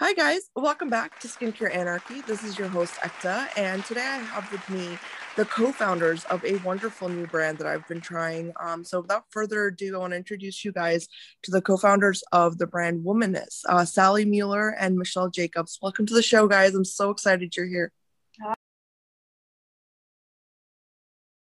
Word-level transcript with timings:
Hi, 0.00 0.12
guys. 0.12 0.42
Welcome 0.54 0.90
back 0.90 1.18
to 1.18 1.26
Skincare 1.26 1.74
Anarchy. 1.74 2.20
This 2.20 2.44
is 2.44 2.56
your 2.56 2.68
host, 2.68 2.94
Ekta, 3.00 3.48
and 3.58 3.84
today 3.84 4.06
I 4.06 4.18
have 4.18 4.48
with 4.52 4.70
me 4.70 4.96
the 5.34 5.44
co 5.44 5.72
founders 5.72 6.24
of 6.26 6.44
a 6.44 6.54
wonderful 6.58 7.08
new 7.08 7.26
brand 7.26 7.58
that 7.58 7.66
I've 7.66 7.86
been 7.88 8.00
trying. 8.00 8.52
Um, 8.60 8.84
so, 8.84 9.00
without 9.00 9.24
further 9.30 9.66
ado, 9.66 9.96
I 9.96 9.98
want 9.98 10.12
to 10.12 10.16
introduce 10.16 10.64
you 10.64 10.70
guys 10.70 11.08
to 11.42 11.50
the 11.50 11.60
co 11.60 11.76
founders 11.76 12.22
of 12.30 12.58
the 12.58 12.66
brand 12.68 13.04
Womaness, 13.04 13.64
uh, 13.68 13.84
Sally 13.84 14.24
Mueller 14.24 14.68
and 14.78 14.96
Michelle 14.96 15.30
Jacobs. 15.30 15.80
Welcome 15.82 16.06
to 16.06 16.14
the 16.14 16.22
show, 16.22 16.46
guys. 16.46 16.76
I'm 16.76 16.84
so 16.84 17.10
excited 17.10 17.56
you're 17.56 17.66
here. 17.66 17.90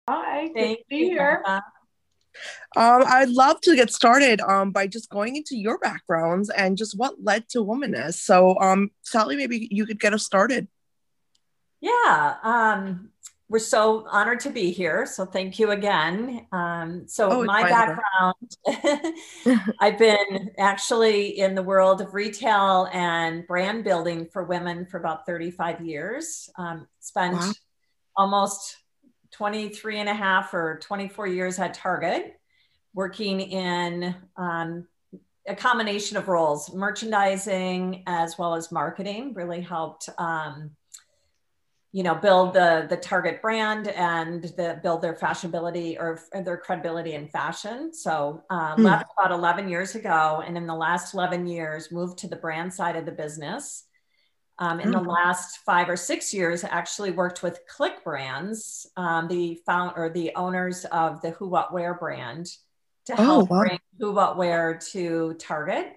Hi, 0.08 0.52
Thank 0.54 0.88
good 0.88 1.00
to 1.00 1.06
here. 1.06 1.44
Um, 2.76 3.04
I'd 3.06 3.30
love 3.30 3.62
to 3.62 3.76
get 3.76 3.92
started 3.92 4.42
um, 4.42 4.72
by 4.72 4.88
just 4.88 5.10
going 5.10 5.36
into 5.36 5.56
your 5.56 5.78
backgrounds 5.78 6.50
and 6.50 6.78
just 6.78 6.98
what 6.98 7.24
led 7.24 7.48
to 7.50 7.60
Womaness. 7.60 8.16
So, 8.16 8.60
um, 8.60 8.92
Sally, 9.02 9.36
maybe 9.36 9.68
you 9.72 9.86
could 9.86 10.00
get 10.00 10.14
us 10.14 10.24
started. 10.24 10.68
Yeah, 11.82 12.36
um, 12.44 13.10
we're 13.48 13.60
so 13.60 14.08
honored 14.10 14.40
to 14.42 14.50
be 14.50 14.72
here. 14.72 15.06
So, 15.06 15.26
thank 15.26 15.60
you 15.60 15.72
again. 15.72 16.48
Um, 16.52 17.08
so, 17.08 17.32
oh, 17.32 17.44
my 17.46 17.64
background 17.64 18.36
I've 19.80 19.98
been 19.98 20.52
actually 20.58 21.40
in 21.40 21.56
the 21.56 21.64
world 21.64 22.02
of 22.02 22.14
retail 22.14 22.90
and 22.92 23.46
brand 23.48 23.84
building 23.84 24.26
for 24.26 24.44
women 24.44 24.86
for 24.86 25.00
about 25.00 25.26
35 25.26 25.82
years. 25.82 26.50
Um, 26.58 26.88
spent 27.00 27.36
wow. 27.36 27.52
almost 28.18 28.78
23 29.36 30.00
and 30.00 30.08
a 30.08 30.14
half 30.14 30.54
or 30.54 30.80
24 30.82 31.28
years 31.28 31.60
at 31.60 31.74
Target, 31.74 32.40
working 32.94 33.42
in 33.42 34.16
um, 34.38 34.88
a 35.46 35.56
combination 35.56 36.16
of 36.16 36.30
roles, 36.30 36.74
merchandising 36.74 38.04
as 38.08 38.38
well 38.38 38.56
as 38.56 38.72
marketing, 38.72 39.34
really 39.34 39.60
helped, 39.60 40.08
um, 40.18 40.72
you 41.92 42.02
know, 42.02 42.16
build 42.16 42.54
the 42.54 42.88
the 42.90 42.96
Target 42.96 43.42
brand 43.42 43.90
and 43.90 44.44
the, 44.56 44.80
build 44.82 45.02
their 45.02 45.16
fashionability 45.16 45.98
or 46.00 46.22
their 46.44 46.58
credibility 46.58 47.14
in 47.14 47.28
fashion. 47.28 47.94
So 47.94 48.42
uh, 48.50 48.76
hmm. 48.76 48.84
left 48.84 49.06
about 49.20 49.32
11 49.32 49.68
years 49.68 49.96
ago, 49.96 50.42
and 50.46 50.56
in 50.56 50.66
the 50.66 50.76
last 50.76 51.14
11 51.14 51.46
years, 51.46 51.92
moved 51.92 52.20
to 52.20 52.28
the 52.30 52.38
brand 52.38 52.74
side 52.74 52.96
of 52.96 53.06
the 53.06 53.12
business 53.12 53.86
um, 54.60 54.80
in 54.80 54.92
the 54.92 55.00
mm. 55.00 55.08
last 55.08 55.60
five 55.66 55.90
or 55.90 55.98
six 55.98 56.34
years 56.34 56.64
actually 56.64 57.12
worked 57.12 57.44
with 57.44 57.60
Clique 57.68 58.04
Brands 58.04 58.88
um, 58.96 59.28
the 59.28 59.60
found 59.66 59.94
or 59.96 60.10
the 60.10 60.32
owners 60.36 60.86
of 60.86 61.22
the 61.22 61.32
who 61.32 61.48
what 61.48 61.74
wear 61.74 61.94
brand 61.94 62.48
to 63.06 63.14
oh, 63.14 63.24
help 63.24 63.52
oh, 63.52 63.54
wow. 63.56 63.60
bring 63.62 63.80
who 64.00 64.12
what 64.14 64.38
wear 64.38 64.80
to 64.92 65.34
target 65.36 65.94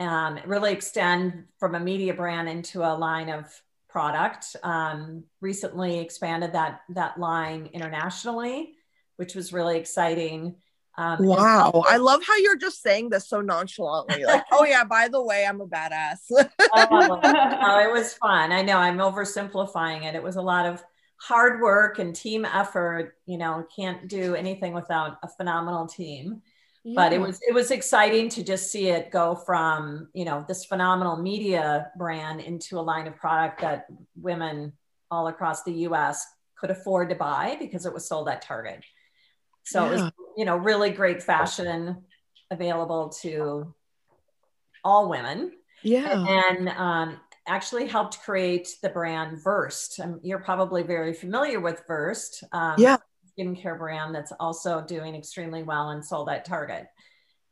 um, 0.00 0.38
really 0.46 0.72
extend 0.72 1.44
from 1.58 1.74
a 1.74 1.80
media 1.80 2.14
brand 2.14 2.48
into 2.48 2.82
a 2.82 2.94
line 2.94 3.28
of 3.28 3.46
product 3.88 4.56
um, 4.62 5.24
recently 5.40 5.98
expanded 5.98 6.52
that 6.52 6.80
that 6.90 7.18
line 7.18 7.68
internationally 7.72 8.74
which 9.16 9.34
was 9.34 9.52
really 9.52 9.78
exciting 9.78 10.56
um, 10.98 11.24
wow. 11.24 11.84
I 11.86 11.96
love 11.96 12.24
how 12.26 12.36
you're 12.36 12.56
just 12.56 12.82
saying 12.82 13.10
this 13.10 13.28
so 13.28 13.40
nonchalantly. 13.40 14.24
Like, 14.24 14.42
oh, 14.52 14.64
yeah, 14.64 14.82
by 14.82 15.06
the 15.06 15.22
way, 15.22 15.46
I'm 15.46 15.60
a 15.60 15.66
badass. 15.66 16.18
oh, 16.30 16.48
oh, 17.22 17.80
it 17.80 17.92
was 17.92 18.14
fun. 18.14 18.50
I 18.50 18.62
know 18.62 18.78
I'm 18.78 18.98
oversimplifying 18.98 20.04
it. 20.04 20.16
It 20.16 20.22
was 20.22 20.34
a 20.34 20.42
lot 20.42 20.66
of 20.66 20.82
hard 21.20 21.60
work 21.60 22.00
and 22.00 22.16
team 22.16 22.44
effort. 22.44 23.14
You 23.26 23.38
know, 23.38 23.64
can't 23.74 24.08
do 24.08 24.34
anything 24.34 24.72
without 24.72 25.18
a 25.22 25.28
phenomenal 25.28 25.86
team. 25.86 26.42
Yeah. 26.82 26.94
But 26.96 27.12
it 27.12 27.20
was 27.20 27.38
it 27.46 27.54
was 27.54 27.70
exciting 27.70 28.28
to 28.30 28.42
just 28.42 28.72
see 28.72 28.88
it 28.88 29.12
go 29.12 29.36
from 29.36 30.08
you 30.14 30.24
know 30.24 30.44
this 30.48 30.64
phenomenal 30.64 31.16
media 31.16 31.92
brand 31.96 32.40
into 32.40 32.78
a 32.78 32.82
line 32.82 33.06
of 33.06 33.14
product 33.16 33.60
that 33.60 33.86
women 34.16 34.72
all 35.12 35.28
across 35.28 35.62
the 35.62 35.72
U.S. 35.72 36.26
could 36.58 36.70
afford 36.70 37.10
to 37.10 37.14
buy 37.14 37.56
because 37.60 37.86
it 37.86 37.94
was 37.94 38.08
sold 38.08 38.28
at 38.28 38.42
Target. 38.42 38.84
So 39.64 39.84
yeah. 39.84 39.90
it 39.90 39.92
was, 39.92 40.12
you 40.38 40.44
know, 40.44 40.56
really 40.56 40.90
great 40.90 41.20
fashion 41.20 41.96
available 42.52 43.08
to 43.08 43.74
all 44.84 45.08
women. 45.08 45.50
Yeah. 45.82 46.24
And 46.28 46.68
um, 46.68 47.20
actually 47.48 47.88
helped 47.88 48.20
create 48.20 48.68
the 48.80 48.88
brand 48.88 49.42
Versed. 49.42 49.98
Um, 49.98 50.20
you're 50.22 50.38
probably 50.38 50.84
very 50.84 51.12
familiar 51.12 51.58
with 51.58 51.82
Versed. 51.88 52.44
Um, 52.52 52.76
yeah. 52.78 52.98
Skincare 53.36 53.76
brand 53.76 54.14
that's 54.14 54.30
also 54.38 54.80
doing 54.80 55.16
extremely 55.16 55.64
well 55.64 55.90
and 55.90 56.04
sold 56.04 56.28
at 56.28 56.44
Target. 56.44 56.86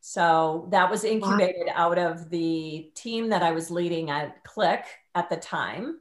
So 0.00 0.68
that 0.70 0.88
was 0.88 1.02
incubated 1.02 1.66
wow. 1.66 1.90
out 1.90 1.98
of 1.98 2.30
the 2.30 2.92
team 2.94 3.30
that 3.30 3.42
I 3.42 3.50
was 3.50 3.68
leading 3.68 4.10
at 4.10 4.44
Clique 4.44 4.86
at 5.16 5.28
the 5.28 5.36
time. 5.36 5.98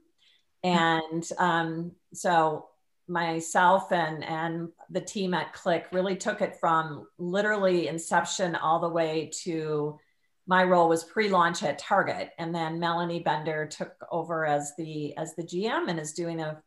And 0.63 1.27
um, 1.39 1.93
so 2.13 2.67
myself 3.07 3.91
and 3.91 4.23
and 4.23 4.69
the 4.89 5.01
team 5.01 5.33
at 5.33 5.53
Clique 5.53 5.85
really 5.91 6.15
took 6.15 6.41
it 6.41 6.55
from 6.59 7.07
literally 7.17 7.87
inception 7.87 8.55
all 8.55 8.79
the 8.79 8.89
way 8.89 9.29
to 9.43 9.99
my 10.47 10.63
role 10.63 10.89
was 10.89 11.03
pre-launch 11.03 11.63
at 11.63 11.79
target. 11.79 12.31
And 12.37 12.53
then 12.53 12.79
melanie 12.79 13.19
bender 13.19 13.65
took 13.67 13.93
over 14.11 14.45
as 14.45 14.73
the 14.77 15.15
as 15.17 15.35
the 15.35 15.43
gm 15.43 15.89
and 15.89 15.99
is 15.99 16.13
doing 16.13 16.39
a 16.39 16.61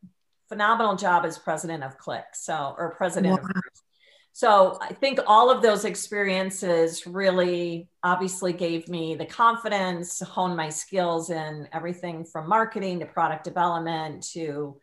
phenomenal 0.47 0.95
job 0.95 1.25
as 1.25 1.37
president 1.37 1.83
of 1.83 1.97
Clique. 1.97 2.33
So 2.33 2.75
or 2.77 2.95
president 2.95 3.41
wow. 3.41 3.49
of 3.49 3.61
so 4.31 4.77
i 4.81 4.93
think 4.93 5.19
all 5.25 5.49
of 5.49 5.61
those 5.61 5.85
experiences 5.85 7.05
really 7.07 7.89
obviously 8.03 8.53
gave 8.53 8.87
me 8.87 9.15
the 9.15 9.25
confidence 9.25 10.19
to 10.19 10.25
hone 10.25 10.55
my 10.55 10.69
skills 10.69 11.29
in 11.29 11.67
everything 11.73 12.23
from 12.23 12.47
marketing 12.47 12.99
to 12.99 13.05
product 13.05 13.43
development 13.43 14.23
to 14.23 14.79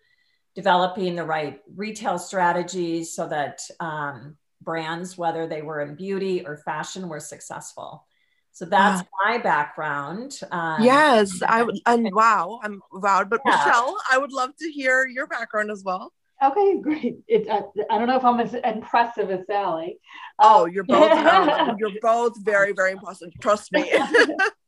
developing 0.56 1.14
the 1.14 1.24
right 1.24 1.60
retail 1.76 2.18
strategies 2.18 3.14
so 3.14 3.28
that 3.28 3.60
um, 3.78 4.36
brands, 4.62 5.16
whether 5.16 5.46
they 5.46 5.62
were 5.62 5.82
in 5.82 5.94
beauty 5.94 6.44
or 6.44 6.56
fashion, 6.56 7.08
were 7.08 7.20
successful. 7.20 8.06
So 8.52 8.64
that's 8.64 9.02
wow. 9.02 9.08
my 9.26 9.38
background. 9.38 10.40
Um, 10.50 10.82
yes, 10.82 11.42
I 11.46 11.68
and 11.84 12.08
wow, 12.10 12.58
I'm 12.62 12.80
wowed. 12.90 13.28
But 13.28 13.42
yeah. 13.44 13.54
Michelle, 13.54 13.96
I 14.10 14.16
would 14.16 14.32
love 14.32 14.56
to 14.58 14.70
hear 14.70 15.06
your 15.06 15.26
background 15.26 15.70
as 15.70 15.84
well. 15.84 16.10
Okay, 16.42 16.80
great. 16.80 17.18
It, 17.28 17.48
uh, 17.48 17.62
I 17.90 17.98
don't 17.98 18.08
know 18.08 18.16
if 18.16 18.24
I'm 18.24 18.40
as 18.40 18.54
impressive 18.54 19.30
as 19.30 19.46
Sally. 19.46 19.98
Oh, 20.38 20.64
you're 20.64 20.84
both 20.84 21.12
um, 21.12 21.76
you're 21.78 22.00
both 22.00 22.42
very 22.42 22.72
very 22.72 22.92
impressive. 22.92 23.28
Trust 23.42 23.72
me. 23.72 23.92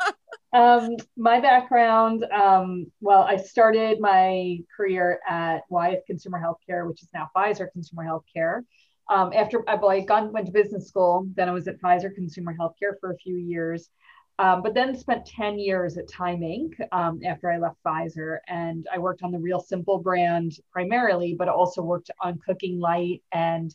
um, 0.53 0.97
my 1.17 1.41
background, 1.41 2.25
um, 2.33 2.87
well, 3.01 3.23
I 3.23 3.37
started 3.37 4.01
my 4.01 4.59
career 4.75 5.21
at 5.29 5.63
Wyeth 5.69 6.05
Consumer 6.07 6.43
Healthcare, 6.43 6.89
which 6.89 7.03
is 7.03 7.11
now 7.13 7.31
Pfizer 7.37 7.71
Consumer 7.73 8.05
Healthcare. 8.05 8.63
Um, 9.11 9.33
after 9.35 9.63
I 9.69 10.01
gone, 10.01 10.33
went 10.33 10.47
to 10.47 10.53
business 10.53 10.89
school, 10.89 11.27
then 11.35 11.49
I 11.49 11.53
was 11.53 11.69
at 11.69 11.81
Pfizer 11.81 12.15
Consumer 12.15 12.55
Healthcare 12.59 12.99
for 13.01 13.13
a 13.13 13.17
few 13.17 13.37
years, 13.37 13.91
um, 14.39 14.63
but 14.63 14.75
then 14.75 14.97
spent 14.97 15.27
10 15.27 15.59
years 15.59 15.97
at 15.99 16.09
Time 16.09 16.41
Inc. 16.41 16.75
Um, 16.93 17.21
after 17.27 17.51
I 17.51 17.59
left 17.59 17.77
Pfizer. 17.85 18.39
And 18.49 18.87
I 18.93 18.99
worked 18.99 19.23
on 19.23 19.33
the 19.33 19.39
Real 19.39 19.61
Simple 19.61 19.99
brand 19.99 20.53
primarily, 20.73 21.35
but 21.39 21.49
also 21.49 21.83
worked 21.83 22.11
on 22.23 22.39
Cooking 22.47 22.79
Light 22.79 23.23
and 23.33 23.75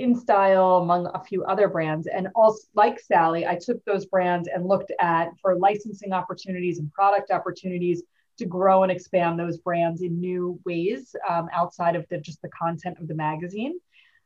InStyle, 0.00 0.82
among 0.82 1.06
a 1.14 1.22
few 1.22 1.44
other 1.44 1.68
brands. 1.68 2.06
And 2.06 2.28
also, 2.34 2.66
like 2.74 3.00
Sally, 3.00 3.46
I 3.46 3.56
took 3.56 3.84
those 3.84 4.06
brands 4.06 4.48
and 4.52 4.66
looked 4.66 4.92
at 5.00 5.30
for 5.40 5.56
licensing 5.56 6.12
opportunities 6.12 6.78
and 6.78 6.92
product 6.92 7.30
opportunities 7.30 8.02
to 8.38 8.46
grow 8.46 8.84
and 8.84 8.92
expand 8.92 9.38
those 9.38 9.58
brands 9.58 10.02
in 10.02 10.20
new 10.20 10.60
ways 10.64 11.14
um, 11.28 11.48
outside 11.52 11.96
of 11.96 12.06
the, 12.08 12.18
just 12.18 12.40
the 12.42 12.48
content 12.50 12.96
of 13.00 13.08
the 13.08 13.14
magazine. 13.14 13.78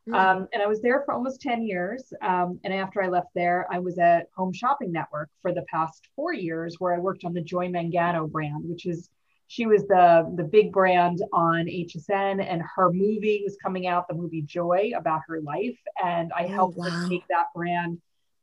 Mm-hmm. 0.09 0.15
Um, 0.15 0.49
and 0.53 0.63
I 0.63 0.67
was 0.67 0.81
there 0.83 1.03
for 1.05 1.15
almost 1.15 1.41
10 1.41 1.63
years. 1.63 2.13
Um, 2.23 2.59
and 2.65 2.75
after 2.75 3.03
I 3.03 3.09
left 3.09 3.29
there, 3.35 3.67
I 3.71 3.79
was 3.79 3.99
at 3.99 4.27
Home 4.37 4.53
Shopping 4.53 4.93
Network 4.93 5.31
for 5.41 5.53
the 5.53 5.65
past 5.71 6.09
four 6.17 6.35
years, 6.35 6.77
where 6.79 6.95
I 6.95 6.99
worked 6.99 7.25
on 7.25 7.33
the 7.33 7.41
Joy 7.41 7.69
Mangano 7.69 8.31
brand, 8.31 8.65
which 8.69 8.85
is 8.85 9.09
she 9.53 9.67
was 9.67 9.87
the 9.87 10.33
the 10.35 10.45
big 10.45 10.73
brand 10.73 11.23
on 11.31 11.67
HSN, 11.67 12.43
and 12.43 12.63
her 12.75 12.91
movie 12.91 13.43
was 13.45 13.59
coming 13.63 13.87
out, 13.87 14.09
the 14.09 14.15
movie 14.15 14.41
Joy, 14.41 14.93
about 14.97 15.21
her 15.29 15.43
life, 15.43 15.79
and 16.03 16.33
I 16.35 16.45
oh, 16.45 16.49
helped 16.49 16.79
wow. 16.79 16.89
her 16.89 17.07
take 17.07 17.29
that 17.29 17.49
brand 17.55 18.01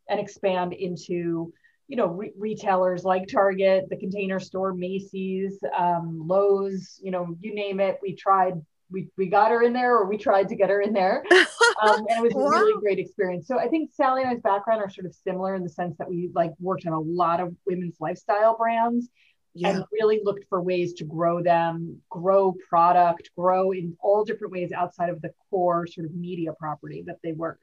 and 0.08 0.20
expand 0.20 0.74
into 0.74 1.52
you 1.88 1.96
know 1.96 2.06
re- 2.06 2.34
retailers 2.38 3.06
like 3.06 3.28
Target, 3.28 3.90
the 3.90 3.98
Container 3.98 4.40
Store, 4.40 4.72
Macy's, 4.72 5.58
um, 5.76 6.28
Lowe's, 6.28 7.00
you 7.02 7.10
know, 7.10 7.36
you 7.42 7.56
name 7.56 7.80
it. 7.80 7.98
We 8.04 8.16
tried. 8.16 8.62
We, 8.92 9.08
we 9.18 9.28
got 9.28 9.52
her 9.52 9.62
in 9.62 9.72
there 9.72 9.96
or 9.96 10.08
we 10.08 10.18
tried 10.18 10.50
to 10.50 10.56
get 10.56 10.72
her 10.72 10.82
in 10.82 10.94
there 10.94 11.24
um, 11.32 12.08
and 12.10 12.10
it 12.10 12.24
was 12.24 12.34
wow. 12.34 12.42
a 12.42 12.50
really 12.50 12.82
great 12.82 12.98
experience 12.98 13.48
so 13.48 13.60
i 13.60 13.68
think 13.68 13.92
sally 13.94 14.24
and 14.24 14.32
i's 14.32 14.42
background 14.42 14.82
are 14.82 14.90
sort 14.90 15.06
of 15.06 15.14
similar 15.14 15.54
in 15.54 15.62
the 15.62 15.70
sense 15.70 15.96
that 16.00 16.10
we 16.10 16.32
like 16.34 16.54
worked 16.60 16.88
on 16.88 16.94
a 16.94 17.00
lot 17.00 17.40
of 17.40 17.56
women's 17.68 17.98
lifestyle 18.00 18.58
brands 18.58 19.10
yeah. 19.54 19.70
and 19.70 19.86
really 19.92 20.22
looked 20.24 20.46
for 20.50 20.62
ways 20.62 20.94
to 20.94 21.04
grow 21.04 21.42
them, 21.42 22.02
grow 22.10 22.56
product, 22.70 23.30
grow 23.38 23.72
in 23.72 23.98
all 24.02 24.24
different 24.24 24.54
ways 24.54 24.72
outside 24.72 25.10
of 25.10 25.22
the 25.22 25.32
core 25.50 25.88
sort 25.88 26.06
of 26.06 26.14
media 26.14 26.54
property 26.54 27.04
that 27.08 27.18
they 27.24 27.32
work. 27.32 27.60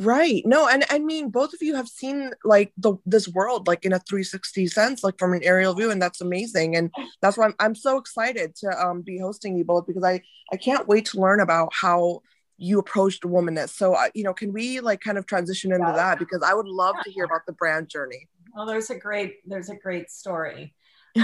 Right. 0.00 0.42
No, 0.46 0.68
and 0.68 0.84
I 0.90 1.00
mean 1.00 1.30
both 1.30 1.52
of 1.54 1.60
you 1.60 1.74
have 1.74 1.88
seen 1.88 2.30
like 2.44 2.72
the 2.76 2.94
this 3.04 3.26
world 3.26 3.66
like 3.66 3.84
in 3.84 3.92
a 3.92 3.98
360 3.98 4.68
sense, 4.68 5.02
like 5.02 5.18
from 5.18 5.32
an 5.32 5.42
aerial 5.42 5.74
view, 5.74 5.90
and 5.90 6.00
that's 6.00 6.20
amazing. 6.20 6.76
And 6.76 6.92
that's 7.20 7.36
why 7.36 7.46
I'm 7.46 7.54
I'm 7.58 7.74
so 7.74 7.98
excited 7.98 8.54
to 8.56 8.68
um 8.80 9.02
be 9.02 9.18
hosting 9.18 9.56
you 9.56 9.64
both 9.64 9.88
because 9.88 10.04
I 10.04 10.22
I 10.52 10.56
can't 10.56 10.86
wait 10.86 11.06
to 11.06 11.20
learn 11.20 11.40
about 11.40 11.72
how 11.72 12.22
you 12.58 12.78
approached 12.78 13.24
Womaness. 13.24 13.70
So 13.70 13.94
uh, 13.94 14.08
you 14.14 14.22
know, 14.22 14.32
can 14.32 14.52
we 14.52 14.78
like 14.78 15.00
kind 15.00 15.18
of 15.18 15.26
transition 15.26 15.72
into 15.72 15.92
that 15.92 16.20
because 16.20 16.42
I 16.46 16.54
would 16.54 16.68
love 16.68 16.94
to 17.02 17.10
hear 17.10 17.24
about 17.24 17.46
the 17.46 17.52
brand 17.52 17.88
journey. 17.88 18.28
Well, 18.54 18.66
there's 18.66 18.90
a 18.90 18.98
great 18.98 19.38
there's 19.46 19.68
a 19.68 19.76
great 19.76 20.12
story 20.12 20.74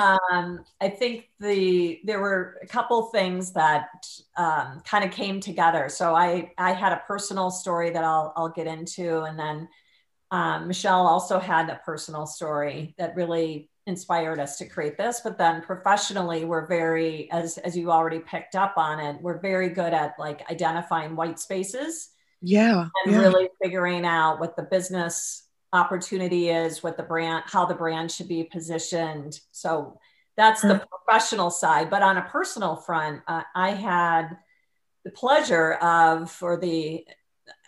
um, 0.00 0.64
I 0.80 0.88
think 0.88 1.30
the 1.40 2.00
there 2.04 2.20
were 2.20 2.58
a 2.62 2.66
couple 2.66 3.02
things 3.06 3.52
that 3.52 3.88
um, 4.36 4.82
kind 4.84 5.04
of 5.04 5.10
came 5.10 5.40
together. 5.40 5.88
So 5.88 6.14
I 6.14 6.52
I 6.58 6.72
had 6.72 6.92
a 6.92 7.02
personal 7.06 7.50
story 7.50 7.90
that 7.90 8.04
I'll 8.04 8.32
I'll 8.36 8.48
get 8.48 8.66
into, 8.66 9.22
and 9.22 9.38
then 9.38 9.68
um, 10.30 10.68
Michelle 10.68 11.06
also 11.06 11.38
had 11.38 11.70
a 11.70 11.80
personal 11.84 12.26
story 12.26 12.94
that 12.98 13.14
really 13.14 13.70
inspired 13.86 14.40
us 14.40 14.56
to 14.58 14.66
create 14.66 14.96
this. 14.96 15.20
But 15.22 15.38
then 15.38 15.62
professionally, 15.62 16.44
we're 16.44 16.66
very 16.66 17.30
as 17.30 17.58
as 17.58 17.76
you 17.76 17.90
already 17.90 18.20
picked 18.20 18.56
up 18.56 18.74
on 18.76 19.00
it, 19.00 19.20
we're 19.20 19.40
very 19.40 19.68
good 19.68 19.92
at 19.92 20.14
like 20.18 20.48
identifying 20.50 21.16
white 21.16 21.38
spaces. 21.38 22.10
Yeah, 22.40 22.88
and 23.04 23.14
yeah. 23.14 23.20
really 23.20 23.48
figuring 23.62 24.04
out 24.04 24.38
what 24.38 24.56
the 24.56 24.64
business 24.64 25.43
opportunity 25.74 26.48
is, 26.48 26.82
what 26.82 26.96
the 26.96 27.02
brand, 27.02 27.44
how 27.46 27.66
the 27.66 27.74
brand 27.74 28.10
should 28.10 28.28
be 28.28 28.44
positioned. 28.44 29.40
So 29.50 29.98
that's 30.36 30.62
the 30.62 30.74
mm-hmm. 30.74 30.84
professional 31.04 31.50
side. 31.50 31.90
But 31.90 32.02
on 32.02 32.16
a 32.16 32.22
personal 32.22 32.76
front, 32.76 33.22
uh, 33.26 33.42
I 33.54 33.70
had 33.70 34.36
the 35.04 35.10
pleasure 35.10 35.74
of, 35.74 36.36
or 36.40 36.56
the, 36.58 37.04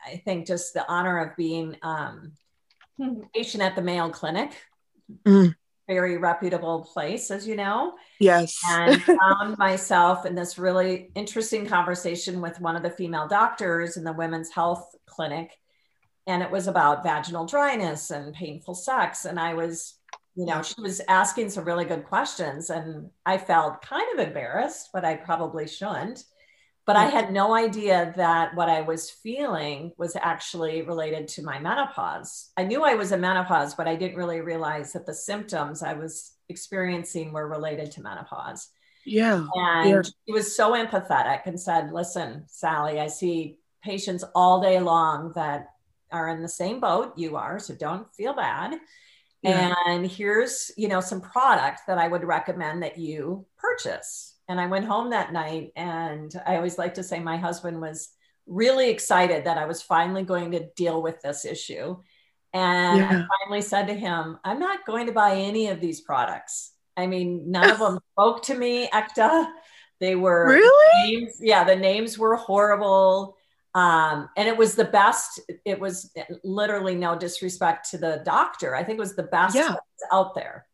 I 0.07 0.17
think 0.25 0.47
just 0.47 0.73
the 0.73 0.89
honor 0.89 1.19
of 1.19 1.37
being 1.37 1.77
um, 1.83 2.33
patient 3.35 3.63
at 3.63 3.77
the 3.77 3.83
Mayo 3.83 4.09
Clinic. 4.11 4.53
Mm. 5.27 5.55
Very 5.87 6.17
reputable 6.17 6.83
place, 6.93 7.31
as 7.31 7.47
you 7.47 7.55
know. 7.55 7.95
Yes. 8.19 8.59
and 8.69 9.01
found 9.03 9.59
myself 9.59 10.27
in 10.27 10.35
this 10.35 10.59
really 10.59 11.11
interesting 11.15 11.67
conversation 11.67 12.41
with 12.41 12.61
one 12.61 12.75
of 12.75 12.83
the 12.83 12.91
female 12.91 13.29
doctors 13.29 13.97
in 13.97 14.03
the 14.03 14.13
women's 14.13 14.51
health 14.51 14.95
clinic 15.07 15.57
and 16.27 16.43
it 16.43 16.51
was 16.51 16.67
about 16.67 17.03
vaginal 17.03 17.47
dryness 17.47 18.11
and 18.11 18.35
painful 18.35 18.75
sex. 18.75 19.25
And 19.25 19.39
i 19.39 19.55
was 19.55 19.95
you 20.37 20.45
know 20.45 20.63
she 20.63 20.81
was 20.81 21.01
asking 21.09 21.49
some 21.51 21.65
really 21.65 21.87
good 21.87 22.05
questions 22.05 22.71
and 22.71 23.09
i 23.25 23.39
felt 23.39 23.81
kind 23.83 24.07
of 24.13 24.27
embarrassed 24.27 24.91
but 24.93 25.05
i 25.05 25.17
probably 25.17 25.67
shouldn't. 25.67 26.25
But 26.85 26.97
i 26.97 27.07
had 27.07 27.33
no 27.33 27.55
idea 27.55 28.13
that 28.17 28.55
what 28.55 28.69
i 28.69 28.83
was 28.83 29.11
feeling 29.11 29.93
was 29.97 30.15
actually 30.15 30.83
related 30.83 31.27
to 31.29 31.43
my 31.43 31.59
menopause. 31.59 32.51
I 32.57 32.65
knew 32.65 32.85
i 32.85 32.95
was 32.95 33.13
in 33.13 33.21
menopause 33.21 33.75
but 33.75 33.89
i 33.89 33.97
didn't 33.97 34.19
really 34.19 34.41
realize 34.41 34.93
that 34.93 35.07
the 35.07 35.15
symptoms 35.15 35.83
i 35.83 35.95
was 35.95 36.33
experiencing 36.49 37.33
were 37.33 37.49
related 37.49 37.91
to 37.93 38.03
menopause. 38.03 38.69
Yeah. 39.05 39.47
And 39.55 39.91
yeah. 39.91 40.03
she 40.03 40.33
was 40.33 40.55
so 40.55 40.73
empathetic 40.73 41.43
and 41.47 41.59
said 41.59 41.93
listen 41.93 42.45
sally 42.47 43.01
i 43.01 43.07
see 43.07 43.59
patients 43.83 44.25
all 44.35 44.61
day 44.61 44.81
long 44.81 45.33
that 45.35 45.69
are 46.17 46.29
in 46.29 46.43
the 46.43 46.49
same 46.49 46.81
boat 46.81 47.13
you 47.17 47.37
are, 47.37 47.59
so 47.59 47.75
don't 47.75 48.13
feel 48.15 48.35
bad. 48.35 48.79
Yeah. 49.43 49.75
And 49.87 50.07
here's, 50.07 50.73
you 50.77 50.89
know, 50.89 51.01
some 51.01 51.21
product 51.21 51.83
that 51.87 51.99
I 51.99 52.09
would 52.09 52.25
recommend 52.25 52.83
that 52.83 52.99
you 52.99 53.47
purchase. 53.59 54.35
And 54.49 54.61
I 54.61 54.67
went 54.67 54.87
home 54.87 55.11
that 55.11 55.33
night 55.33 55.73
and 55.77 56.33
I 56.47 56.57
always 56.57 56.79
like 56.79 56.95
to 56.95 57.03
say 57.03 57.21
my 57.21 57.37
husband 57.37 57.81
was 57.81 58.11
really 58.47 58.91
excited 58.91 59.45
that 59.45 59.59
I 59.59 59.67
was 59.67 59.83
finally 59.83 60.23
going 60.23 60.53
to 60.53 60.69
deal 60.77 61.03
with 61.03 61.21
this 61.21 61.45
issue. 61.45 61.97
And 62.53 62.99
yeah. 63.01 63.25
I 63.25 63.45
finally 63.45 63.63
said 63.63 63.87
to 63.89 63.95
him, 63.95 64.39
I'm 64.45 64.59
not 64.59 64.87
going 64.87 65.07
to 65.07 65.13
buy 65.13 65.37
any 65.37 65.69
of 65.69 65.81
these 65.81 66.01
products. 66.01 66.73
I 66.97 67.07
mean, 67.07 67.51
none 67.51 67.71
of 67.71 67.79
them 67.81 67.99
spoke 68.13 68.43
to 68.45 68.55
me, 68.55 68.89
Ekta. 68.89 69.47
They 70.01 70.15
were 70.15 70.49
really, 70.49 71.11
names, 71.11 71.39
yeah, 71.41 71.65
the 71.65 71.77
names 71.77 72.19
were 72.19 72.37
horrible. 72.37 73.36
Um, 73.77 74.31
and 74.39 74.49
it 74.49 74.57
was 74.57 74.75
the 74.75 74.87
best. 74.87 75.39
It 75.67 75.79
was 75.79 76.11
literally 76.43 76.95
no 76.95 77.15
disrespect 77.15 77.91
to 77.91 77.99
the 77.99 78.23
doctor. 78.25 78.75
I 78.75 78.83
think 78.83 78.97
it 78.97 79.01
was 79.01 79.17
the 79.17 79.25
best 79.25 79.55
yeah. 79.55 79.75
out 80.11 80.35
there. 80.35 80.67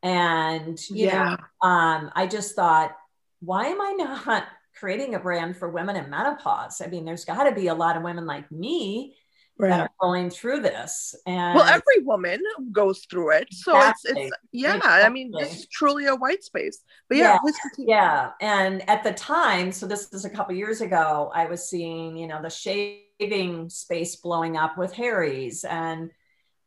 And 0.00 0.78
you 0.88 1.06
yeah. 1.06 1.36
know, 1.62 1.68
um, 1.68 2.12
I 2.14 2.28
just 2.28 2.54
thought, 2.54 2.96
why 3.40 3.66
am 3.66 3.80
I 3.80 3.92
not 3.98 4.44
creating 4.78 5.16
a 5.16 5.18
brand 5.18 5.56
for 5.56 5.68
women 5.68 5.96
in 5.96 6.08
menopause? 6.08 6.80
I 6.80 6.86
mean, 6.86 7.04
there's 7.04 7.24
got 7.24 7.44
to 7.44 7.52
be 7.52 7.66
a 7.66 7.74
lot 7.74 7.96
of 7.96 8.04
women 8.04 8.26
like 8.26 8.48
me 8.52 9.16
right. 9.58 9.70
that 9.70 9.80
are 9.80 9.90
going 10.00 10.30
through 10.30 10.60
this. 10.60 11.14
And 11.26 11.54
well, 11.54 11.64
every 11.64 12.02
woman 12.02 12.40
goes 12.72 13.06
through 13.10 13.30
it. 13.30 13.48
So 13.52 13.76
exactly. 13.76 14.10
it's, 14.10 14.20
it's 14.20 14.36
yeah, 14.52 14.76
exactly. 14.76 15.02
I 15.04 15.08
mean, 15.08 15.32
this 15.38 15.60
is 15.60 15.66
truly 15.66 16.06
a 16.06 16.14
white 16.16 16.44
space. 16.44 16.82
But 17.08 17.18
yeah, 17.18 17.38
yeah, 17.44 17.52
yeah. 17.78 18.30
And 18.40 18.88
at 18.88 19.02
the 19.02 19.12
time, 19.12 19.72
so 19.72 19.86
this 19.86 20.12
is 20.12 20.24
a 20.24 20.30
couple 20.30 20.54
years 20.54 20.80
ago, 20.80 21.30
I 21.34 21.46
was 21.46 21.68
seeing, 21.68 22.16
you 22.16 22.26
know, 22.26 22.42
the 22.42 22.50
shaving 22.50 23.70
space 23.70 24.16
blowing 24.16 24.56
up 24.56 24.76
with 24.76 24.92
Harry's 24.92 25.64
and 25.64 26.10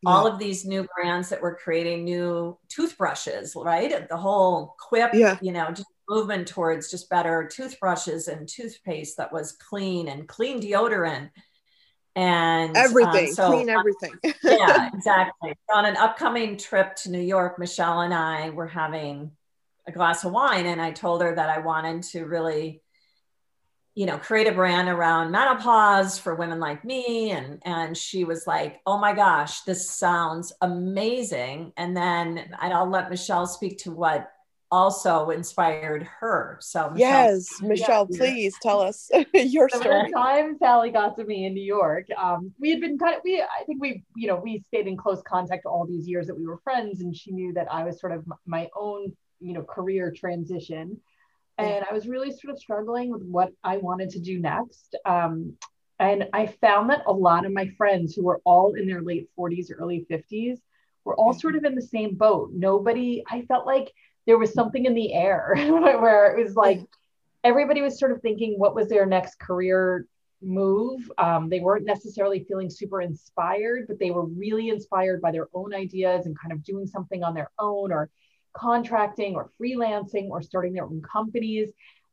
yeah. 0.02 0.10
all 0.10 0.28
mm. 0.28 0.32
of 0.32 0.38
these 0.38 0.64
new 0.64 0.86
brands 0.96 1.28
that 1.28 1.42
were 1.42 1.58
creating 1.62 2.04
new 2.04 2.58
toothbrushes, 2.68 3.54
right? 3.56 4.08
The 4.08 4.16
whole 4.16 4.74
quip, 4.78 5.12
yeah. 5.14 5.38
you 5.40 5.52
know, 5.52 5.70
just 5.70 5.88
movement 6.08 6.48
towards 6.48 6.90
just 6.90 7.08
better 7.08 7.48
toothbrushes 7.50 8.26
and 8.26 8.48
toothpaste 8.48 9.16
that 9.16 9.32
was 9.32 9.52
clean 9.52 10.08
and 10.08 10.26
clean 10.26 10.60
deodorant 10.60 11.30
and 12.16 12.76
everything 12.76 13.28
um, 13.28 13.34
so 13.34 13.50
clean 13.50 13.68
everything. 13.68 14.12
Yeah 14.44 14.90
exactly. 14.94 15.54
On 15.72 15.84
an 15.84 15.96
upcoming 15.96 16.56
trip 16.56 16.96
to 16.96 17.10
new 17.10 17.20
york 17.20 17.58
michelle 17.58 18.00
and 18.00 18.12
i 18.12 18.50
were 18.50 18.66
having 18.66 19.32
a 19.86 19.92
glass 19.92 20.24
of 20.24 20.32
wine 20.32 20.66
and 20.66 20.80
i 20.82 20.90
told 20.90 21.22
her 21.22 21.34
that 21.34 21.48
i 21.48 21.60
wanted 21.60 22.02
to 22.02 22.24
really 22.24 22.82
you 23.94 24.06
know 24.06 24.18
create 24.18 24.48
a 24.48 24.52
brand 24.52 24.88
around 24.88 25.30
menopause 25.30 26.18
for 26.18 26.34
women 26.34 26.58
like 26.58 26.84
me 26.84 27.30
and 27.30 27.60
and 27.64 27.96
she 27.96 28.24
was 28.24 28.46
like 28.46 28.80
oh 28.86 28.98
my 28.98 29.12
gosh 29.12 29.62
this 29.62 29.90
sounds 29.90 30.52
amazing. 30.60 31.72
And 31.76 31.96
then 31.96 32.54
i'll 32.58 32.90
let 32.90 33.10
michelle 33.10 33.46
speak 33.46 33.78
to 33.78 33.92
what 33.92 34.30
also 34.70 35.30
inspired 35.30 36.04
her. 36.20 36.56
So 36.60 36.90
Michelle, 36.90 36.98
yes, 36.98 37.60
Michelle, 37.60 38.06
yeah. 38.10 38.18
please 38.18 38.54
tell 38.62 38.80
us 38.90 39.10
your 39.34 39.68
so 39.68 39.80
story. 39.80 40.02
By 40.02 40.06
the 40.06 40.12
time 40.12 40.56
Sally 40.58 40.90
got 40.90 41.16
to 41.16 41.24
me 41.24 41.46
in 41.46 41.54
New 41.54 41.64
York, 41.64 42.06
um, 42.16 42.52
we 42.58 42.70
had 42.70 42.80
been 42.80 42.98
kind 42.98 43.16
of 43.16 43.22
we 43.24 43.40
I 43.40 43.64
think 43.66 43.80
we 43.80 44.04
you 44.16 44.28
know 44.28 44.36
we 44.36 44.64
stayed 44.68 44.86
in 44.86 44.96
close 44.96 45.22
contact 45.22 45.66
all 45.66 45.86
these 45.86 46.06
years 46.08 46.26
that 46.26 46.38
we 46.38 46.46
were 46.46 46.58
friends, 46.58 47.00
and 47.00 47.14
she 47.14 47.32
knew 47.32 47.52
that 47.54 47.70
I 47.70 47.84
was 47.84 48.00
sort 48.00 48.12
of 48.12 48.24
my 48.46 48.68
own 48.76 49.12
you 49.40 49.52
know 49.52 49.62
career 49.62 50.12
transition. 50.12 51.00
And 51.58 51.84
I 51.84 51.92
was 51.92 52.08
really 52.08 52.30
sort 52.30 52.54
of 52.54 52.58
struggling 52.58 53.10
with 53.10 53.22
what 53.22 53.52
I 53.62 53.76
wanted 53.76 54.08
to 54.10 54.18
do 54.18 54.38
next. 54.38 54.96
Um, 55.04 55.58
and 55.98 56.26
I 56.32 56.46
found 56.46 56.88
that 56.88 57.02
a 57.06 57.12
lot 57.12 57.44
of 57.44 57.52
my 57.52 57.68
friends 57.76 58.14
who 58.14 58.24
were 58.24 58.40
all 58.46 58.72
in 58.72 58.86
their 58.86 59.02
late 59.02 59.28
40s, 59.38 59.66
early 59.78 60.06
50s, 60.10 60.56
were 61.04 61.14
all 61.16 61.34
sort 61.34 61.56
of 61.56 61.64
in 61.64 61.74
the 61.74 61.82
same 61.82 62.14
boat. 62.14 62.50
Nobody, 62.54 63.22
I 63.30 63.42
felt 63.42 63.66
like 63.66 63.92
there 64.26 64.38
was 64.38 64.52
something 64.52 64.84
in 64.84 64.94
the 64.94 65.12
air 65.12 65.54
where 65.56 66.36
it 66.36 66.44
was 66.44 66.54
like 66.54 66.80
everybody 67.44 67.82
was 67.82 67.98
sort 67.98 68.12
of 68.12 68.20
thinking 68.20 68.58
what 68.58 68.74
was 68.74 68.88
their 68.88 69.06
next 69.06 69.38
career 69.38 70.06
move. 70.42 71.10
Um, 71.18 71.48
they 71.48 71.60
weren't 71.60 71.86
necessarily 71.86 72.44
feeling 72.44 72.70
super 72.70 73.00
inspired, 73.00 73.86
but 73.88 73.98
they 73.98 74.10
were 74.10 74.24
really 74.24 74.68
inspired 74.68 75.20
by 75.20 75.32
their 75.32 75.48
own 75.54 75.74
ideas 75.74 76.26
and 76.26 76.38
kind 76.38 76.52
of 76.52 76.64
doing 76.64 76.86
something 76.86 77.22
on 77.22 77.34
their 77.34 77.50
own 77.58 77.92
or 77.92 78.10
contracting 78.52 79.36
or 79.36 79.50
freelancing 79.60 80.28
or 80.30 80.42
starting 80.42 80.72
their 80.72 80.84
own 80.84 81.02
companies. 81.02 81.68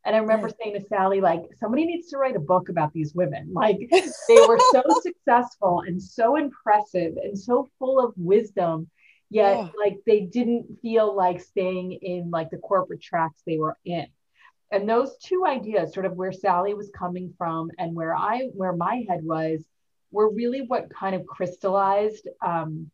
And 0.05 0.15
I 0.15 0.19
remember 0.19 0.49
saying 0.49 0.79
to 0.79 0.87
Sally, 0.87 1.19
like, 1.19 1.43
somebody 1.59 1.85
needs 1.85 2.09
to 2.09 2.17
write 2.17 2.35
a 2.35 2.39
book 2.39 2.69
about 2.69 2.93
these 2.93 3.13
women. 3.13 3.49
Like, 3.53 3.77
they 3.89 4.47
were 4.47 4.59
so 4.71 4.83
successful 5.01 5.83
and 5.85 6.01
so 6.01 6.37
impressive 6.37 7.17
and 7.21 7.37
so 7.37 7.69
full 7.79 7.99
of 7.99 8.13
wisdom 8.15 8.89
yet 9.29 9.57
yeah. 9.57 9.69
like 9.77 9.99
they 10.05 10.21
didn't 10.21 10.79
feel 10.81 11.15
like 11.15 11.41
staying 11.41 11.91
in 11.93 12.29
like 12.31 12.49
the 12.49 12.57
corporate 12.57 13.01
tracks 13.01 13.41
they 13.45 13.57
were 13.57 13.77
in 13.85 14.07
and 14.71 14.89
those 14.89 15.17
two 15.17 15.45
ideas 15.45 15.93
sort 15.93 16.05
of 16.05 16.13
where 16.13 16.31
sally 16.31 16.73
was 16.73 16.89
coming 16.97 17.33
from 17.37 17.69
and 17.77 17.93
where 17.93 18.15
i 18.15 18.47
where 18.53 18.73
my 18.73 19.03
head 19.07 19.23
was 19.23 19.63
were 20.11 20.31
really 20.31 20.61
what 20.61 20.89
kind 20.89 21.15
of 21.15 21.25
crystallized 21.25 22.27
um, 22.45 22.89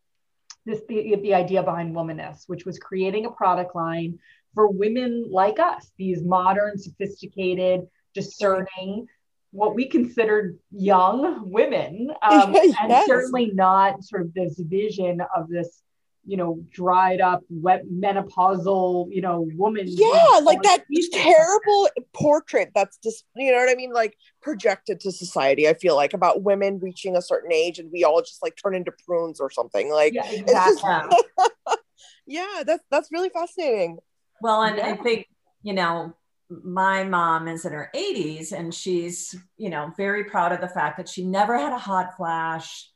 this 0.66 0.80
the, 0.88 1.16
the 1.16 1.34
idea 1.34 1.62
behind 1.62 1.94
Womaness 1.94 2.44
which 2.46 2.64
was 2.64 2.78
creating 2.78 3.26
a 3.26 3.30
product 3.30 3.74
line 3.76 4.18
for 4.54 4.68
women 4.68 5.26
like 5.30 5.58
us 5.58 5.90
these 5.96 6.22
modern 6.22 6.78
sophisticated 6.78 7.86
discerning 8.14 9.06
what 9.52 9.76
we 9.76 9.86
considered 9.86 10.58
young 10.72 11.48
women 11.48 12.10
um, 12.22 12.52
yes. 12.54 12.74
and 12.80 13.06
certainly 13.06 13.52
not 13.54 14.02
sort 14.02 14.22
of 14.22 14.34
this 14.34 14.58
vision 14.58 15.20
of 15.36 15.48
this 15.48 15.82
you 16.26 16.36
know, 16.36 16.64
dried 16.70 17.20
up, 17.20 17.42
wet 17.48 17.84
menopausal, 17.86 19.08
you 19.10 19.20
know, 19.20 19.48
woman. 19.54 19.84
Yeah, 19.86 20.40
like 20.42 20.62
that 20.62 20.84
terrible 21.12 21.88
portrait 22.12 22.70
that's 22.74 22.98
just, 23.02 23.24
you 23.36 23.52
know 23.52 23.58
what 23.58 23.70
I 23.70 23.74
mean? 23.74 23.92
Like 23.92 24.16
projected 24.40 25.00
to 25.00 25.12
society, 25.12 25.68
I 25.68 25.74
feel 25.74 25.96
like 25.96 26.14
about 26.14 26.42
women 26.42 26.78
reaching 26.80 27.16
a 27.16 27.22
certain 27.22 27.52
age 27.52 27.78
and 27.78 27.90
we 27.92 28.04
all 28.04 28.20
just 28.20 28.42
like 28.42 28.56
turn 28.56 28.74
into 28.74 28.92
prunes 29.06 29.40
or 29.40 29.50
something. 29.50 29.90
Like, 29.90 30.14
yeah, 30.14 30.30
exactly. 30.30 31.18
Just, 31.38 31.78
yeah 32.26 32.62
that's 32.64 32.84
that's 32.90 33.12
really 33.12 33.28
fascinating. 33.28 33.98
Well, 34.40 34.62
and 34.62 34.76
yeah. 34.76 34.88
I 34.88 34.96
think, 34.96 35.26
you 35.62 35.74
know, 35.74 36.14
my 36.50 37.04
mom 37.04 37.48
is 37.48 37.64
in 37.64 37.72
her 37.72 37.90
80s 37.94 38.52
and 38.52 38.72
she's, 38.72 39.34
you 39.56 39.70
know, 39.70 39.92
very 39.96 40.24
proud 40.24 40.52
of 40.52 40.60
the 40.60 40.68
fact 40.68 40.98
that 40.98 41.08
she 41.08 41.24
never 41.24 41.58
had 41.58 41.72
a 41.72 41.78
hot 41.78 42.16
flash 42.16 42.90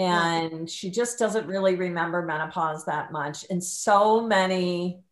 and 0.00 0.70
she 0.70 0.90
just 0.90 1.18
doesn't 1.18 1.46
really 1.46 1.74
remember 1.74 2.22
menopause 2.22 2.84
that 2.86 3.12
much. 3.12 3.44
And 3.50 3.62
so 3.62 4.26
many 4.26 5.02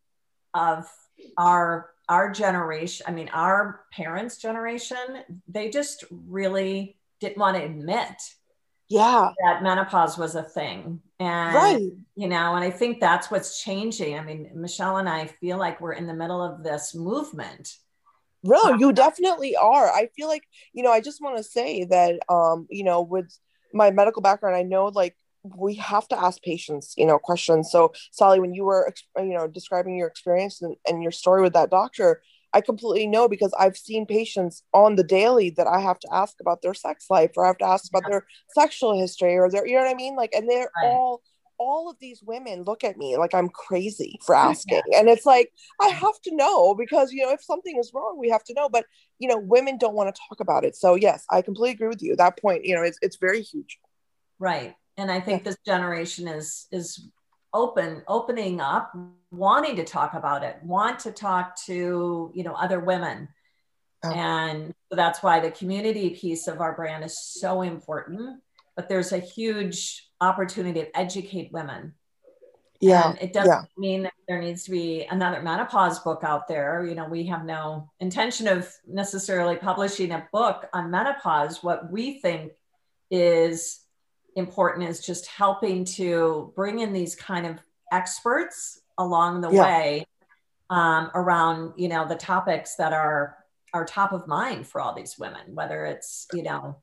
of 0.55 0.89
our 1.37 1.91
our 2.09 2.31
generation 2.31 3.05
i 3.07 3.13
mean 3.13 3.29
our 3.35 3.81
parents 3.93 4.39
generation 4.39 4.97
they 5.47 5.69
just 5.69 6.05
really 6.11 6.97
didn't 7.21 7.37
want 7.37 7.57
to 7.57 7.63
admit 7.63 8.15
yeah. 8.89 9.33
that 9.45 9.63
menopause 9.63 10.17
was 10.17 10.35
a 10.35 10.43
thing. 10.43 11.01
And 11.21 11.55
right. 11.55 11.93
you 12.17 12.29
know 12.29 12.55
and 12.55 12.65
i 12.65 12.71
think 12.71 13.01
that's 13.01 13.31
what's 13.31 13.63
changing. 13.63 14.19
I 14.19 14.23
mean 14.23 14.51
michelle 14.55 14.97
and 14.97 15.09
i 15.09 15.27
feel 15.27 15.59
like 15.59 15.81
we're 15.81 15.93
in 15.93 16.07
the 16.07 16.15
middle 16.15 16.43
of 16.43 16.63
this 16.63 16.95
movement. 16.95 17.77
Really? 18.45 18.79
You 18.79 18.93
definitely 18.93 19.57
are. 19.57 19.91
I 19.91 20.09
feel 20.17 20.29
like 20.29 20.45
you 20.73 20.83
know 20.83 20.93
i 20.93 21.01
just 21.01 21.21
want 21.21 21.37
to 21.37 21.43
say 21.43 21.85
that 21.85 22.21
um 22.29 22.67
you 22.71 22.85
know 22.85 23.03
with 23.03 23.31
my 23.73 23.91
medical 23.91 24.23
background, 24.23 24.57
I 24.57 24.63
know 24.63 24.87
like 24.87 25.17
we 25.45 25.75
have 25.77 26.09
to 26.09 26.19
ask 26.19 26.43
patients, 26.43 26.95
you 26.97 27.07
know, 27.07 27.19
questions. 27.19 27.71
So 27.71 27.93
Sally, 28.13 28.41
when 28.41 28.55
you 28.55 28.65
were, 28.65 28.93
you 29.17 29.35
know, 29.35 29.47
describing 29.47 29.97
your 29.97 30.09
experience 30.09 30.61
and, 30.63 30.77
and 30.87 31.03
your 31.03 31.13
story 31.13 31.43
with 31.43 31.53
that 31.53 31.71
doctor, 31.71 32.23
I 32.53 32.61
completely 32.61 33.07
know 33.07 33.29
because 33.29 33.53
I've 33.59 33.77
seen 33.77 34.07
patients 34.07 34.63
on 34.73 34.97
the 34.97 35.05
daily 35.05 35.51
that 35.51 35.67
I 35.67 35.81
have 35.81 35.99
to 36.01 36.09
ask 36.13 36.37
about 36.41 36.63
their 36.63 36.75
sex 36.75 37.07
life 37.11 37.33
or 37.37 37.45
I 37.45 37.49
have 37.49 37.59
to 37.59 37.67
ask 37.67 37.89
about 37.91 38.05
their 38.09 38.27
sexual 38.55 38.99
history 38.99 39.37
or 39.37 39.51
their, 39.51 39.67
you 39.67 39.75
know 39.75 39.83
what 39.83 39.91
I 39.91 39.95
mean? 39.95 40.17
Like, 40.17 40.33
and 40.35 40.49
they're 40.49 40.71
right. 40.83 40.85
all, 40.85 41.23
all 41.59 41.91
of 41.91 41.97
these 42.01 42.23
women 42.23 42.63
look 42.63 42.85
at 42.85 42.97
me 42.97 43.17
like 43.17 43.35
I'm 43.35 43.49
crazy 43.49 44.19
for 44.25 44.35
asking. 44.35 44.83
And 44.97 45.09
it's 45.09 45.27
like, 45.27 45.53
I 45.81 45.89
have 45.89 46.21
to 46.23 46.35
know 46.35 46.75
because, 46.75 47.13
you 47.13 47.25
know, 47.25 47.33
if 47.33 47.43
something 47.43 47.77
is 47.79 47.93
wrong, 47.93 48.17
we 48.19 48.29
have 48.31 48.45
to 48.45 48.55
know. 48.55 48.69
But, 48.69 48.87
you 49.19 49.29
know, 49.29 49.39
women 49.39 49.79
don't 49.79 49.95
want 49.95 50.15
to 50.15 50.21
talk 50.29 50.41
about 50.41 50.65
it. 50.65 50.77
So, 50.77 50.95
yes, 50.95 51.25
I 51.31 51.43
completely 51.43 51.75
agree 51.75 51.89
with 51.89 52.03
you. 52.03 52.17
That 52.17 52.41
point, 52.41 52.65
you 52.65 52.75
know, 52.75 52.83
it's, 52.83 52.99
it's 53.03 53.17
very 53.17 53.43
huge. 53.43 53.79
Right. 54.39 54.75
And 54.97 55.11
I 55.11 55.21
think 55.21 55.43
yeah. 55.43 55.51
this 55.51 55.59
generation 55.67 56.29
is, 56.29 56.67
is 56.71 57.09
open, 57.53 58.03
opening 58.07 58.61
up, 58.61 58.93
wanting 59.31 59.77
to 59.77 59.85
talk 59.85 60.15
about 60.15 60.45
it, 60.45 60.59
want 60.63 61.01
to 61.01 61.13
talk 61.13 61.57
to, 61.65 62.31
you 62.35 62.45
know, 62.45 62.55
other 62.55 62.81
women. 62.81 63.29
Oh. 64.05 64.13
And 64.13 64.75
so 64.91 64.97
that's 64.97 65.23
why 65.23 65.41
the 65.41 65.51
community 65.51 66.11
piece 66.11 66.47
of 66.47 66.61
our 66.61 66.75
brand 66.75 67.05
is 67.05 67.19
so 67.19 67.63
important. 67.63 68.41
But 68.77 68.89
there's 68.89 69.13
a 69.13 69.19
huge 69.19 70.08
opportunity 70.21 70.81
to 70.81 70.99
educate 70.99 71.53
women. 71.53 71.95
Yeah. 72.81 73.11
And 73.11 73.19
it 73.21 73.33
doesn't 73.33 73.51
yeah. 73.51 73.63
mean 73.77 74.03
that 74.05 74.13
there 74.29 74.41
needs 74.41 74.63
to 74.65 74.71
be 74.71 75.07
another 75.11 75.43
menopause 75.43 75.99
book 76.01 76.23
out 76.23 76.47
there. 76.47 76.85
You 76.87 76.95
know, 76.95 77.09
we 77.09 77.27
have 77.27 77.45
no 77.45 77.91
intention 77.99 78.47
of 78.47 78.73
necessarily 78.87 79.57
publishing 79.57 80.13
a 80.13 80.29
book 80.33 80.69
on 80.73 80.91
menopause. 80.91 81.63
What 81.63 81.91
we 81.91 82.21
think 82.21 82.53
is 83.11 83.81
important 84.37 84.89
is 84.89 85.05
just 85.05 85.27
helping 85.27 85.85
to 85.85 86.53
bring 86.55 86.79
in 86.79 86.93
these 86.93 87.17
kind 87.17 87.47
of 87.47 87.59
experts 87.93 88.81
along 88.97 89.41
the 89.41 89.51
yeah. 89.51 89.63
way 89.63 90.07
um, 90.71 91.11
around, 91.15 91.73
you 91.77 91.89
know, 91.89 92.07
the 92.07 92.15
topics 92.15 92.77
that 92.77 92.93
are 92.93 93.37
are 93.75 93.85
top 93.85 94.13
of 94.13 94.27
mind 94.27 94.67
for 94.67 94.81
all 94.81 94.95
these 94.95 95.19
women, 95.19 95.55
whether 95.55 95.85
it's, 95.85 96.27
you 96.33 96.43
know, 96.43 96.77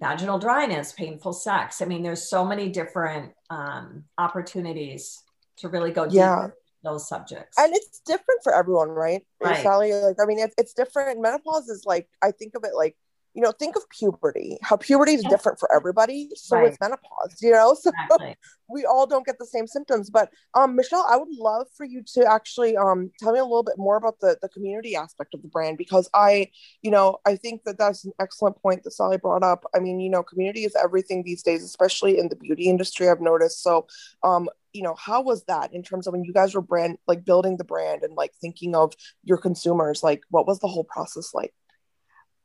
vaginal 0.00 0.38
dryness, 0.38 0.92
painful 0.92 1.32
sex. 1.32 1.80
I 1.80 1.84
mean, 1.84 2.02
there's 2.02 2.28
so 2.28 2.44
many 2.44 2.68
different 2.68 3.32
um, 3.50 4.04
opportunities 4.18 5.22
to 5.58 5.68
really 5.68 5.90
go 5.90 6.04
deep 6.04 6.14
yeah. 6.14 6.48
those 6.82 7.08
subjects. 7.08 7.58
And 7.58 7.74
it's 7.74 8.00
different 8.00 8.42
for 8.42 8.54
everyone, 8.54 8.90
right? 8.90 9.22
Right. 9.40 9.62
Sally, 9.62 9.92
like, 9.92 10.16
I 10.20 10.26
mean, 10.26 10.38
it's, 10.38 10.54
it's 10.58 10.74
different. 10.74 11.20
Menopause 11.20 11.68
is 11.68 11.84
like, 11.86 12.08
I 12.22 12.30
think 12.30 12.54
of 12.54 12.64
it 12.64 12.74
like 12.74 12.96
you 13.36 13.42
know, 13.42 13.52
think 13.52 13.76
of 13.76 13.82
puberty, 13.90 14.56
how 14.62 14.76
puberty 14.76 15.12
is 15.12 15.22
different 15.24 15.60
for 15.60 15.72
everybody. 15.72 16.30
So 16.34 16.56
right. 16.56 16.72
is 16.72 16.78
menopause, 16.80 17.36
you 17.42 17.52
know, 17.52 17.74
so 17.78 17.90
exactly. 17.90 18.34
we 18.70 18.86
all 18.86 19.06
don't 19.06 19.26
get 19.26 19.38
the 19.38 19.44
same 19.44 19.66
symptoms. 19.66 20.08
But 20.08 20.30
um, 20.54 20.74
Michelle, 20.74 21.06
I 21.06 21.18
would 21.18 21.28
love 21.30 21.66
for 21.76 21.84
you 21.84 22.02
to 22.14 22.24
actually 22.24 22.78
um, 22.78 23.10
tell 23.20 23.32
me 23.32 23.38
a 23.38 23.44
little 23.44 23.62
bit 23.62 23.76
more 23.76 23.96
about 23.96 24.20
the, 24.20 24.38
the 24.40 24.48
community 24.48 24.96
aspect 24.96 25.34
of 25.34 25.42
the 25.42 25.48
brand 25.48 25.76
because 25.76 26.08
I, 26.14 26.48
you 26.80 26.90
know, 26.90 27.18
I 27.26 27.36
think 27.36 27.64
that 27.64 27.76
that's 27.76 28.06
an 28.06 28.12
excellent 28.18 28.56
point 28.56 28.84
that 28.84 28.92
Sally 28.92 29.18
brought 29.18 29.42
up. 29.42 29.66
I 29.74 29.80
mean, 29.80 30.00
you 30.00 30.08
know, 30.08 30.22
community 30.22 30.64
is 30.64 30.74
everything 30.74 31.22
these 31.22 31.42
days, 31.42 31.62
especially 31.62 32.18
in 32.18 32.30
the 32.30 32.36
beauty 32.36 32.70
industry, 32.70 33.10
I've 33.10 33.20
noticed. 33.20 33.62
So, 33.62 33.86
um, 34.22 34.48
you 34.72 34.82
know, 34.82 34.94
how 34.94 35.20
was 35.20 35.44
that 35.44 35.74
in 35.74 35.82
terms 35.82 36.06
of 36.06 36.14
when 36.14 36.24
you 36.24 36.32
guys 36.32 36.54
were 36.54 36.62
brand 36.62 36.96
like 37.06 37.26
building 37.26 37.58
the 37.58 37.64
brand 37.64 38.02
and 38.02 38.14
like 38.14 38.32
thinking 38.40 38.74
of 38.74 38.94
your 39.24 39.36
consumers? 39.36 40.02
Like, 40.02 40.22
what 40.30 40.46
was 40.46 40.58
the 40.60 40.68
whole 40.68 40.84
process 40.84 41.34
like? 41.34 41.52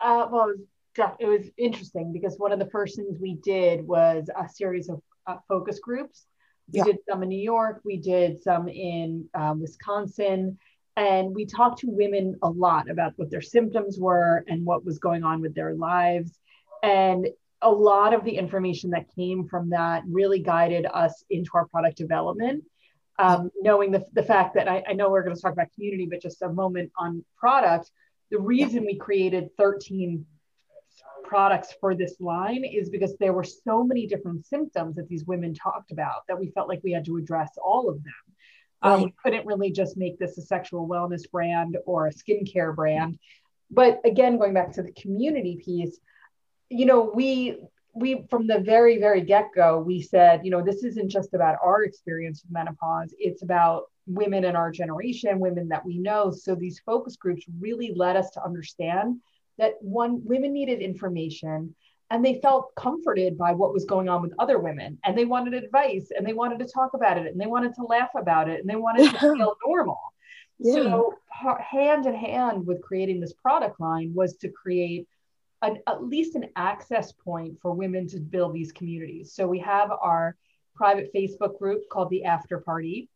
Uh, 0.02 0.28
well, 0.32 0.50
it 0.50 0.58
was 0.58 0.68
interesting 1.58 2.12
because 2.12 2.36
one 2.38 2.52
of 2.52 2.60
the 2.60 2.70
first 2.70 2.96
things 2.96 3.18
we 3.20 3.36
did 3.44 3.86
was 3.86 4.30
a 4.36 4.48
series 4.50 4.90
of 4.90 5.02
uh, 5.28 5.38
focus 5.48 5.80
groups. 5.80 6.26
We 6.72 6.80
yeah. 6.80 6.86
did 6.86 6.98
some 7.10 7.24
in 7.24 7.30
New 7.30 7.42
York, 7.42 7.82
we 7.84 7.98
did 7.98 8.42
some 8.42 8.68
in 8.68 9.28
um, 9.34 9.62
Wisconsin, 9.62 10.58
and 10.96 11.34
we 11.34 11.46
talked 11.46 11.80
to 11.80 11.88
women 11.90 12.36
a 12.42 12.50
lot 12.50 12.90
about 12.90 13.14
what 13.16 13.30
their 13.30 13.42
symptoms 13.42 13.98
were 14.00 14.44
and 14.48 14.66
what 14.66 14.86
was 14.86 15.00
going 15.00 15.24
on 15.24 15.42
with 15.42 15.56
their 15.56 15.74
lives. 15.74 16.38
And 16.84 17.28
a 17.62 17.70
lot 17.70 18.14
of 18.14 18.24
the 18.24 18.32
information 18.32 18.90
that 18.92 19.06
came 19.16 19.48
from 19.48 19.70
that 19.70 20.04
really 20.08 20.40
guided 20.40 20.86
us 20.92 21.24
into 21.30 21.52
our 21.54 21.68
product 21.68 21.98
development. 21.98 22.64
Um, 23.20 23.52
knowing 23.62 23.92
the, 23.92 24.06
the 24.14 24.24
fact 24.24 24.56
that 24.56 24.68
I, 24.68 24.84
I 24.88 24.94
know 24.94 25.12
we're 25.12 25.22
going 25.22 25.36
to 25.36 25.42
talk 25.42 25.54
about 25.54 25.68
community, 25.76 26.08
but 26.10 26.22
just 26.22 26.42
a 26.42 26.50
moment 26.50 26.92
on 26.98 27.24
product. 27.38 27.92
The 28.32 28.40
reason 28.40 28.84
we 28.84 28.96
created 28.96 29.50
13 29.58 30.26
products 31.32 31.74
for 31.80 31.96
this 31.96 32.16
line 32.20 32.66
is 32.66 32.90
because 32.90 33.16
there 33.16 33.32
were 33.32 33.46
so 33.46 33.86
many 33.86 34.06
different 34.06 34.46
symptoms 34.46 34.98
that 34.98 35.08
these 35.08 35.24
women 35.24 35.54
talked 35.54 35.94
about 35.94 36.28
that 36.28 36.38
we 36.38 36.50
felt 36.50 36.68
like 36.68 36.82
we 36.84 36.92
had 36.92 37.06
to 37.06 37.16
address 37.16 37.52
all 37.64 37.88
of 37.90 38.04
them. 38.04 38.14
Right. 38.84 38.92
Um, 38.96 39.04
we 39.04 39.14
couldn't 39.24 39.46
really 39.46 39.72
just 39.72 39.96
make 39.96 40.20
this 40.20 40.38
a 40.38 40.42
sexual 40.42 40.90
wellness 40.90 41.32
brand 41.32 41.78
or 41.86 42.08
a 42.08 42.14
skincare 42.14 42.76
brand. 42.76 43.18
But 43.70 44.02
again, 44.04 44.38
going 44.38 44.54
back 44.54 44.74
to 44.74 44.84
the 44.84 44.92
community 44.92 45.56
piece, 45.64 45.98
you 46.68 46.86
know, 46.86 47.10
we 47.16 47.64
we 47.94 48.26
from 48.30 48.46
the 48.46 48.60
very 48.60 48.98
very 49.00 49.20
get-go 49.20 49.78
we 49.78 50.02
said 50.02 50.40
you 50.46 50.50
know 50.50 50.64
this 50.64 50.82
isn't 50.82 51.10
just 51.10 51.34
about 51.34 51.58
our 51.62 51.84
experience 51.84 52.42
with 52.42 52.50
menopause 52.50 53.14
it's 53.20 53.44
about 53.44 53.92
women 54.08 54.46
in 54.46 54.56
our 54.56 54.72
generation 54.72 55.42
women 55.42 55.68
that 55.68 55.86
we 55.86 55.98
know 55.98 56.32
so 56.32 56.56
these 56.56 56.80
focus 56.86 57.18
groups 57.18 57.44
really 57.60 57.94
led 57.94 58.16
us 58.16 58.30
to 58.30 58.42
understand 58.46 59.20
that 59.62 59.76
one 59.80 60.26
women 60.26 60.52
needed 60.52 60.82
information 60.82 61.74
and 62.10 62.26
they 62.26 62.42
felt 62.42 62.76
comforted 62.76 63.38
by 63.38 63.54
what 63.54 63.72
was 63.72 63.86
going 63.86 64.10
on 64.10 64.22
with 64.22 64.34
other 64.40 64.60
women 64.60 64.98
and 65.06 65.16
they 65.16 65.24
wanted 65.24 65.54
advice 65.54 66.10
and 66.16 66.28
they 66.28 66.34
wanted 66.34 66.60
to 66.60 66.66
talk 66.66 66.94
about 66.96 67.18
it 67.18 67.28
and 67.28 67.40
they 67.40 67.46
wanted 67.46 67.74
to 67.76 67.84
laugh 67.84 68.10
about 68.18 68.50
it 68.50 68.60
and 68.60 68.70
they 68.70 68.76
wanted 68.76 69.12
to 69.12 69.20
feel 69.20 69.56
normal. 69.66 70.00
Yeah. 70.60 70.74
so 70.74 71.14
hand 71.60 72.08
in 72.08 72.16
hand 72.16 72.66
with 72.66 72.82
creating 72.82 73.22
this 73.22 73.34
product 73.34 73.80
line 73.80 74.12
was 74.14 74.36
to 74.38 74.50
create 74.50 75.08
an, 75.62 75.78
at 75.88 76.04
least 76.04 76.36
an 76.36 76.48
access 76.56 77.12
point 77.12 77.58
for 77.62 77.72
women 77.72 78.08
to 78.08 78.20
build 78.20 78.54
these 78.54 78.72
communities. 78.72 79.34
So 79.34 79.48
we 79.48 79.60
have 79.60 79.92
our 79.92 80.36
private 80.76 81.14
facebook 81.14 81.60
group 81.60 81.84
called 81.92 82.10
the 82.10 82.24
after 82.24 82.60
party 82.60 83.10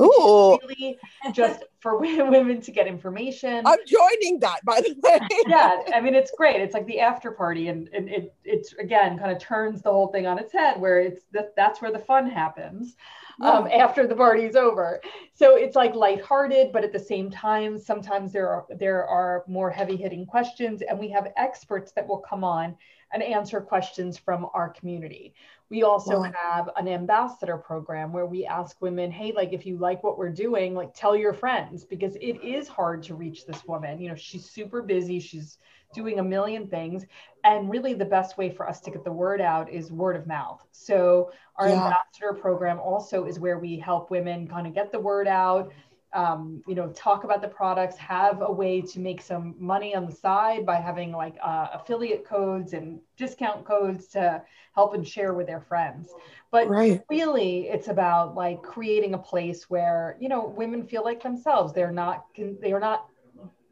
Ooh. 0.00 0.58
really 0.62 0.98
just 1.32 1.64
for 1.80 1.98
women 2.00 2.60
to 2.60 2.70
get 2.70 2.86
information. 2.86 3.66
I'm 3.66 3.78
joining 3.86 4.40
that, 4.40 4.64
by 4.64 4.80
the 4.80 4.94
way. 5.02 5.18
yeah, 5.46 5.82
I 5.94 6.00
mean 6.00 6.14
it's 6.14 6.30
great. 6.36 6.60
It's 6.60 6.74
like 6.74 6.86
the 6.86 7.00
after 7.00 7.30
party, 7.30 7.68
and, 7.68 7.88
and 7.92 8.08
it 8.08 8.34
it's 8.44 8.74
again 8.74 9.18
kind 9.18 9.30
of 9.30 9.38
turns 9.38 9.82
the 9.82 9.90
whole 9.90 10.08
thing 10.08 10.26
on 10.26 10.38
its 10.38 10.52
head, 10.52 10.80
where 10.80 11.00
it's 11.00 11.24
that 11.32 11.54
that's 11.56 11.80
where 11.80 11.92
the 11.92 11.98
fun 11.98 12.28
happens 12.28 12.96
um, 13.40 13.68
after 13.68 14.06
the 14.06 14.14
party's 14.14 14.56
over. 14.56 15.00
So 15.34 15.56
it's 15.56 15.76
like 15.76 15.94
lighthearted, 15.94 16.72
but 16.72 16.84
at 16.84 16.92
the 16.92 16.98
same 16.98 17.30
time, 17.30 17.78
sometimes 17.78 18.32
there 18.32 18.48
are 18.48 18.66
there 18.76 19.06
are 19.06 19.44
more 19.46 19.70
heavy 19.70 19.96
hitting 19.96 20.26
questions, 20.26 20.82
and 20.82 20.98
we 20.98 21.08
have 21.10 21.32
experts 21.36 21.92
that 21.92 22.06
will 22.06 22.18
come 22.18 22.44
on 22.44 22.76
and 23.16 23.22
answer 23.22 23.62
questions 23.62 24.18
from 24.18 24.46
our 24.52 24.68
community. 24.68 25.32
We 25.70 25.82
also 25.82 26.20
wow. 26.20 26.32
have 26.34 26.70
an 26.76 26.86
ambassador 26.86 27.56
program 27.56 28.12
where 28.12 28.26
we 28.26 28.44
ask 28.44 28.80
women, 28.82 29.10
hey, 29.10 29.32
like 29.32 29.54
if 29.54 29.64
you 29.64 29.78
like 29.78 30.04
what 30.04 30.18
we're 30.18 30.28
doing, 30.28 30.74
like 30.74 30.92
tell 30.94 31.16
your 31.16 31.32
friends 31.32 31.82
because 31.82 32.14
it 32.16 32.44
is 32.44 32.68
hard 32.68 33.02
to 33.04 33.14
reach 33.14 33.46
this 33.46 33.64
woman. 33.66 33.98
You 33.98 34.10
know, 34.10 34.14
she's 34.14 34.44
super 34.44 34.82
busy, 34.82 35.18
she's 35.18 35.56
doing 35.94 36.18
a 36.18 36.22
million 36.22 36.68
things. 36.68 37.06
And 37.42 37.70
really, 37.70 37.94
the 37.94 38.04
best 38.04 38.36
way 38.36 38.50
for 38.50 38.68
us 38.68 38.80
to 38.80 38.90
get 38.90 39.02
the 39.02 39.12
word 39.12 39.40
out 39.40 39.72
is 39.72 39.90
word 39.90 40.16
of 40.16 40.26
mouth. 40.26 40.62
So, 40.72 41.30
our 41.56 41.68
yeah. 41.68 41.84
ambassador 41.84 42.34
program 42.34 42.78
also 42.78 43.24
is 43.24 43.40
where 43.40 43.58
we 43.58 43.78
help 43.78 44.10
women 44.10 44.46
kind 44.46 44.66
of 44.66 44.74
get 44.74 44.92
the 44.92 45.00
word 45.00 45.26
out, 45.26 45.72
um, 46.16 46.62
you 46.66 46.74
know, 46.74 46.88
talk 46.88 47.24
about 47.24 47.42
the 47.42 47.48
products, 47.48 47.96
have 47.98 48.40
a 48.40 48.50
way 48.50 48.80
to 48.80 48.98
make 48.98 49.20
some 49.20 49.54
money 49.58 49.94
on 49.94 50.06
the 50.06 50.12
side 50.12 50.64
by 50.64 50.76
having 50.76 51.12
like 51.12 51.36
uh, 51.42 51.68
affiliate 51.74 52.24
codes 52.24 52.72
and 52.72 52.98
discount 53.18 53.66
codes 53.66 54.06
to 54.08 54.42
help 54.74 54.94
and 54.94 55.06
share 55.06 55.34
with 55.34 55.46
their 55.46 55.60
friends. 55.60 56.08
But 56.50 56.68
right. 56.68 57.02
really, 57.10 57.68
it's 57.68 57.88
about 57.88 58.34
like 58.34 58.62
creating 58.62 59.12
a 59.12 59.18
place 59.18 59.68
where 59.68 60.16
you 60.18 60.30
know 60.30 60.46
women 60.46 60.86
feel 60.86 61.04
like 61.04 61.22
themselves. 61.22 61.74
They're 61.74 61.92
not. 61.92 62.24
They 62.34 62.72
are 62.72 62.80
not. 62.80 63.08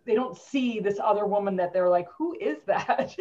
They 0.04 0.14
don't 0.14 0.36
see 0.36 0.80
this 0.80 1.00
other 1.02 1.24
woman 1.24 1.56
that 1.56 1.72
they're 1.72 1.88
like, 1.88 2.08
who 2.10 2.36
is 2.38 2.62
that? 2.66 3.16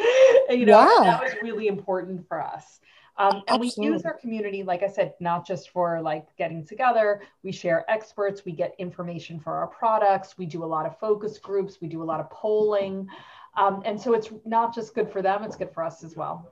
and, 0.50 0.60
you 0.60 0.66
know, 0.66 1.02
that 1.02 1.24
was 1.24 1.32
really 1.42 1.68
important 1.68 2.28
for 2.28 2.42
us. 2.42 2.82
Um, 3.18 3.44
and 3.48 3.62
Absolutely. 3.62 3.90
we 3.90 3.94
use 3.94 4.06
our 4.06 4.18
community, 4.18 4.64
like 4.64 4.82
I 4.82 4.88
said, 4.88 5.14
not 5.20 5.46
just 5.46 5.70
for 5.70 6.02
like 6.02 6.26
getting 6.38 6.66
together. 6.66 7.22
We 7.44 7.52
share 7.52 7.90
experts, 7.90 8.44
we 8.46 8.54
get 8.54 8.74
information 8.80 9.40
for 9.40 9.54
our 9.54 9.68
products, 9.68 10.38
we 10.38 10.46
do 10.46 10.64
a 10.64 10.66
lot 10.66 10.86
of 10.86 11.00
focus 11.00 11.38
groups, 11.38 11.78
we 11.80 11.88
do 11.88 12.02
a 12.02 12.06
lot 12.06 12.20
of 12.20 12.30
polling. 12.32 13.08
Um, 13.56 13.84
and 13.86 14.02
so 14.02 14.14
it's 14.14 14.32
not 14.46 14.74
just 14.74 14.96
good 14.96 15.12
for 15.12 15.22
them, 15.22 15.44
it's 15.44 15.56
good 15.56 15.72
for 15.74 15.84
us 15.84 16.04
as 16.04 16.16
well. 16.16 16.52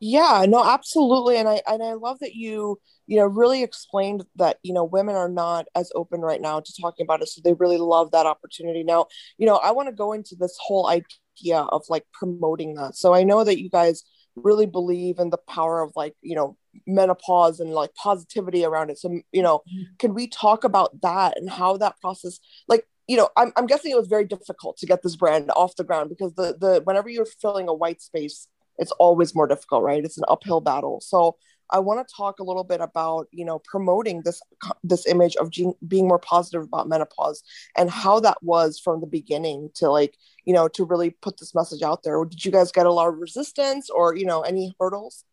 Yeah, 0.00 0.44
no, 0.48 0.64
absolutely. 0.64 1.38
And 1.38 1.48
I 1.48 1.62
and 1.66 1.82
I 1.82 1.94
love 1.94 2.18
that 2.20 2.34
you, 2.34 2.80
you 3.06 3.16
know, 3.16 3.26
really 3.26 3.62
explained 3.62 4.24
that, 4.36 4.58
you 4.62 4.74
know, 4.74 4.84
women 4.84 5.14
are 5.14 5.28
not 5.28 5.66
as 5.74 5.90
open 5.94 6.20
right 6.20 6.40
now 6.40 6.60
to 6.60 6.72
talking 6.80 7.04
about 7.04 7.22
it. 7.22 7.28
So 7.28 7.40
they 7.42 7.54
really 7.54 7.78
love 7.78 8.10
that 8.10 8.26
opportunity. 8.26 8.82
Now, 8.82 9.06
you 9.38 9.46
know, 9.46 9.56
I 9.56 9.70
want 9.70 9.88
to 9.88 9.94
go 9.94 10.12
into 10.12 10.36
this 10.38 10.56
whole 10.60 10.88
idea 10.88 11.60
of 11.60 11.84
like 11.88 12.04
promoting 12.12 12.74
that. 12.74 12.96
So 12.96 13.14
I 13.14 13.22
know 13.22 13.44
that 13.44 13.60
you 13.60 13.70
guys 13.70 14.04
really 14.36 14.66
believe 14.66 15.18
in 15.18 15.30
the 15.30 15.38
power 15.38 15.82
of 15.82 15.92
like 15.94 16.14
you 16.22 16.34
know 16.34 16.56
menopause 16.86 17.60
and 17.60 17.70
like 17.70 17.94
positivity 17.94 18.64
around 18.64 18.90
it. 18.90 18.98
So 18.98 19.20
you 19.32 19.42
know 19.42 19.58
mm-hmm. 19.58 19.82
can 19.98 20.14
we 20.14 20.28
talk 20.28 20.64
about 20.64 21.00
that 21.02 21.38
and 21.38 21.48
how 21.50 21.76
that 21.76 22.00
process 22.00 22.40
like 22.68 22.86
you 23.06 23.16
know 23.16 23.28
I'm, 23.36 23.52
I'm 23.56 23.66
guessing 23.66 23.90
it 23.90 23.98
was 23.98 24.08
very 24.08 24.24
difficult 24.24 24.76
to 24.78 24.86
get 24.86 25.02
this 25.02 25.16
brand 25.16 25.50
off 25.54 25.76
the 25.76 25.84
ground 25.84 26.10
because 26.10 26.34
the 26.34 26.56
the 26.58 26.80
whenever 26.84 27.08
you're 27.08 27.26
filling 27.26 27.68
a 27.68 27.74
white 27.74 28.02
space 28.02 28.48
it's 28.78 28.92
always 28.92 29.34
more 29.34 29.46
difficult 29.46 29.82
right? 29.82 30.04
It's 30.04 30.18
an 30.18 30.24
uphill 30.28 30.60
battle. 30.60 31.00
So 31.00 31.36
I 31.74 31.80
want 31.80 32.06
to 32.06 32.14
talk 32.14 32.38
a 32.38 32.44
little 32.44 32.62
bit 32.62 32.80
about 32.80 33.26
you 33.32 33.44
know 33.44 33.58
promoting 33.58 34.22
this 34.22 34.40
this 34.84 35.06
image 35.06 35.34
of 35.36 35.50
being 35.86 36.06
more 36.06 36.20
positive 36.20 36.62
about 36.62 36.88
menopause 36.88 37.42
and 37.76 37.90
how 37.90 38.20
that 38.20 38.40
was 38.42 38.78
from 38.78 39.00
the 39.00 39.08
beginning 39.08 39.70
to 39.74 39.90
like 39.90 40.16
you 40.44 40.54
know 40.54 40.68
to 40.68 40.84
really 40.84 41.10
put 41.10 41.38
this 41.38 41.52
message 41.52 41.82
out 41.82 42.04
there. 42.04 42.24
Did 42.24 42.44
you 42.44 42.52
guys 42.52 42.70
get 42.70 42.86
a 42.86 42.92
lot 42.92 43.08
of 43.08 43.18
resistance 43.18 43.90
or 43.90 44.14
you 44.14 44.24
know 44.24 44.42
any 44.42 44.72
hurdles? 44.78 45.24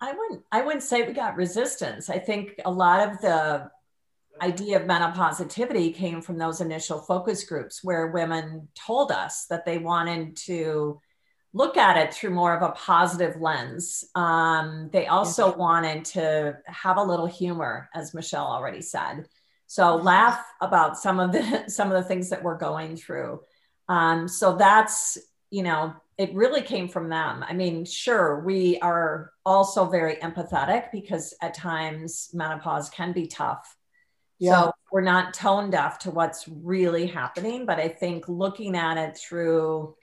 I 0.00 0.14
wouldn't 0.14 0.44
I 0.50 0.62
wouldn't 0.62 0.82
say 0.82 1.06
we 1.06 1.12
got 1.12 1.36
resistance. 1.36 2.08
I 2.08 2.18
think 2.18 2.54
a 2.64 2.70
lot 2.70 3.06
of 3.06 3.20
the 3.20 3.70
idea 4.40 4.80
of 4.80 4.88
menopositivity 4.88 5.94
came 5.94 6.22
from 6.22 6.38
those 6.38 6.62
initial 6.62 7.00
focus 7.00 7.44
groups 7.44 7.84
where 7.84 8.06
women 8.06 8.68
told 8.74 9.12
us 9.12 9.44
that 9.50 9.66
they 9.66 9.76
wanted 9.76 10.36
to 10.36 10.98
look 11.52 11.76
at 11.76 11.96
it 11.96 12.14
through 12.14 12.30
more 12.30 12.54
of 12.54 12.62
a 12.62 12.72
positive 12.72 13.40
lens. 13.40 14.04
Um, 14.14 14.88
they 14.92 15.06
also 15.06 15.54
wanted 15.56 16.04
to 16.06 16.58
have 16.66 16.96
a 16.96 17.02
little 17.02 17.26
humor, 17.26 17.88
as 17.94 18.14
Michelle 18.14 18.46
already 18.46 18.82
said. 18.82 19.26
So 19.66 19.96
laugh 19.96 20.44
about 20.60 20.98
some 20.98 21.20
of 21.20 21.32
the 21.32 21.64
some 21.68 21.88
of 21.92 21.94
the 21.94 22.08
things 22.08 22.30
that 22.30 22.42
we're 22.42 22.58
going 22.58 22.96
through. 22.96 23.40
Um, 23.88 24.28
so 24.28 24.56
that's 24.56 25.18
you 25.50 25.62
know 25.62 25.94
it 26.18 26.34
really 26.34 26.60
came 26.60 26.86
from 26.86 27.08
them. 27.08 27.42
I 27.48 27.54
mean, 27.54 27.84
sure, 27.84 28.40
we 28.40 28.78
are 28.80 29.32
also 29.46 29.86
very 29.86 30.16
empathetic 30.16 30.92
because 30.92 31.34
at 31.40 31.54
times 31.54 32.28
menopause 32.34 32.90
can 32.90 33.12
be 33.12 33.26
tough. 33.26 33.76
Yeah. 34.38 34.64
So 34.64 34.72
we're 34.92 35.00
not 35.00 35.34
tone 35.34 35.70
deaf 35.70 35.98
to 36.00 36.10
what's 36.10 36.46
really 36.46 37.06
happening, 37.06 37.64
but 37.64 37.78
I 37.78 37.88
think 37.88 38.28
looking 38.28 38.76
at 38.76 38.98
it 38.98 39.16
through 39.16 39.96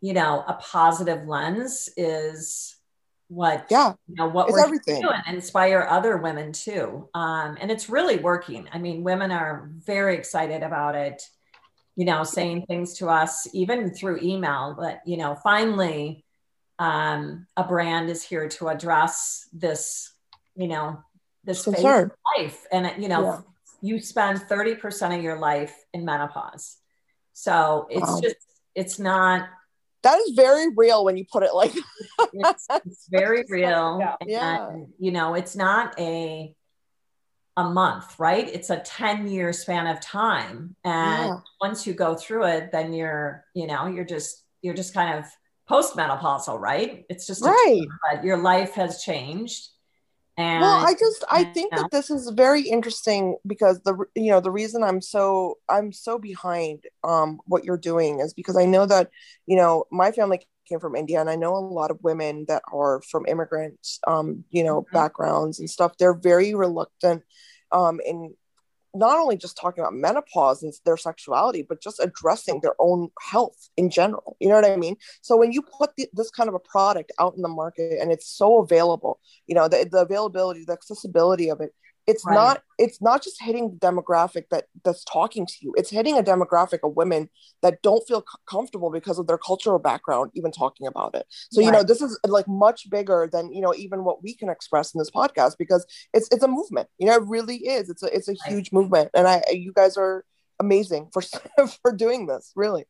you 0.00 0.12
know, 0.12 0.44
a 0.46 0.54
positive 0.54 1.26
lens 1.26 1.88
is 1.96 2.76
what 3.30 3.64
yeah 3.70 3.94
you 4.08 4.16
know 4.16 4.28
what 4.28 4.48
it's 4.48 4.54
we're 4.54 4.64
everything. 4.64 5.00
doing 5.00 5.20
inspire 5.28 5.86
other 5.88 6.16
women 6.16 6.52
too 6.52 7.08
um, 7.14 7.56
and 7.60 7.70
it's 7.70 7.88
really 7.88 8.16
working 8.16 8.68
i 8.72 8.78
mean 8.78 9.04
women 9.04 9.30
are 9.30 9.70
very 9.86 10.16
excited 10.16 10.64
about 10.64 10.96
it 10.96 11.22
you 11.94 12.04
know 12.04 12.24
saying 12.24 12.66
things 12.66 12.94
to 12.94 13.08
us 13.08 13.46
even 13.54 13.94
through 13.94 14.18
email 14.20 14.74
but 14.76 15.00
you 15.06 15.16
know 15.16 15.36
finally 15.36 16.24
um, 16.80 17.46
a 17.56 17.62
brand 17.62 18.10
is 18.10 18.20
here 18.20 18.48
to 18.48 18.68
address 18.68 19.48
this 19.52 20.12
you 20.56 20.66
know 20.66 21.00
this 21.44 21.64
phase 21.64 21.84
of 21.84 22.10
life 22.36 22.66
and 22.72 23.00
you 23.00 23.08
know 23.08 23.22
yeah. 23.22 23.40
you 23.80 24.00
spend 24.00 24.40
30% 24.40 25.16
of 25.16 25.22
your 25.22 25.38
life 25.38 25.74
in 25.94 26.04
menopause 26.04 26.78
so 27.32 27.86
it's 27.90 28.10
wow. 28.10 28.20
just 28.20 28.36
it's 28.74 28.98
not 28.98 29.48
that 30.02 30.18
is 30.20 30.30
very 30.34 30.68
real 30.76 31.04
when 31.04 31.16
you 31.16 31.24
put 31.30 31.42
it 31.42 31.54
like 31.54 31.72
it's, 32.32 32.66
it's, 32.70 33.08
very 33.10 33.44
real 33.48 33.98
yeah. 34.00 34.16
And, 34.20 34.30
yeah. 34.30 34.58
Uh, 34.60 34.76
you 34.98 35.12
know 35.12 35.34
it's 35.34 35.56
not 35.56 35.98
a 35.98 36.54
a 37.56 37.64
month 37.64 38.18
right 38.18 38.48
it's 38.48 38.70
a 38.70 38.78
10 38.78 39.28
year 39.28 39.52
span 39.52 39.86
of 39.86 40.00
time 40.00 40.76
and 40.84 41.28
yeah. 41.28 41.36
once 41.60 41.86
you 41.86 41.92
go 41.92 42.14
through 42.14 42.44
it 42.44 42.72
then 42.72 42.92
you're 42.92 43.44
you 43.54 43.66
know 43.66 43.86
you're 43.86 44.04
just 44.04 44.44
you're 44.62 44.74
just 44.74 44.94
kind 44.94 45.18
of 45.18 45.26
postmenopausal 45.68 46.58
right 46.58 47.04
it's 47.08 47.26
just 47.26 47.44
right 47.44 47.86
but 48.10 48.24
your 48.24 48.38
life 48.38 48.72
has 48.74 49.02
changed 49.02 49.68
and, 50.40 50.62
well, 50.62 50.86
I 50.86 50.94
just 50.94 51.24
I 51.30 51.44
think 51.44 51.72
that 51.74 51.90
this 51.90 52.10
is 52.10 52.30
very 52.30 52.62
interesting 52.62 53.36
because 53.46 53.80
the 53.80 53.94
you 54.14 54.30
know 54.30 54.40
the 54.40 54.50
reason 54.50 54.82
I'm 54.82 55.00
so 55.00 55.58
I'm 55.68 55.92
so 55.92 56.18
behind 56.18 56.84
um 57.04 57.40
what 57.46 57.64
you're 57.64 57.76
doing 57.76 58.20
is 58.20 58.32
because 58.32 58.56
I 58.56 58.64
know 58.64 58.86
that 58.86 59.10
you 59.46 59.56
know 59.56 59.84
my 59.90 60.12
family 60.12 60.40
came 60.66 60.80
from 60.80 60.96
India 60.96 61.20
and 61.20 61.28
I 61.28 61.36
know 61.36 61.54
a 61.54 61.58
lot 61.58 61.90
of 61.90 61.98
women 62.02 62.46
that 62.48 62.62
are 62.72 63.02
from 63.02 63.26
immigrant 63.26 63.86
um 64.06 64.44
you 64.50 64.64
know 64.64 64.82
mm-hmm. 64.82 64.96
backgrounds 64.96 65.60
and 65.60 65.68
stuff 65.68 65.98
they're 65.98 66.14
very 66.14 66.54
reluctant 66.54 67.22
um 67.70 68.00
in 68.04 68.34
not 68.94 69.18
only 69.18 69.36
just 69.36 69.56
talking 69.56 69.82
about 69.82 69.94
menopause 69.94 70.62
and 70.62 70.72
their 70.84 70.96
sexuality, 70.96 71.62
but 71.62 71.80
just 71.80 72.00
addressing 72.00 72.60
their 72.60 72.74
own 72.78 73.08
health 73.20 73.68
in 73.76 73.90
general. 73.90 74.36
You 74.40 74.48
know 74.48 74.56
what 74.56 74.64
I 74.64 74.76
mean? 74.76 74.96
So 75.20 75.36
when 75.36 75.52
you 75.52 75.62
put 75.62 75.90
the, 75.96 76.08
this 76.12 76.30
kind 76.30 76.48
of 76.48 76.54
a 76.54 76.58
product 76.58 77.12
out 77.18 77.34
in 77.36 77.42
the 77.42 77.48
market 77.48 77.98
and 78.00 78.10
it's 78.10 78.26
so 78.26 78.58
available, 78.58 79.20
you 79.46 79.54
know, 79.54 79.68
the, 79.68 79.88
the 79.90 80.02
availability, 80.02 80.64
the 80.64 80.72
accessibility 80.72 81.50
of 81.50 81.60
it, 81.60 81.72
it's 82.06 82.24
right. 82.24 82.34
not 82.34 82.62
it's 82.78 83.00
not 83.00 83.22
just 83.22 83.42
hitting 83.42 83.70
the 83.70 83.76
demographic 83.76 84.44
that 84.50 84.64
that's 84.84 85.04
talking 85.04 85.46
to 85.46 85.54
you. 85.60 85.74
It's 85.76 85.90
hitting 85.90 86.18
a 86.18 86.22
demographic 86.22 86.80
of 86.82 86.96
women 86.96 87.28
that 87.62 87.82
don't 87.82 88.06
feel 88.06 88.20
c- 88.20 88.38
comfortable 88.48 88.90
because 88.90 89.18
of 89.18 89.26
their 89.26 89.38
cultural 89.38 89.78
background 89.78 90.30
even 90.34 90.50
talking 90.50 90.86
about 90.86 91.14
it. 91.14 91.26
So 91.50 91.60
right. 91.60 91.66
you 91.66 91.72
know 91.72 91.82
this 91.82 92.00
is 92.00 92.18
like 92.24 92.48
much 92.48 92.88
bigger 92.90 93.28
than 93.30 93.52
you 93.52 93.60
know 93.60 93.74
even 93.74 94.04
what 94.04 94.22
we 94.22 94.34
can 94.34 94.48
express 94.48 94.94
in 94.94 94.98
this 94.98 95.10
podcast 95.10 95.56
because 95.58 95.86
it's 96.14 96.28
it's 96.30 96.42
a 96.42 96.48
movement. 96.48 96.88
You 96.98 97.06
know 97.06 97.16
it 97.16 97.26
really 97.26 97.56
is. 97.56 97.90
It's 97.90 98.02
a 98.02 98.14
it's 98.14 98.28
a 98.28 98.32
right. 98.32 98.52
huge 98.52 98.72
movement. 98.72 99.10
And 99.14 99.26
i 99.26 99.42
you 99.50 99.72
guys 99.72 99.96
are 99.96 100.24
amazing 100.58 101.08
for 101.12 101.22
for 101.82 101.92
doing 101.92 102.26
this 102.26 102.52
really. 102.56 102.86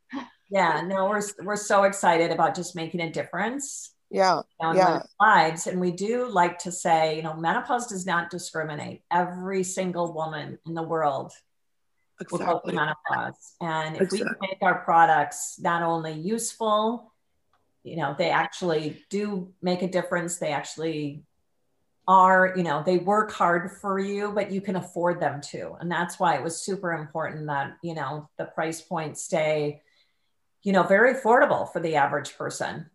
Yeah 0.51 0.83
no 0.87 1.07
we're 1.07 1.23
we're 1.43 1.57
so 1.57 1.85
excited 1.85 2.31
about 2.31 2.55
just 2.55 2.75
making 2.75 3.01
a 3.01 3.11
difference 3.11 3.93
yeah 4.11 4.43
yeah. 4.61 5.03
lives 5.21 5.67
and 5.67 5.81
we 5.81 5.93
do 5.93 6.29
like 6.29 6.59
to 6.59 6.73
say 6.73 7.17
you 7.17 7.23
know 7.23 7.35
menopause 7.35 7.87
does 7.87 8.05
not 8.05 8.31
discriminate. 8.31 9.03
Every 9.11 9.63
single 9.63 10.13
woman 10.13 10.59
in 10.67 10.75
the 10.75 10.83
world 10.83 11.33
exactly. 12.21 12.47
will 12.47 12.55
go 12.55 12.61
through 12.61 12.75
menopause. 12.75 13.55
And 13.61 13.97
if 13.97 14.03
exactly. 14.03 14.37
we 14.41 14.49
make 14.49 14.59
our 14.63 14.81
products 14.81 15.59
not 15.61 15.83
only 15.83 16.13
useful 16.13 17.13
you 17.85 17.97
know 17.97 18.15
they 18.19 18.31
actually 18.31 19.03
do 19.11 19.53
make 19.63 19.83
a 19.83 19.89
difference. 19.89 20.37
They 20.37 20.53
actually 20.53 21.23
are 22.09 22.53
you 22.57 22.65
know 22.65 22.83
they 22.85 22.99
work 22.99 23.31
hard 23.31 23.71
for 23.71 24.01
you 24.01 24.33
but 24.33 24.51
you 24.51 24.61
can 24.61 24.75
afford 24.75 25.21
them 25.21 25.41
too. 25.41 25.77
And 25.79 25.91
that's 25.91 26.19
why 26.19 26.35
it 26.37 26.43
was 26.43 26.61
super 26.61 26.93
important 26.93 27.47
that 27.47 27.77
you 27.83 27.95
know 27.95 28.29
the 28.39 28.45
price 28.45 28.81
point 28.81 29.17
stay 29.19 29.83
you 30.65 30.73
know 30.73 30.83
very 30.83 31.15
affordable 31.15 31.73
for 31.73 31.79
the 31.81 31.95
average 31.95 32.37
person 32.37 32.91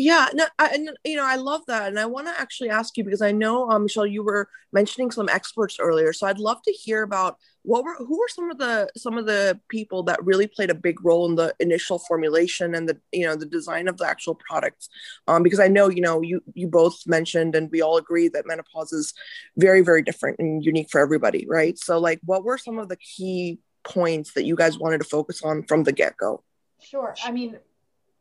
Yeah, 0.00 0.28
no, 0.32 0.46
I, 0.60 0.68
and 0.68 0.90
you 1.04 1.16
know, 1.16 1.26
I 1.26 1.34
love 1.34 1.62
that, 1.66 1.88
and 1.88 1.98
I 1.98 2.06
want 2.06 2.28
to 2.28 2.40
actually 2.40 2.70
ask 2.70 2.96
you 2.96 3.02
because 3.02 3.20
I 3.20 3.32
know, 3.32 3.68
um, 3.68 3.82
Michelle, 3.82 4.06
you 4.06 4.22
were 4.22 4.48
mentioning 4.72 5.10
some 5.10 5.28
experts 5.28 5.78
earlier, 5.80 6.12
so 6.12 6.28
I'd 6.28 6.38
love 6.38 6.62
to 6.62 6.70
hear 6.70 7.02
about 7.02 7.36
what 7.62 7.82
were 7.82 7.96
who 7.96 8.16
were 8.16 8.28
some 8.28 8.48
of 8.48 8.58
the 8.58 8.88
some 8.96 9.18
of 9.18 9.26
the 9.26 9.58
people 9.68 10.04
that 10.04 10.24
really 10.24 10.46
played 10.46 10.70
a 10.70 10.74
big 10.76 11.04
role 11.04 11.28
in 11.28 11.34
the 11.34 11.52
initial 11.58 11.98
formulation 11.98 12.76
and 12.76 12.88
the 12.88 12.96
you 13.10 13.26
know 13.26 13.34
the 13.34 13.44
design 13.44 13.88
of 13.88 13.96
the 13.96 14.06
actual 14.06 14.36
products, 14.36 14.88
um, 15.26 15.42
because 15.42 15.58
I 15.58 15.66
know 15.66 15.88
you 15.88 16.00
know 16.00 16.22
you 16.22 16.44
you 16.54 16.68
both 16.68 17.04
mentioned 17.08 17.56
and 17.56 17.68
we 17.72 17.82
all 17.82 17.96
agree 17.96 18.28
that 18.28 18.46
menopause 18.46 18.92
is 18.92 19.12
very 19.56 19.80
very 19.80 20.02
different 20.02 20.38
and 20.38 20.64
unique 20.64 20.90
for 20.92 21.00
everybody, 21.00 21.44
right? 21.48 21.76
So 21.76 21.98
like, 21.98 22.20
what 22.24 22.44
were 22.44 22.56
some 22.56 22.78
of 22.78 22.88
the 22.88 22.98
key 22.98 23.58
points 23.82 24.34
that 24.34 24.44
you 24.44 24.54
guys 24.54 24.78
wanted 24.78 24.98
to 24.98 25.08
focus 25.08 25.42
on 25.42 25.64
from 25.64 25.82
the 25.82 25.92
get 25.92 26.16
go? 26.16 26.44
Sure, 26.80 27.16
I 27.24 27.32
mean 27.32 27.58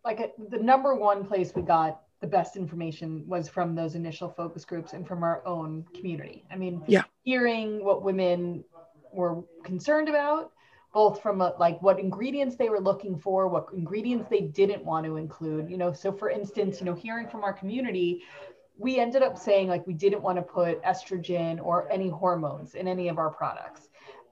like 0.07 0.21
a, 0.21 0.31
the 0.49 0.57
number 0.57 0.95
one 0.95 1.25
place 1.25 1.51
we 1.53 1.61
got 1.61 2.01
the 2.21 2.27
best 2.27 2.55
information 2.55 3.23
was 3.27 3.49
from 3.49 3.75
those 3.75 3.93
initial 3.93 4.29
focus 4.29 4.63
groups 4.63 4.93
and 4.93 5.05
from 5.05 5.21
our 5.21 5.45
own 5.45 5.85
community. 5.93 6.45
I 6.49 6.55
mean, 6.55 6.81
yeah. 6.87 7.03
hearing 7.23 7.83
what 7.83 8.03
women 8.03 8.63
were 9.11 9.43
concerned 9.63 10.07
about, 10.07 10.53
both 10.93 11.21
from 11.21 11.41
a, 11.41 11.53
like 11.59 11.79
what 11.81 11.99
ingredients 11.99 12.55
they 12.55 12.69
were 12.69 12.79
looking 12.79 13.19
for, 13.19 13.49
what 13.49 13.67
ingredients 13.73 14.27
they 14.29 14.41
didn't 14.41 14.83
want 14.83 15.05
to 15.05 15.17
include. 15.17 15.69
You 15.69 15.77
know, 15.77 15.91
so 15.91 16.13
for 16.13 16.29
instance, 16.29 16.79
you 16.79 16.85
know, 16.85 16.95
hearing 16.95 17.27
from 17.27 17.43
our 17.43 17.53
community, 17.53 18.23
we 18.77 18.99
ended 18.99 19.21
up 19.21 19.37
saying 19.37 19.67
like 19.67 19.85
we 19.85 19.93
didn't 19.93 20.21
want 20.21 20.37
to 20.37 20.41
put 20.41 20.81
estrogen 20.83 21.59
or 21.61 21.91
any 21.91 22.09
hormones 22.09 22.75
in 22.75 22.87
any 22.87 23.09
of 23.09 23.17
our 23.17 23.29
products. 23.29 23.89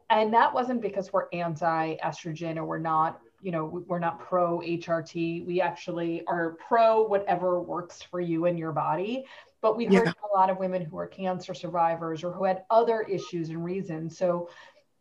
And 0.10 0.34
that 0.34 0.54
wasn't 0.54 0.82
because 0.82 1.12
we're 1.12 1.28
anti 1.34 1.98
estrogen 1.98 2.56
or 2.56 2.66
we're 2.66 2.80
not 2.80 3.20
you 3.46 3.52
know 3.52 3.84
we're 3.88 4.00
not 4.00 4.20
pro 4.20 4.60
hrt 4.60 5.46
we 5.46 5.62
actually 5.62 6.24
are 6.26 6.58
pro 6.68 7.04
whatever 7.04 7.62
works 7.62 8.02
for 8.02 8.20
you 8.20 8.46
and 8.46 8.58
your 8.58 8.72
body. 8.72 9.24
But 9.62 9.78
we 9.78 9.86
heard 9.86 10.08
yeah. 10.08 10.14
a 10.34 10.38
lot 10.38 10.50
of 10.50 10.58
women 10.58 10.84
who 10.84 10.98
are 10.98 11.08
cancer 11.08 11.54
survivors 11.54 12.24
or 12.24 12.32
who 12.32 12.44
had 12.44 12.64
other 12.70 13.02
issues 13.02 13.50
and 13.50 13.64
reasons. 13.64 14.18
So 14.18 14.50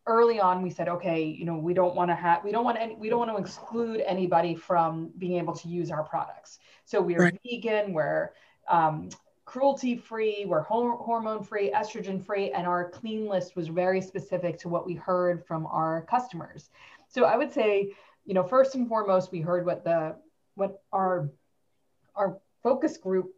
early 0.06 0.38
on 0.38 0.60
we 0.60 0.68
said 0.68 0.86
okay 0.86 1.24
you 1.24 1.46
know 1.46 1.56
we 1.56 1.72
don't 1.72 1.94
want 1.94 2.10
to 2.10 2.14
have 2.14 2.44
we 2.44 2.52
don't 2.52 2.64
want 2.64 2.78
any 2.78 2.94
we 2.96 3.08
don't 3.08 3.18
want 3.18 3.34
to 3.34 3.42
exclude 3.42 4.02
anybody 4.06 4.54
from 4.54 5.10
being 5.16 5.38
able 5.38 5.54
to 5.54 5.68
use 5.68 5.90
our 5.90 6.04
products. 6.04 6.58
So 6.84 7.00
we're 7.00 7.18
right. 7.18 7.40
vegan 7.42 7.94
we're 7.94 8.32
um, 8.68 9.08
cruelty 9.46 9.96
free 9.96 10.44
we're 10.46 10.62
hormone 10.62 11.42
free 11.42 11.70
estrogen 11.70 12.22
free 12.22 12.50
and 12.52 12.66
our 12.66 12.90
clean 12.90 13.26
list 13.26 13.56
was 13.56 13.68
very 13.68 14.02
specific 14.02 14.58
to 14.58 14.68
what 14.68 14.84
we 14.84 14.92
heard 14.92 15.42
from 15.46 15.64
our 15.64 16.02
customers. 16.02 16.68
So 17.08 17.24
i 17.24 17.36
would 17.36 17.52
say 17.52 17.94
you 18.24 18.34
know, 18.34 18.42
first 18.42 18.74
and 18.74 18.88
foremost, 18.88 19.32
we 19.32 19.40
heard 19.40 19.66
what 19.66 19.84
the 19.84 20.16
what 20.54 20.82
our 20.92 21.30
our 22.14 22.38
focus 22.62 22.96
group 22.96 23.34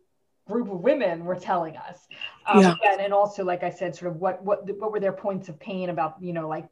group 0.47 0.71
of 0.71 0.81
women 0.81 1.25
were 1.25 1.35
telling 1.35 1.77
us, 1.77 1.99
um, 2.47 2.63
yeah. 2.63 2.75
and, 2.85 3.01
and 3.01 3.13
also, 3.13 3.45
like 3.45 3.63
I 3.63 3.71
said, 3.71 3.95
sort 3.97 4.13
of 4.13 4.21
what 4.21 4.43
what 4.43 4.65
what 4.79 4.93
were 4.93 5.01
their 5.01 5.13
points 5.13 5.49
of 5.49 5.59
pain 5.59 5.91
about, 5.91 6.17
you 6.21 6.33
know, 6.33 6.49
like. 6.49 6.69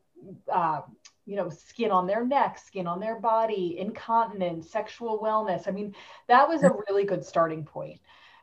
Uh, 0.51 0.81
you 1.27 1.37
know, 1.37 1.49
skin 1.49 1.91
on 1.91 2.07
their 2.07 2.25
neck, 2.25 2.59
skin 2.59 2.87
on 2.87 3.01
their 3.01 3.19
body, 3.19 3.79
incontinence, 3.79 4.71
sexual 4.71 5.19
wellness. 5.19 5.67
I 5.67 5.71
mean, 5.71 5.95
that 6.29 6.47
was 6.47 6.63
a 6.63 6.71
really 6.89 7.05
good 7.05 7.25
starting 7.25 7.65
point. 7.65 8.01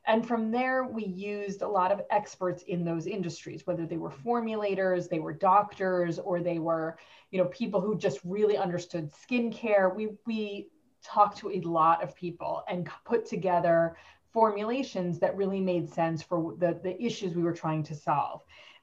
And 0.07 0.27
from 0.27 0.51
there, 0.51 0.83
we 0.83 1.05
used 1.05 1.61
a 1.61 1.67
lot 1.67 1.91
of 1.91 2.01
experts 2.09 2.63
in 2.63 2.83
those 2.83 3.05
industries, 3.05 3.67
whether 3.67 3.85
they 3.85 3.97
were 3.97 4.09
formulators, 4.09 5.07
they 5.07 5.19
were 5.19 5.33
doctors, 5.33 6.17
or 6.17 6.39
they 6.41 6.57
were, 6.57 6.97
you 7.29 7.37
know, 7.37 7.49
people 7.49 7.79
who 7.79 7.97
just 7.97 8.19
really 8.23 8.57
understood 8.57 9.11
skincare. 9.11 9.93
We 9.95 10.09
we 10.25 10.69
talked 11.03 11.37
to 11.39 11.51
a 11.51 11.61
lot 11.61 12.03
of 12.03 12.15
people 12.15 12.63
and 12.67 12.89
put 13.05 13.25
together 13.25 13.95
formulations 14.31 15.19
that 15.19 15.35
really 15.35 15.59
made 15.59 15.89
sense 15.89 16.21
for 16.23 16.55
the, 16.57 16.79
the 16.83 17.01
issues 17.01 17.35
we 17.35 17.43
were 17.43 17.53
trying 17.53 17.83
to 17.83 17.95
solve. 17.95 18.41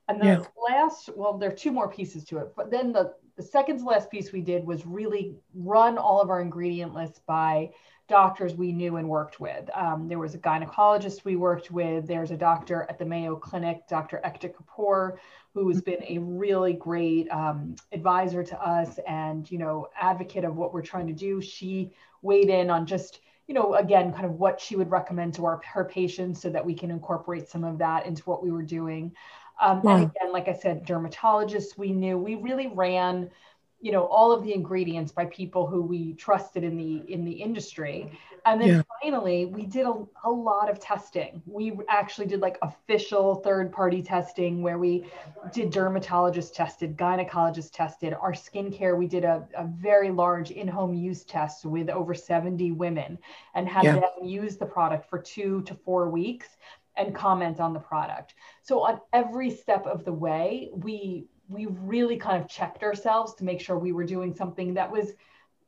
And 0.09 0.21
the 0.21 0.27
yeah. 0.27 0.45
last, 0.71 1.11
well, 1.17 1.37
there 1.37 1.51
are 1.51 1.55
two 1.55 1.73
more 1.73 1.91
pieces 1.91 2.25
to 2.27 2.39
it, 2.39 2.53
but 2.57 2.71
then 2.71 2.93
the, 2.93 3.15
the 3.37 3.43
second 3.43 3.79
to 3.79 3.85
last 3.85 4.11
piece 4.11 4.33
we 4.33 4.41
did 4.41 4.65
was 4.67 4.87
really 4.87 5.37
run 5.55 5.99
all 5.99 6.21
of 6.21 6.31
our 6.31 6.41
ingredient 6.41 6.95
lists 6.95 7.21
by 7.27 7.71
doctors 8.09 8.55
we 8.55 8.73
knew 8.73 8.97
and 8.97 9.09
worked 9.09 9.39
with. 9.39 9.69
Um, 9.75 10.09
there 10.09 10.19
was 10.19 10.35
a 10.35 10.39
gynecologist 10.39 11.25
we 11.25 11.37
worked 11.37 11.71
with. 11.71 12.07
There's 12.07 12.31
a 12.31 12.37
doctor 12.37 12.87
at 12.89 12.99
the 12.99 13.05
Mayo 13.05 13.37
Clinic, 13.37 13.87
Dr. 13.87 14.21
Ekta 14.25 14.53
Kapoor, 14.53 15.19
who 15.55 15.69
has 15.69 15.83
been 15.83 16.03
a 16.05 16.19
really 16.19 16.73
great 16.73 17.29
um, 17.31 17.77
advisor 17.93 18.43
to 18.43 18.61
us 18.61 18.99
and, 19.07 19.51
you 19.51 19.59
know, 19.59 19.89
advocate 20.01 20.45
of 20.45 20.57
what 20.57 20.73
we're 20.73 20.83
trying 20.83 21.07
to 21.07 21.13
do. 21.13 21.41
She 21.43 21.93
weighed 22.23 22.49
in 22.49 22.71
on 22.71 22.87
just, 22.87 23.21
you 23.47 23.55
know, 23.55 23.75
again, 23.75 24.13
kind 24.13 24.25
of 24.25 24.33
what 24.33 24.59
she 24.59 24.75
would 24.75 24.91
recommend 24.91 25.35
to 25.35 25.45
our, 25.45 25.61
her 25.65 25.85
patients 25.85 26.41
so 26.41 26.49
that 26.49 26.65
we 26.65 26.75
can 26.75 26.91
incorporate 26.91 27.49
some 27.49 27.65
of 27.65 27.79
that 27.79 28.07
into 28.07 28.23
what 28.23 28.43
we 28.43 28.51
were 28.51 28.63
doing. 28.63 29.13
Um, 29.61 29.83
And 29.87 30.05
again, 30.05 30.33
like 30.33 30.49
I 30.49 30.55
said, 30.55 30.87
dermatologists 30.87 31.77
we 31.77 31.93
knew, 31.93 32.17
we 32.17 32.37
really 32.37 32.69
ran 32.69 33.31
you 33.81 33.93
know 33.93 34.05
all 34.07 34.33
of 34.33 34.43
the 34.43 34.53
ingredients 34.53 35.13
by 35.13 35.25
people 35.27 35.67
who 35.67 35.83
we 35.83 36.15
trusted 36.15 36.65
in 36.65 36.77
the 36.77 37.13
in 37.13 37.25
the 37.25 37.33
industry 37.33 38.11
and 38.45 38.61
then 38.61 38.69
yeah. 38.69 38.83
finally 39.01 39.47
we 39.47 39.65
did 39.65 39.87
a, 39.87 39.95
a 40.25 40.31
lot 40.31 40.69
of 40.69 40.81
testing 40.81 41.41
we 41.47 41.73
actually 41.89 42.27
did 42.27 42.41
like 42.41 42.59
official 42.63 43.37
third 43.37 43.73
party 43.73 44.03
testing 44.03 44.63
where 44.63 44.79
we 44.79 45.05
did 45.53 45.71
dermatologist 45.71 46.55
tested 46.55 46.97
gynecologist 46.97 47.71
tested 47.73 48.15
our 48.15 48.33
skincare 48.33 48.97
we 48.97 49.07
did 49.07 49.25
a, 49.25 49.47
a 49.57 49.67
very 49.67 50.11
large 50.11 50.51
in-home 50.51 50.95
use 50.95 51.25
test 51.25 51.65
with 51.65 51.89
over 51.89 52.15
70 52.15 52.73
women 52.73 53.17
and 53.55 53.69
had 53.69 53.85
yeah. 53.85 53.95
them 53.95 54.25
use 54.25 54.57
the 54.57 54.67
product 54.67 55.09
for 55.09 55.19
two 55.19 55.63
to 55.63 55.75
four 55.75 56.09
weeks 56.09 56.49
and 56.97 57.15
comment 57.15 57.61
on 57.61 57.73
the 57.73 57.79
product 57.79 58.35
so 58.63 58.81
on 58.81 59.01
every 59.13 59.51
step 59.51 59.87
of 59.87 60.05
the 60.05 60.13
way 60.13 60.69
we 60.73 61.27
we 61.49 61.67
really 61.67 62.17
kind 62.17 62.43
of 62.43 62.49
checked 62.49 62.83
ourselves 62.83 63.35
to 63.35 63.45
make 63.45 63.61
sure 63.61 63.79
we 63.79 63.93
were 63.93 64.05
doing 64.05 64.35
something 64.35 64.75
that 64.75 64.91
was 64.91 65.13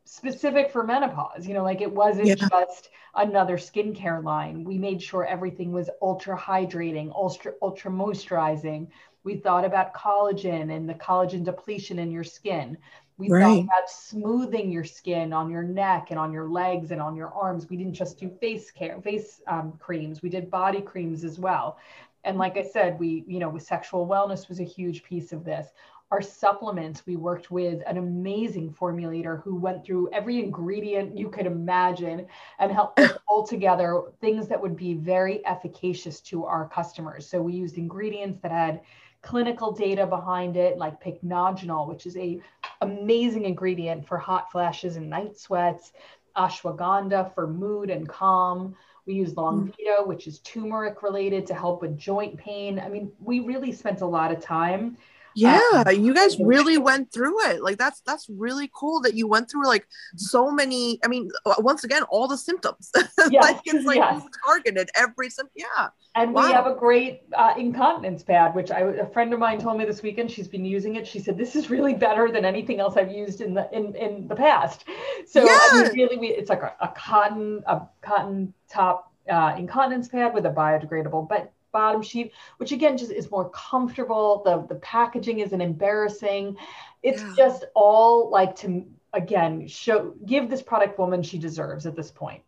specific 0.04 0.70
for 0.70 0.84
menopause. 0.84 1.46
You 1.46 1.54
know, 1.54 1.62
like 1.62 1.80
it 1.80 1.90
wasn't 1.90 2.28
yeah. 2.28 2.34
just 2.34 2.90
another 3.14 3.56
skincare 3.56 4.22
line. 4.22 4.64
We 4.64 4.78
made 4.78 5.02
sure 5.02 5.24
everything 5.24 5.72
was 5.72 5.90
ultra 6.02 6.36
hydrating, 6.36 7.10
ultra 7.14 7.52
ultra 7.62 7.90
moisturizing. 7.90 8.88
We 9.22 9.36
thought 9.36 9.64
about 9.64 9.94
collagen 9.94 10.74
and 10.74 10.88
the 10.88 10.94
collagen 10.94 11.44
depletion 11.44 11.98
in 11.98 12.10
your 12.10 12.24
skin. 12.24 12.78
We 13.18 13.28
right. 13.28 13.42
thought 13.42 13.64
about 13.64 13.90
smoothing 13.90 14.72
your 14.72 14.84
skin 14.84 15.34
on 15.34 15.50
your 15.50 15.62
neck 15.62 16.06
and 16.08 16.18
on 16.18 16.32
your 16.32 16.48
legs 16.48 16.90
and 16.90 17.02
on 17.02 17.14
your 17.14 17.28
arms. 17.34 17.68
We 17.68 17.76
didn't 17.76 17.92
just 17.92 18.18
do 18.18 18.30
face 18.40 18.70
care, 18.70 18.98
face 19.02 19.42
um, 19.46 19.74
creams. 19.78 20.22
We 20.22 20.30
did 20.30 20.50
body 20.50 20.80
creams 20.80 21.22
as 21.22 21.38
well 21.38 21.76
and 22.24 22.38
like 22.38 22.56
i 22.56 22.62
said 22.62 22.98
we 22.98 23.24
you 23.26 23.38
know 23.38 23.48
with 23.48 23.62
sexual 23.62 24.06
wellness 24.06 24.48
was 24.48 24.60
a 24.60 24.64
huge 24.64 25.02
piece 25.02 25.32
of 25.32 25.44
this. 25.44 25.68
Our 26.10 26.22
supplements 26.22 27.06
we 27.06 27.14
worked 27.14 27.52
with 27.52 27.82
an 27.86 27.96
amazing 27.96 28.72
formulator 28.72 29.42
who 29.44 29.54
went 29.54 29.84
through 29.84 30.10
every 30.12 30.42
ingredient 30.42 31.16
you 31.16 31.28
could 31.28 31.46
imagine 31.46 32.26
and 32.58 32.72
helped 32.72 33.00
pull 33.28 33.46
together 33.46 34.02
things 34.20 34.48
that 34.48 34.60
would 34.60 34.76
be 34.76 34.94
very 34.94 35.46
efficacious 35.46 36.20
to 36.22 36.44
our 36.44 36.68
customers. 36.68 37.28
So 37.28 37.40
we 37.40 37.52
used 37.52 37.78
ingredients 37.78 38.40
that 38.42 38.50
had 38.50 38.80
clinical 39.22 39.70
data 39.70 40.04
behind 40.04 40.56
it 40.56 40.78
like 40.78 41.00
pycnogenol 41.00 41.86
which 41.86 42.06
is 42.06 42.16
a 42.16 42.40
amazing 42.80 43.44
ingredient 43.44 44.06
for 44.08 44.16
hot 44.16 44.50
flashes 44.50 44.96
and 44.96 45.10
night 45.10 45.36
sweats 45.36 45.92
ashwagandha 46.36 47.32
for 47.34 47.46
mood 47.46 47.90
and 47.90 48.08
calm 48.08 48.74
we 49.10 49.16
use 49.16 49.36
long 49.36 49.66
mm. 49.66 49.74
Longvida, 49.74 50.06
which 50.06 50.26
is 50.26 50.38
turmeric 50.40 51.02
related 51.02 51.46
to 51.46 51.54
help 51.54 51.82
with 51.82 51.98
joint 51.98 52.36
pain. 52.36 52.78
I 52.78 52.88
mean, 52.88 53.10
we 53.20 53.40
really 53.40 53.72
spent 53.72 54.02
a 54.02 54.06
lot 54.06 54.30
of 54.30 54.40
time. 54.40 54.96
Yeah, 55.34 55.60
um, 55.86 56.04
you 56.04 56.14
guys 56.14 56.38
really 56.38 56.78
went 56.78 57.12
through 57.12 57.40
it. 57.50 57.62
Like 57.62 57.78
that's 57.78 58.00
that's 58.02 58.26
really 58.28 58.70
cool 58.74 59.00
that 59.02 59.14
you 59.14 59.26
went 59.28 59.50
through 59.50 59.66
like 59.66 59.86
so 60.16 60.50
many. 60.50 60.98
I 61.04 61.08
mean, 61.08 61.30
once 61.58 61.84
again, 61.84 62.02
all 62.04 62.28
the 62.28 62.38
symptoms. 62.38 62.90
Yes, 63.30 63.44
like 63.44 63.60
it's 63.66 63.84
like 63.84 63.96
yes. 63.96 64.22
targeted 64.44 64.90
every 64.96 65.28
symptom. 65.28 65.52
Yeah. 65.54 65.88
And 66.14 66.32
wow. 66.34 66.46
we 66.46 66.52
have 66.52 66.66
a 66.66 66.74
great 66.74 67.22
uh, 67.36 67.54
incontinence 67.56 68.22
pad, 68.22 68.54
which 68.54 68.70
I 68.70 68.80
a 68.80 69.06
friend 69.06 69.32
of 69.32 69.38
mine 69.38 69.60
told 69.60 69.78
me 69.78 69.84
this 69.84 70.02
weekend. 70.02 70.30
She's 70.30 70.48
been 70.48 70.64
using 70.64 70.96
it. 70.96 71.06
She 71.06 71.20
said 71.20 71.36
this 71.36 71.54
is 71.54 71.70
really 71.70 71.94
better 71.94 72.32
than 72.32 72.44
anything 72.44 72.80
else 72.80 72.96
I've 72.96 73.12
used 73.12 73.40
in 73.42 73.54
the 73.54 73.68
in 73.72 73.94
in 73.94 74.26
the 74.26 74.34
past. 74.34 74.84
So 75.26 75.44
yeah. 75.44 75.58
I 75.70 75.82
mean, 75.82 75.92
really, 75.92 76.16
we 76.16 76.28
it's 76.28 76.48
like 76.50 76.62
a, 76.62 76.74
a 76.80 76.88
cotton 76.88 77.62
a 77.66 77.82
cotton 78.00 78.54
top 78.68 79.12
uh, 79.30 79.54
incontinence 79.56 80.08
pad 80.08 80.34
with 80.34 80.46
a 80.46 80.50
biodegradable 80.50 81.28
but 81.28 81.52
bottom 81.72 82.02
sheet, 82.02 82.32
which 82.58 82.72
again 82.72 82.96
just 82.96 83.12
is 83.12 83.30
more 83.30 83.50
comfortable. 83.50 84.42
The 84.44 84.66
the 84.66 84.80
packaging 84.80 85.40
isn't 85.40 85.60
embarrassing. 85.60 86.56
It's 87.02 87.22
yeah. 87.22 87.34
just 87.36 87.64
all 87.74 88.30
like 88.30 88.56
to 88.56 88.86
again 89.12 89.66
show 89.66 90.14
give 90.26 90.48
this 90.48 90.62
product 90.62 90.98
woman 90.98 91.22
she 91.22 91.38
deserves 91.38 91.86
at 91.86 91.96
this 91.96 92.10
point. 92.10 92.42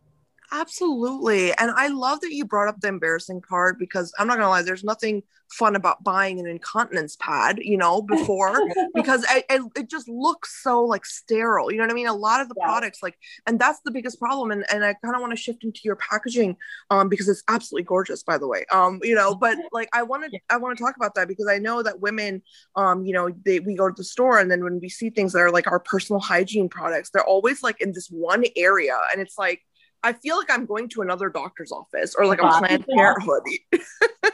Absolutely. 0.53 1.51
And 1.57 1.71
I 1.75 1.87
love 1.87 2.21
that 2.21 2.31
you 2.31 2.45
brought 2.45 2.67
up 2.67 2.79
the 2.79 2.87
embarrassing 2.87 3.41
part 3.41 3.79
because 3.79 4.13
I'm 4.19 4.27
not 4.27 4.35
going 4.35 4.45
to 4.45 4.49
lie, 4.49 4.61
there's 4.61 4.83
nothing 4.83 5.23
fun 5.49 5.75
about 5.75 6.03
buying 6.03 6.39
an 6.39 6.45
incontinence 6.45 7.15
pad, 7.15 7.57
you 7.59 7.75
know, 7.75 8.03
before 8.03 8.59
because 8.93 9.25
it, 9.31 9.45
it, 9.49 9.61
it, 9.75 9.89
just 9.89 10.07
looks 10.07 10.61
so 10.61 10.83
like 10.83 11.05
sterile. 11.05 11.71
You 11.71 11.77
know 11.77 11.85
what 11.85 11.91
I 11.91 11.95
mean? 11.95 12.07
A 12.07 12.13
lot 12.13 12.41
of 12.41 12.49
the 12.49 12.55
yeah. 12.57 12.65
products, 12.65 13.01
like, 13.01 13.17
and 13.47 13.59
that's 13.59 13.79
the 13.83 13.89
biggest 13.89 14.19
problem. 14.19 14.51
And, 14.51 14.63
and 14.71 14.85
I 14.85 14.93
kind 14.93 15.15
of 15.15 15.21
want 15.21 15.31
to 15.31 15.37
shift 15.37 15.63
into 15.63 15.81
your 15.83 15.95
packaging 15.95 16.55
um, 16.91 17.09
because 17.09 17.27
it's 17.29 17.43
absolutely 17.47 17.85
gorgeous, 17.85 18.21
by 18.21 18.37
the 18.37 18.47
way. 18.47 18.63
Um, 18.71 18.99
you 19.01 19.15
know, 19.15 19.33
but 19.33 19.57
like, 19.71 19.89
I 19.91 20.03
want 20.03 20.31
to, 20.31 20.39
I 20.51 20.57
want 20.57 20.77
to 20.77 20.83
talk 20.83 20.95
about 20.95 21.15
that 21.15 21.27
because 21.27 21.47
I 21.47 21.57
know 21.57 21.81
that 21.81 21.99
women, 21.99 22.43
um, 22.75 23.05
you 23.05 23.13
know, 23.13 23.31
they, 23.43 23.59
we 23.59 23.75
go 23.75 23.87
to 23.89 23.95
the 23.95 24.03
store 24.03 24.37
and 24.37 24.51
then 24.51 24.63
when 24.63 24.79
we 24.79 24.89
see 24.89 25.09
things 25.09 25.33
that 25.33 25.39
are 25.39 25.51
like 25.51 25.65
our 25.65 25.79
personal 25.79 26.19
hygiene 26.19 26.69
products, 26.69 27.09
they're 27.09 27.25
always 27.25 27.63
like 27.63 27.81
in 27.81 27.91
this 27.91 28.07
one 28.07 28.43
area. 28.55 28.97
And 29.11 29.19
it's 29.19 29.37
like, 29.37 29.61
I 30.03 30.13
feel 30.13 30.37
like 30.37 30.51
I'm 30.51 30.65
going 30.65 30.89
to 30.89 31.01
another 31.01 31.29
doctor's 31.29 31.71
office 31.71 32.13
or 32.15 32.25
like 32.25 32.43
I'm 32.43 32.59
planning 32.59 32.81
a 32.81 32.83
Planned 32.83 32.97
Parenthood. 32.97 33.43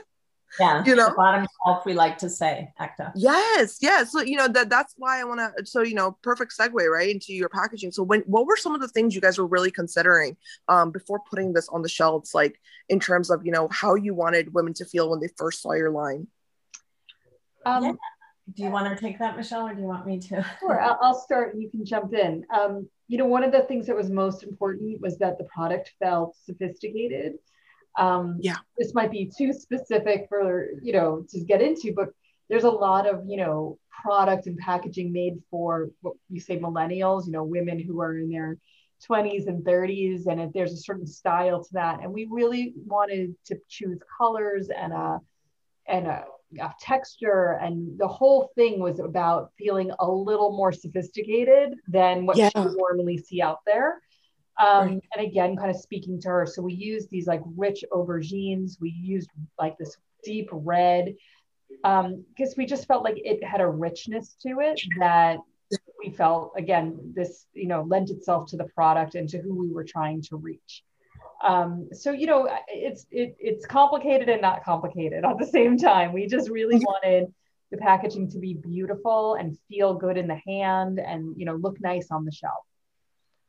yeah, 0.59 0.83
you 0.83 0.95
know, 0.95 1.13
bottom 1.15 1.45
shelf. 1.65 1.85
We 1.85 1.93
like 1.93 2.17
to 2.19 2.29
say, 2.29 2.73
Ekta. 2.79 3.11
Yes, 3.15 3.77
yes. 3.79 4.11
So 4.11 4.21
you 4.21 4.35
know 4.35 4.47
that 4.47 4.69
that's 4.69 4.95
why 4.97 5.21
I 5.21 5.23
want 5.23 5.39
to. 5.39 5.65
So 5.65 5.81
you 5.81 5.93
know, 5.93 6.17
perfect 6.23 6.53
segue 6.57 6.89
right 6.89 7.09
into 7.09 7.33
your 7.33 7.49
packaging. 7.49 7.91
So 7.91 8.03
when 8.03 8.21
what 8.21 8.47
were 8.47 8.57
some 8.57 8.73
of 8.73 8.81
the 8.81 8.87
things 8.87 9.13
you 9.13 9.21
guys 9.21 9.37
were 9.37 9.47
really 9.47 9.71
considering 9.71 10.37
um, 10.67 10.91
before 10.91 11.21
putting 11.29 11.53
this 11.53 11.69
on 11.69 11.83
the 11.83 11.89
shelves, 11.89 12.33
like 12.33 12.59
in 12.89 12.99
terms 12.99 13.29
of 13.29 13.45
you 13.45 13.51
know 13.51 13.67
how 13.71 13.95
you 13.95 14.13
wanted 14.13 14.53
women 14.53 14.73
to 14.75 14.85
feel 14.85 15.09
when 15.09 15.19
they 15.19 15.29
first 15.37 15.61
saw 15.61 15.73
your 15.73 15.91
line? 15.91 16.27
Um, 17.65 17.83
yeah. 17.83 17.91
Do 18.55 18.63
you 18.63 18.71
want 18.71 18.89
to 18.89 18.99
take 18.99 19.19
that, 19.19 19.37
Michelle, 19.37 19.67
or 19.67 19.75
do 19.75 19.81
you 19.81 19.87
want 19.87 20.07
me 20.07 20.19
to? 20.19 20.43
Sure, 20.59 20.81
I'll, 20.81 20.97
I'll 21.01 21.21
start. 21.21 21.55
You 21.55 21.69
can 21.69 21.85
jump 21.85 22.13
in. 22.13 22.45
Um, 22.51 22.89
you 23.09 23.17
know, 23.17 23.25
one 23.25 23.43
of 23.43 23.51
the 23.51 23.63
things 23.63 23.87
that 23.87 23.95
was 23.95 24.11
most 24.11 24.43
important 24.43 25.01
was 25.01 25.17
that 25.17 25.39
the 25.39 25.43
product 25.45 25.91
felt 25.99 26.35
sophisticated. 26.45 27.33
Um, 27.97 28.37
yeah. 28.39 28.57
This 28.77 28.93
might 28.93 29.11
be 29.11 29.29
too 29.35 29.51
specific 29.51 30.27
for, 30.29 30.67
you 30.83 30.93
know, 30.93 31.25
to 31.29 31.39
get 31.39 31.59
into, 31.59 31.91
but 31.93 32.09
there's 32.49 32.65
a 32.65 32.69
lot 32.69 33.07
of, 33.07 33.23
you 33.27 33.37
know, 33.37 33.79
product 34.03 34.45
and 34.45 34.59
packaging 34.59 35.11
made 35.11 35.41
for 35.49 35.89
what 36.01 36.13
you 36.29 36.39
say 36.39 36.59
millennials, 36.59 37.25
you 37.25 37.31
know, 37.31 37.43
women 37.43 37.79
who 37.79 37.99
are 37.99 38.15
in 38.15 38.29
their 38.29 38.59
20s 39.09 39.47
and 39.47 39.65
30s, 39.65 40.27
and 40.27 40.39
if 40.39 40.53
there's 40.53 40.73
a 40.73 40.77
certain 40.77 41.07
style 41.07 41.63
to 41.63 41.69
that. 41.73 42.01
And 42.01 42.13
we 42.13 42.27
really 42.29 42.73
wanted 42.85 43.33
to 43.47 43.57
choose 43.67 43.99
colors 44.19 44.69
and 44.69 44.93
a, 44.93 45.19
and 45.87 46.05
a 46.05 46.25
uh, 46.61 46.69
texture 46.79 47.59
and 47.61 47.97
the 47.99 48.07
whole 48.07 48.51
thing 48.55 48.79
was 48.79 48.99
about 48.99 49.51
feeling 49.57 49.91
a 49.99 50.09
little 50.09 50.55
more 50.55 50.71
sophisticated 50.71 51.75
than 51.87 52.25
what 52.25 52.37
yeah. 52.37 52.49
you 52.55 52.75
normally 52.77 53.17
see 53.17 53.41
out 53.41 53.59
there 53.65 54.01
um, 54.59 54.87
right. 54.87 55.03
and 55.15 55.27
again 55.27 55.55
kind 55.55 55.69
of 55.69 55.75
speaking 55.75 56.19
to 56.19 56.27
her 56.27 56.45
so 56.45 56.61
we 56.61 56.73
used 56.73 57.09
these 57.11 57.27
like 57.27 57.41
rich 57.55 57.83
aubergines 57.91 58.77
we 58.81 58.89
used 58.89 59.29
like 59.59 59.77
this 59.77 59.95
deep 60.23 60.49
red 60.51 61.15
because 61.83 62.05
um, 62.05 62.53
we 62.57 62.65
just 62.65 62.87
felt 62.87 63.03
like 63.03 63.17
it 63.17 63.43
had 63.43 63.61
a 63.61 63.67
richness 63.67 64.35
to 64.41 64.59
it 64.59 64.81
that 64.99 65.37
we 66.03 66.09
felt 66.09 66.51
again 66.57 66.97
this 67.15 67.45
you 67.53 67.67
know 67.67 67.83
lent 67.83 68.09
itself 68.09 68.49
to 68.49 68.57
the 68.57 68.65
product 68.65 69.15
and 69.15 69.29
to 69.29 69.37
who 69.39 69.55
we 69.55 69.69
were 69.71 69.83
trying 69.83 70.21
to 70.21 70.35
reach 70.35 70.83
um, 71.41 71.89
so 71.93 72.11
you 72.11 72.27
know 72.27 72.49
it's 72.67 73.05
it, 73.11 73.35
it's 73.39 73.65
complicated 73.65 74.29
and 74.29 74.41
not 74.41 74.63
complicated 74.63 75.23
at 75.25 75.37
the 75.37 75.45
same 75.47 75.77
time. 75.77 76.13
We 76.13 76.27
just 76.27 76.49
really 76.49 76.77
wanted 76.77 77.33
the 77.71 77.77
packaging 77.77 78.29
to 78.31 78.39
be 78.39 78.55
beautiful 78.55 79.35
and 79.35 79.57
feel 79.69 79.93
good 79.93 80.17
in 80.17 80.27
the 80.27 80.39
hand 80.47 80.99
and 80.99 81.35
you 81.37 81.45
know 81.45 81.55
look 81.55 81.79
nice 81.81 82.07
on 82.11 82.25
the 82.25 82.31
shelf 82.31 82.65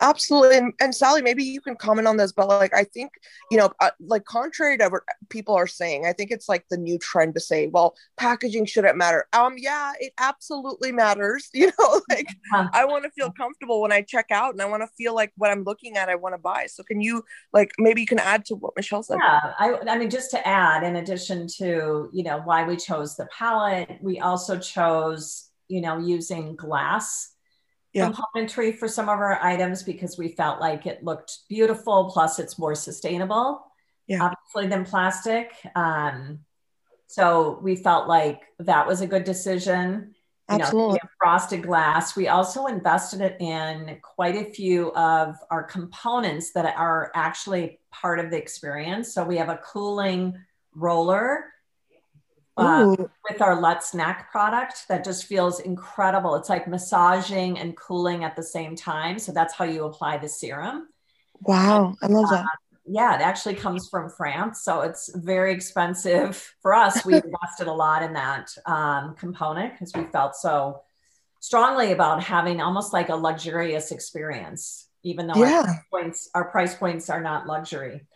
absolutely 0.01 0.57
and, 0.57 0.73
and, 0.81 0.95
sally 0.95 1.23
maybe 1.23 1.45
you 1.45 1.61
can 1.61 1.77
comment 1.77 2.07
on 2.09 2.17
this 2.17 2.33
but 2.33 2.49
like 2.49 2.75
i 2.75 2.85
think 2.85 3.13
you 3.51 3.57
know 3.57 3.71
uh, 3.81 3.91
like 4.01 4.25
contrary 4.25 4.77
to 4.77 4.89
what 4.89 5.03
people 5.29 5.55
are 5.55 5.67
saying 5.67 6.05
i 6.07 6.13
think 6.13 6.31
it's 6.31 6.49
like 6.49 6.65
the 6.71 6.77
new 6.77 6.99
trend 6.99 7.35
to 7.35 7.41
say 7.41 7.69
well 7.69 7.95
packaging 8.17 8.67
shouldn't 8.67 8.97
matter. 8.97 9.27
Um 9.33 9.55
yeah 9.57 9.93
it 10.01 10.13
absolutely 10.19 10.93
matters 10.93 11.49
you 11.55 11.71
know 11.79 12.01
like 12.09 12.27
i 12.73 12.85
want 12.85 13.05
to 13.05 13.11
feel 13.11 13.31
comfortable 13.31 13.81
when 13.81 13.93
i 13.93 14.03
check 14.03 14.27
out 14.31 14.53
and 14.53 14.63
i 14.63 14.65
want 14.65 14.83
to 14.83 14.89
feel 14.97 15.15
like 15.15 15.33
what 15.37 15.51
i'm 15.51 15.65
looking 15.65 15.97
at 15.97 16.09
i 16.09 16.15
want 16.15 16.35
to 16.35 16.39
buy. 16.39 16.67
So 16.67 16.83
can 16.83 17.01
you 17.01 17.25
like 17.53 17.73
maybe 17.79 18.01
you 18.01 18.07
can 18.07 18.19
add 18.19 18.45
to 18.47 18.55
what 18.55 18.75
michelle 18.77 19.03
said. 19.03 19.19
Yeah 19.21 19.53
I, 19.59 19.79
I 19.89 19.99
mean 19.99 20.11
just 20.11 20.31
to 20.33 20.47
add 20.47 20.83
in 20.83 20.97
addition 20.97 21.47
to 21.59 22.09
you 22.13 22.23
know 22.23 22.41
why 22.45 22.65
we 22.67 22.77
chose 22.77 23.17
the 23.17 23.27
palette 23.27 23.99
we 24.01 24.21
also 24.21 24.59
chose 24.59 25.51
you 25.69 25.81
know 25.81 25.99
using 25.99 26.57
glass 26.57 27.30
yeah. 27.93 28.13
for 28.79 28.89
some 28.89 29.09
of 29.09 29.19
our 29.19 29.43
items 29.43 29.83
because 29.83 30.17
we 30.17 30.29
felt 30.29 30.61
like 30.61 30.87
it 30.87 31.03
looked 31.03 31.39
beautiful. 31.49 32.11
Plus, 32.13 32.39
it's 32.39 32.59
more 32.59 32.75
sustainable, 32.75 33.65
yeah. 34.07 34.23
obviously, 34.23 34.69
than 34.69 34.85
plastic. 34.85 35.53
Um, 35.75 36.41
so 37.07 37.59
we 37.63 37.75
felt 37.77 38.07
like 38.09 38.43
that 38.61 38.87
was 38.87 39.01
a 39.01 39.07
good 39.07 39.25
decision. 39.25 40.15
You 40.49 40.57
Absolutely. 40.57 40.95
Know, 40.95 41.09
frosted 41.19 41.63
glass. 41.63 42.17
We 42.17 42.29
also 42.29 42.67
invested 42.67 43.21
it 43.21 43.37
in 43.41 43.99
quite 44.03 44.37
a 44.37 44.53
few 44.53 44.93
of 44.95 45.37
our 45.51 45.63
components 45.63 46.53
that 46.53 46.75
are 46.77 47.13
actually 47.15 47.81
part 47.91 48.19
of 48.19 48.31
the 48.31 48.37
experience. 48.37 49.15
So 49.15 49.25
we 49.25 49.37
have 49.37 49.49
a 49.49 49.59
cooling 49.59 50.35
roller 50.75 51.45
uh, 52.61 52.97
with 53.29 53.41
our 53.41 53.61
Let's 53.61 53.95
Neck 53.95 54.29
product 54.31 54.87
that 54.89 55.05
just 55.05 55.25
feels 55.25 55.61
incredible. 55.61 56.35
It's 56.37 56.49
like 56.49 56.69
massaging 56.69 57.59
and 57.59 57.77
cooling 57.77 58.25
at 58.25 58.37
the 58.37 58.43
same 58.43 58.77
time. 58.77 59.19
So 59.19 59.33
that's 59.33 59.55
how 59.55 59.65
you 59.65 59.85
apply 59.85 60.19
the 60.19 60.29
serum. 60.29 60.89
Wow, 61.41 61.95
I 62.03 62.07
love 62.07 62.29
that. 62.31 62.45
Uh, 62.45 62.49
yeah, 62.87 63.15
it 63.15 63.21
actually 63.21 63.55
comes 63.55 63.89
from 63.89 64.11
France. 64.11 64.63
So 64.63 64.81
it's 64.81 65.11
very 65.15 65.53
expensive 65.53 66.37
for 66.61 66.75
us. 66.75 67.05
We 67.05 67.15
invested 67.25 67.67
a 67.67 67.73
lot 67.73 68.03
in 68.03 68.13
that 68.15 68.51
um, 68.67 69.15
component 69.15 69.73
because 69.73 69.93
we 69.95 70.05
felt 70.13 70.35
so 70.35 70.83
strongly 71.41 71.93
about 71.93 72.23
having 72.23 72.61
almost 72.61 72.93
like 72.93 73.09
a 73.09 73.15
luxurious 73.15 73.93
experience, 73.93 74.89
even 75.03 75.27
though 75.27 75.37
yeah. 75.37 75.59
our, 75.59 75.65
price 75.65 75.85
points, 75.91 76.31
our 76.35 76.45
price 76.51 76.75
points 76.75 77.11
are 77.11 77.23
not 77.23 77.47
luxury. 77.47 78.07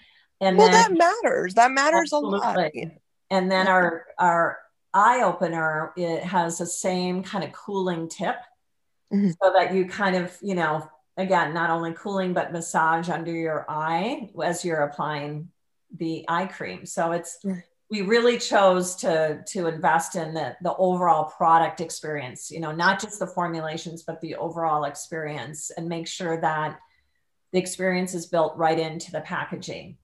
And 0.40 0.58
well, 0.58 0.70
then, 0.70 0.96
that 0.98 1.22
matters. 1.22 1.54
That 1.54 1.70
matters 1.70 2.12
absolutely. 2.12 2.38
a 2.38 2.42
lot. 2.42 2.74
And 3.34 3.50
then 3.50 3.66
our 3.66 4.06
our 4.16 4.58
eye 4.92 5.22
opener 5.22 5.92
it 5.96 6.22
has 6.22 6.58
the 6.58 6.66
same 6.66 7.24
kind 7.24 7.42
of 7.42 7.50
cooling 7.50 8.08
tip, 8.08 8.36
mm-hmm. 9.12 9.30
so 9.42 9.52
that 9.52 9.74
you 9.74 9.86
kind 9.86 10.14
of 10.14 10.38
you 10.40 10.54
know 10.54 10.88
again 11.16 11.52
not 11.52 11.68
only 11.68 11.92
cooling 11.94 12.32
but 12.32 12.52
massage 12.52 13.08
under 13.08 13.32
your 13.32 13.66
eye 13.68 14.30
as 14.40 14.64
you're 14.64 14.82
applying 14.82 15.48
the 15.96 16.24
eye 16.28 16.46
cream. 16.46 16.86
So 16.86 17.10
it's 17.10 17.44
we 17.90 18.02
really 18.02 18.38
chose 18.38 18.94
to 18.96 19.42
to 19.48 19.66
invest 19.66 20.14
in 20.14 20.32
the 20.32 20.56
the 20.62 20.76
overall 20.76 21.24
product 21.24 21.80
experience. 21.80 22.52
You 22.52 22.60
know, 22.60 22.70
not 22.70 23.00
just 23.00 23.18
the 23.18 23.26
formulations 23.26 24.04
but 24.04 24.20
the 24.20 24.36
overall 24.36 24.84
experience, 24.84 25.72
and 25.76 25.88
make 25.88 26.06
sure 26.06 26.40
that 26.40 26.78
the 27.52 27.58
experience 27.58 28.14
is 28.14 28.26
built 28.26 28.56
right 28.56 28.78
into 28.78 29.10
the 29.10 29.22
packaging. 29.22 29.96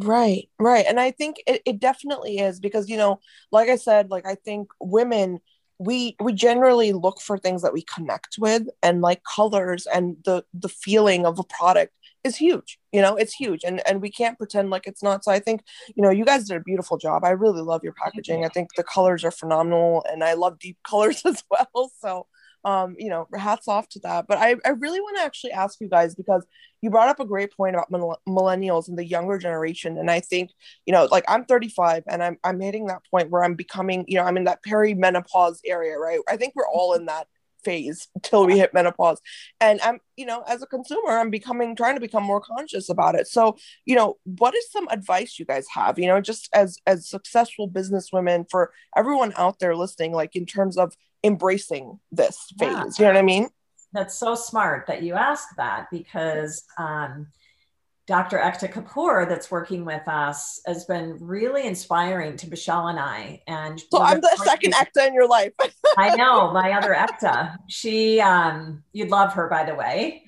Right, 0.00 0.48
right. 0.60 0.86
And 0.88 1.00
I 1.00 1.10
think 1.10 1.38
it, 1.46 1.60
it 1.66 1.80
definitely 1.80 2.38
is 2.38 2.60
because, 2.60 2.88
you 2.88 2.96
know, 2.96 3.18
like 3.50 3.68
I 3.68 3.74
said, 3.76 4.10
like 4.10 4.26
I 4.26 4.36
think 4.36 4.68
women 4.80 5.40
we 5.80 6.16
we 6.20 6.32
generally 6.32 6.92
look 6.92 7.20
for 7.20 7.38
things 7.38 7.62
that 7.62 7.72
we 7.72 7.82
connect 7.82 8.36
with 8.38 8.68
and 8.82 9.00
like 9.00 9.22
colors 9.24 9.86
and 9.86 10.16
the 10.24 10.44
the 10.52 10.68
feeling 10.68 11.24
of 11.24 11.38
a 11.38 11.44
product 11.44 11.92
is 12.24 12.34
huge 12.34 12.80
you 12.90 13.00
know 13.00 13.14
it's 13.14 13.32
huge 13.32 13.62
and 13.62 13.80
and 13.86 14.02
we 14.02 14.10
can't 14.10 14.36
pretend 14.38 14.70
like 14.70 14.88
it's 14.88 15.04
not. 15.04 15.22
So 15.24 15.30
i 15.30 15.38
think 15.38 15.62
you 15.94 16.02
know 16.02 16.10
you 16.10 16.24
guys 16.24 16.46
did 16.48 16.56
a 16.56 16.60
beautiful 16.60 16.96
job. 16.98 17.22
I 17.24 17.30
really 17.30 17.62
love 17.62 17.84
your 17.84 17.92
packaging. 17.92 18.44
I 18.44 18.48
think 18.48 18.70
the 18.76 18.82
colors 18.82 19.24
are 19.24 19.30
phenomenal 19.30 20.04
and 20.10 20.24
i 20.24 20.34
love 20.34 20.58
deep 20.58 20.78
colors 20.88 21.22
as 21.24 21.44
well. 21.50 21.92
So 22.00 22.26
um, 22.64 22.96
you 22.98 23.08
know, 23.08 23.28
hats 23.34 23.68
off 23.68 23.88
to 23.90 24.00
that. 24.00 24.26
But 24.26 24.38
I, 24.38 24.56
I 24.64 24.70
really 24.70 25.00
want 25.00 25.16
to 25.16 25.22
actually 25.22 25.52
ask 25.52 25.80
you 25.80 25.88
guys 25.88 26.14
because 26.14 26.44
you 26.80 26.90
brought 26.90 27.08
up 27.08 27.20
a 27.20 27.26
great 27.26 27.56
point 27.56 27.76
about 27.76 27.90
millennials 28.26 28.88
and 28.88 28.98
the 28.98 29.04
younger 29.04 29.38
generation. 29.38 29.98
And 29.98 30.10
I 30.10 30.20
think, 30.20 30.50
you 30.86 30.92
know, 30.92 31.08
like 31.10 31.24
I'm 31.28 31.44
35 31.44 32.04
and 32.06 32.22
I'm, 32.22 32.38
I'm 32.44 32.60
hitting 32.60 32.86
that 32.86 33.02
point 33.10 33.30
where 33.30 33.44
I'm 33.44 33.54
becoming, 33.54 34.04
you 34.08 34.16
know, 34.16 34.24
I'm 34.24 34.36
in 34.36 34.44
that 34.44 34.62
perimenopause 34.62 35.58
area, 35.64 35.98
right? 35.98 36.20
I 36.28 36.36
think 36.36 36.54
we're 36.54 36.68
all 36.68 36.94
in 36.94 37.06
that 37.06 37.26
phase 37.64 38.08
until 38.14 38.46
we 38.46 38.58
hit 38.58 38.74
menopause 38.74 39.20
and 39.60 39.80
i'm 39.82 39.98
you 40.16 40.26
know 40.26 40.42
as 40.48 40.62
a 40.62 40.66
consumer 40.66 41.18
i'm 41.18 41.30
becoming 41.30 41.74
trying 41.74 41.94
to 41.94 42.00
become 42.00 42.22
more 42.22 42.40
conscious 42.40 42.88
about 42.88 43.14
it 43.14 43.26
so 43.26 43.56
you 43.84 43.94
know 43.94 44.16
what 44.24 44.54
is 44.54 44.70
some 44.70 44.86
advice 44.90 45.38
you 45.38 45.44
guys 45.44 45.66
have 45.72 45.98
you 45.98 46.06
know 46.06 46.20
just 46.20 46.48
as 46.54 46.78
as 46.86 47.08
successful 47.08 47.66
business 47.66 48.10
women 48.12 48.44
for 48.50 48.72
everyone 48.96 49.32
out 49.36 49.58
there 49.58 49.74
listening 49.74 50.12
like 50.12 50.34
in 50.36 50.46
terms 50.46 50.76
of 50.76 50.94
embracing 51.24 51.98
this 52.12 52.38
phase. 52.58 52.70
Yeah. 52.70 52.84
You 52.98 53.04
know 53.04 53.08
what 53.08 53.16
I 53.16 53.22
mean? 53.22 53.48
That's 53.92 54.14
so 54.14 54.34
smart 54.34 54.86
that 54.86 55.02
you 55.02 55.14
ask 55.14 55.48
that 55.56 55.86
because 55.90 56.62
um, 56.78 57.28
Dr. 58.08 58.38
Ekta 58.38 58.72
Kapoor, 58.72 59.28
that's 59.28 59.50
working 59.50 59.84
with 59.84 60.08
us, 60.08 60.62
has 60.66 60.86
been 60.86 61.18
really 61.20 61.66
inspiring 61.66 62.38
to 62.38 62.48
Michelle 62.48 62.88
and 62.88 62.98
I. 62.98 63.42
And 63.46 63.78
so 63.92 64.00
I'm 64.00 64.22
the 64.22 64.34
second 64.42 64.72
Ekta 64.72 65.06
in 65.06 65.12
your 65.12 65.28
life. 65.28 65.52
I 65.98 66.16
know 66.16 66.50
my 66.50 66.72
other 66.72 66.94
Ekta. 66.94 67.56
She, 67.68 68.18
um, 68.18 68.82
you'd 68.94 69.10
love 69.10 69.34
her, 69.34 69.46
by 69.48 69.64
the 69.64 69.74
way, 69.74 70.24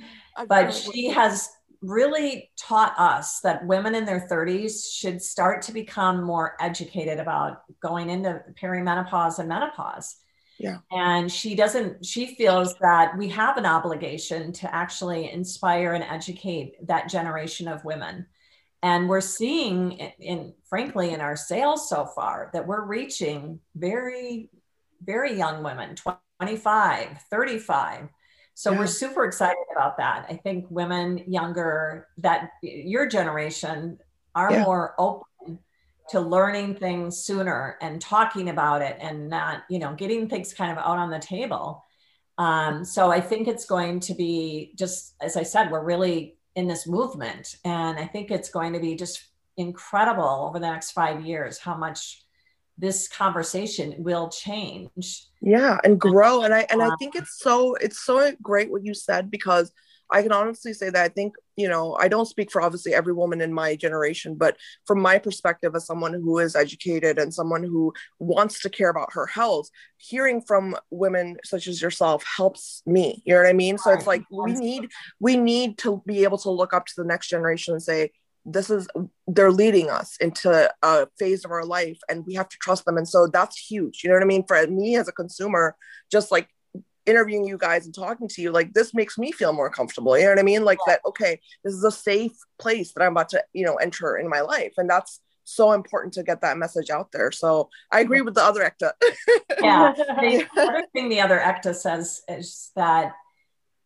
but 0.47 0.75
she 0.75 1.09
has 1.09 1.49
really 1.81 2.51
taught 2.59 2.95
us 2.99 3.41
that 3.41 3.67
women 3.67 3.95
in 3.95 4.05
their 4.05 4.29
30s 4.31 4.93
should 4.93 5.23
start 5.23 5.63
to 5.63 5.73
become 5.73 6.23
more 6.23 6.57
educated 6.61 7.19
about 7.19 7.63
going 7.83 8.11
into 8.11 8.43
perimenopause 8.63 9.39
and 9.39 9.49
menopause. 9.49 10.17
Yeah. 10.61 10.79
And 10.91 11.33
she 11.33 11.55
doesn't, 11.55 12.05
she 12.05 12.35
feels 12.35 12.75
that 12.81 13.17
we 13.17 13.29
have 13.29 13.57
an 13.57 13.65
obligation 13.65 14.53
to 14.53 14.75
actually 14.75 15.33
inspire 15.33 15.95
and 15.95 16.05
educate 16.05 16.87
that 16.87 17.09
generation 17.09 17.67
of 17.67 17.83
women. 17.83 18.27
And 18.83 19.09
we're 19.09 19.23
seeing 19.23 19.93
in, 19.93 20.13
in 20.19 20.55
frankly 20.69 21.15
in 21.15 21.23
our 21.23 21.35
sales 21.35 21.89
so 21.89 22.05
far 22.05 22.51
that 22.53 22.67
we're 22.67 22.85
reaching 22.85 23.61
very, 23.75 24.51
very 25.03 25.35
young 25.37 25.63
women, 25.63 25.97
25, 26.39 27.25
35 27.31 28.09
so 28.61 28.73
yeah. 28.73 28.79
we're 28.79 28.87
super 28.89 29.25
excited 29.25 29.65
about 29.75 29.97
that. 29.97 30.27
I 30.29 30.35
think 30.35 30.67
women 30.69 31.25
younger, 31.27 32.09
that 32.19 32.51
your 32.63 33.07
generation, 33.07 33.99
are 34.35 34.53
yeah. 34.53 34.65
more 34.65 34.95
open 34.99 35.25
to 36.11 36.21
learning 36.21 36.75
things 36.75 37.19
sooner 37.19 37.77
and 37.81 38.01
talking 38.01 38.49
about 38.49 38.83
it 38.83 38.97
and 39.01 39.29
not, 39.29 39.63
you 39.69 39.79
know, 39.79 39.95
getting 39.95 40.29
things 40.29 40.53
kind 40.53 40.73
of 40.73 40.79
out 40.79 40.99
on 40.99 41.11
the 41.11 41.19
table. 41.19 41.85
Um, 42.39 42.85
so 42.85 43.11
I 43.11 43.21
think 43.21 43.49
it's 43.49 43.67
going 43.67 44.01
to 44.01 44.15
be 44.15 44.73
just, 44.77 45.15
as 45.21 45.37
I 45.37 45.43
said, 45.43 45.71
we're 45.71 45.85
really 45.85 46.37
in 46.57 46.67
this 46.67 46.87
movement. 46.87 47.57
And 47.65 47.99
I 47.99 48.07
think 48.07 48.31
it's 48.31 48.51
going 48.51 48.73
to 48.73 48.81
be 48.81 48.97
just 48.97 49.23
incredible 49.57 50.47
over 50.49 50.59
the 50.59 50.71
next 50.71 50.93
five 50.93 51.25
years 51.25 51.59
how 51.59 51.77
much 51.77 52.25
this 52.79 53.09
conversation 53.09 53.95
will 53.99 54.31
change 54.31 55.27
yeah 55.43 55.77
and 55.85 56.01
grow 56.01 56.43
and 56.43 56.55
i 56.55 56.67
and 56.71 56.83
i 56.83 56.87
uh, 56.87 56.97
think 56.99 57.15
it's 57.15 57.39
so 57.39 57.75
it's 57.75 57.99
so 57.99 58.33
great 58.43 58.71
what 58.71 58.83
you 58.83 58.95
said 58.95 59.31
because 59.31 59.71
i 60.13 60.23
can 60.23 60.33
honestly 60.33 60.73
say 60.73 60.91
that 60.91 61.05
i 61.05 61.09
think 61.09 61.35
you 61.57 61.69
know 61.69 61.97
i 62.01 62.09
don't 62.09 62.27
speak 62.27 62.51
for 62.51 62.63
obviously 62.63 62.95
every 62.95 63.13
woman 63.13 63.41
in 63.41 63.53
my 63.53 63.77
generation 63.77 64.35
but 64.35 64.57
from 64.87 65.01
my 65.01 65.19
perspective 65.19 65.75
as 65.75 65.87
someone 65.87 66.13
who 66.13 66.39
is 66.39 66.57
educated 66.57 67.19
and 67.19 67.33
someone 67.33 67.63
who 67.63 67.93
wants 68.19 68.61
to 68.61 68.71
care 68.71 68.91
about 68.91 69.13
her 69.13 69.27
health 69.27 69.69
hearing 70.01 70.41
from 70.41 70.75
women 70.91 71.37
such 71.45 71.67
as 71.67 71.81
yourself 71.81 72.25
helps 72.37 72.83
me. 72.87 73.23
You 73.25 73.35
know 73.35 73.41
what 73.41 73.49
i 73.49 73.53
mean? 73.53 73.79
So 73.79 73.93
it's 73.93 74.07
like 74.07 74.23
we 74.31 74.53
need 74.53 74.89
we 75.21 75.37
need 75.37 75.79
to 75.79 76.03
be 76.07 76.25
able 76.25 76.39
to 76.39 76.51
look 76.51 76.73
up 76.73 76.87
to 76.87 76.93
the 76.97 77.05
next 77.05 77.29
generation 77.29 77.75
and 77.75 77.83
say 77.83 78.11
this 78.47 78.71
is 78.71 78.89
they're 79.27 79.53
leading 79.53 79.91
us 79.91 80.17
into 80.19 80.71
a 80.83 81.07
phase 81.19 81.45
of 81.45 81.51
our 81.51 81.65
life 81.65 81.99
and 82.09 82.25
we 82.27 82.35
have 82.35 82.49
to 82.49 82.57
trust 82.61 82.87
them. 82.87 82.97
And 82.97 83.07
so 83.07 83.27
that's 83.27 83.59
huge. 83.59 84.01
You 84.03 84.09
know 84.09 84.17
what 84.17 84.23
i 84.23 84.27
mean? 84.27 84.45
For 84.47 84.67
me 84.67 84.97
as 84.97 85.09
a 85.09 85.13
consumer 85.13 85.77
just 86.11 86.31
like 86.31 86.49
interviewing 87.11 87.45
you 87.45 87.59
guys 87.59 87.85
and 87.85 87.95
talking 87.95 88.29
to 88.29 88.41
you 88.41 88.51
like 88.51 88.73
this 88.73 88.95
makes 88.95 89.19
me 89.19 89.33
feel 89.33 89.53
more 89.53 89.71
comfortable 89.71 90.17
you 90.17 90.25
know 90.25 90.31
what 90.31 90.39
i 90.39 90.43
mean? 90.43 90.65
Like 90.65 90.79
yeah. 90.87 90.95
that 90.95 91.01
okay 91.07 91.41
this 91.65 91.75
is 91.75 91.85
a 91.85 91.91
safe 91.91 92.37
place 92.59 92.93
that 92.93 93.03
i'm 93.03 93.13
about 93.13 93.31
to 93.31 93.43
you 93.53 93.65
know 93.65 93.77
enter 93.77 94.17
in 94.17 94.29
my 94.29 94.41
life 94.41 94.75
and 94.79 94.89
that's 94.89 95.21
so 95.45 95.73
important 95.73 96.15
to 96.15 96.23
get 96.23 96.43
that 96.43 96.59
message 96.59 96.91
out 96.91 97.11
there. 97.13 97.33
So 97.33 97.71
i 97.91 98.01
agree 98.01 98.23
with 98.23 98.35
the 98.35 98.45
other 98.45 98.63
Ekta 98.63 98.93
yeah. 99.61 99.93
The 100.21 100.47
other 100.57 100.85
thing 100.93 101.09
the 101.09 101.21
other 101.21 101.39
Ekta 101.39 101.75
says 101.75 102.23
is 102.29 102.71
that 102.77 103.15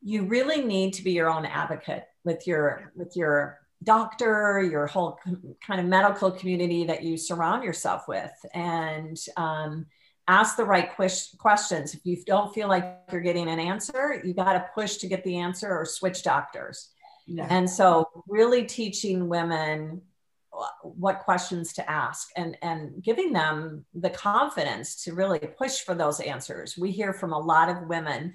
you 0.02 0.24
really 0.24 0.62
need 0.62 0.92
to 0.94 1.02
be 1.02 1.12
your 1.12 1.30
own 1.30 1.46
advocate 1.46 2.04
with 2.24 2.46
your 2.46 2.92
with 2.94 3.16
your 3.16 3.60
doctor, 3.82 4.62
your 4.62 4.86
whole 4.86 5.18
kind 5.66 5.80
of 5.80 5.86
medical 5.86 6.30
community 6.30 6.84
that 6.84 7.02
you 7.02 7.16
surround 7.16 7.64
yourself 7.64 8.08
with, 8.08 8.32
and 8.54 9.18
um, 9.36 9.86
ask 10.28 10.56
the 10.56 10.64
right 10.64 10.90
questions. 11.38 11.94
If 11.94 12.00
you 12.04 12.22
don't 12.24 12.54
feel 12.54 12.68
like 12.68 13.00
you're 13.12 13.20
getting 13.20 13.48
an 13.48 13.60
answer, 13.60 14.20
you 14.24 14.34
got 14.34 14.54
to 14.54 14.66
push 14.74 14.96
to 14.98 15.06
get 15.06 15.24
the 15.24 15.38
answer 15.38 15.68
or 15.70 15.84
switch 15.84 16.22
doctors. 16.22 16.90
Yeah. 17.26 17.46
And 17.48 17.68
so, 17.68 18.24
really 18.28 18.64
teaching 18.64 19.28
women 19.28 20.02
what 20.82 21.20
questions 21.20 21.72
to 21.72 21.90
ask 21.90 22.28
and 22.36 22.56
and 22.62 23.02
giving 23.02 23.32
them 23.32 23.84
the 23.92 24.10
confidence 24.10 25.02
to 25.02 25.12
really 25.12 25.38
push 25.38 25.80
for 25.80 25.94
those 25.94 26.20
answers. 26.20 26.76
We 26.78 26.90
hear 26.90 27.12
from 27.12 27.32
a 27.32 27.38
lot 27.38 27.68
of 27.68 27.88
women 27.88 28.34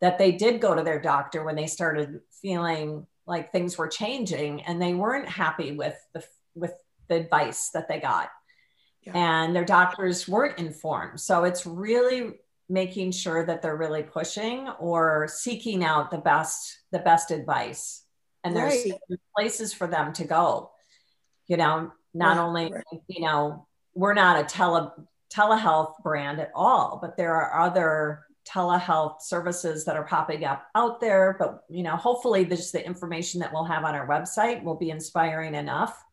that 0.00 0.18
they 0.18 0.32
did 0.32 0.60
go 0.60 0.74
to 0.74 0.82
their 0.82 1.00
doctor 1.00 1.44
when 1.44 1.56
they 1.56 1.66
started 1.66 2.20
feeling 2.42 3.06
like 3.26 3.52
things 3.52 3.78
were 3.78 3.88
changing 3.88 4.62
and 4.62 4.80
they 4.82 4.94
weren't 4.94 5.28
happy 5.28 5.72
with 5.72 5.96
the 6.12 6.24
with 6.54 6.74
the 7.08 7.16
advice 7.16 7.70
that 7.70 7.88
they 7.88 8.00
got 8.00 8.30
yeah. 9.04 9.12
and 9.14 9.54
their 9.54 9.64
doctors 9.64 10.28
weren't 10.28 10.58
informed 10.58 11.20
so 11.20 11.44
it's 11.44 11.66
really 11.66 12.32
making 12.68 13.10
sure 13.10 13.44
that 13.44 13.60
they're 13.60 13.76
really 13.76 14.02
pushing 14.02 14.68
or 14.78 15.28
seeking 15.28 15.84
out 15.84 16.10
the 16.10 16.18
best 16.18 16.80
the 16.92 16.98
best 16.98 17.30
advice 17.30 18.04
and 18.42 18.56
there's 18.56 18.84
right. 18.90 19.20
places 19.36 19.72
for 19.72 19.86
them 19.86 20.12
to 20.12 20.24
go 20.24 20.70
you 21.46 21.56
know 21.56 21.92
not 22.14 22.36
right. 22.36 22.42
only 22.42 22.72
right. 22.72 22.84
you 23.08 23.24
know 23.24 23.66
we're 23.94 24.14
not 24.14 24.42
a 24.42 24.44
tele 24.44 24.92
telehealth 25.32 25.94
brand 26.02 26.40
at 26.40 26.50
all 26.54 26.98
but 27.00 27.16
there 27.16 27.34
are 27.34 27.60
other 27.66 28.24
telehealth 28.48 29.22
services 29.22 29.84
that 29.84 29.96
are 29.96 30.04
popping 30.04 30.44
up 30.44 30.66
out 30.74 31.00
there 31.00 31.34
but 31.38 31.64
you 31.68 31.82
know 31.82 31.96
hopefully 31.96 32.44
just 32.44 32.72
the 32.72 32.86
information 32.86 33.40
that 33.40 33.52
we'll 33.52 33.64
have 33.64 33.84
on 33.84 33.94
our 33.94 34.06
website 34.06 34.62
will 34.62 34.76
be 34.76 34.90
inspiring 34.90 35.54
enough 35.54 36.03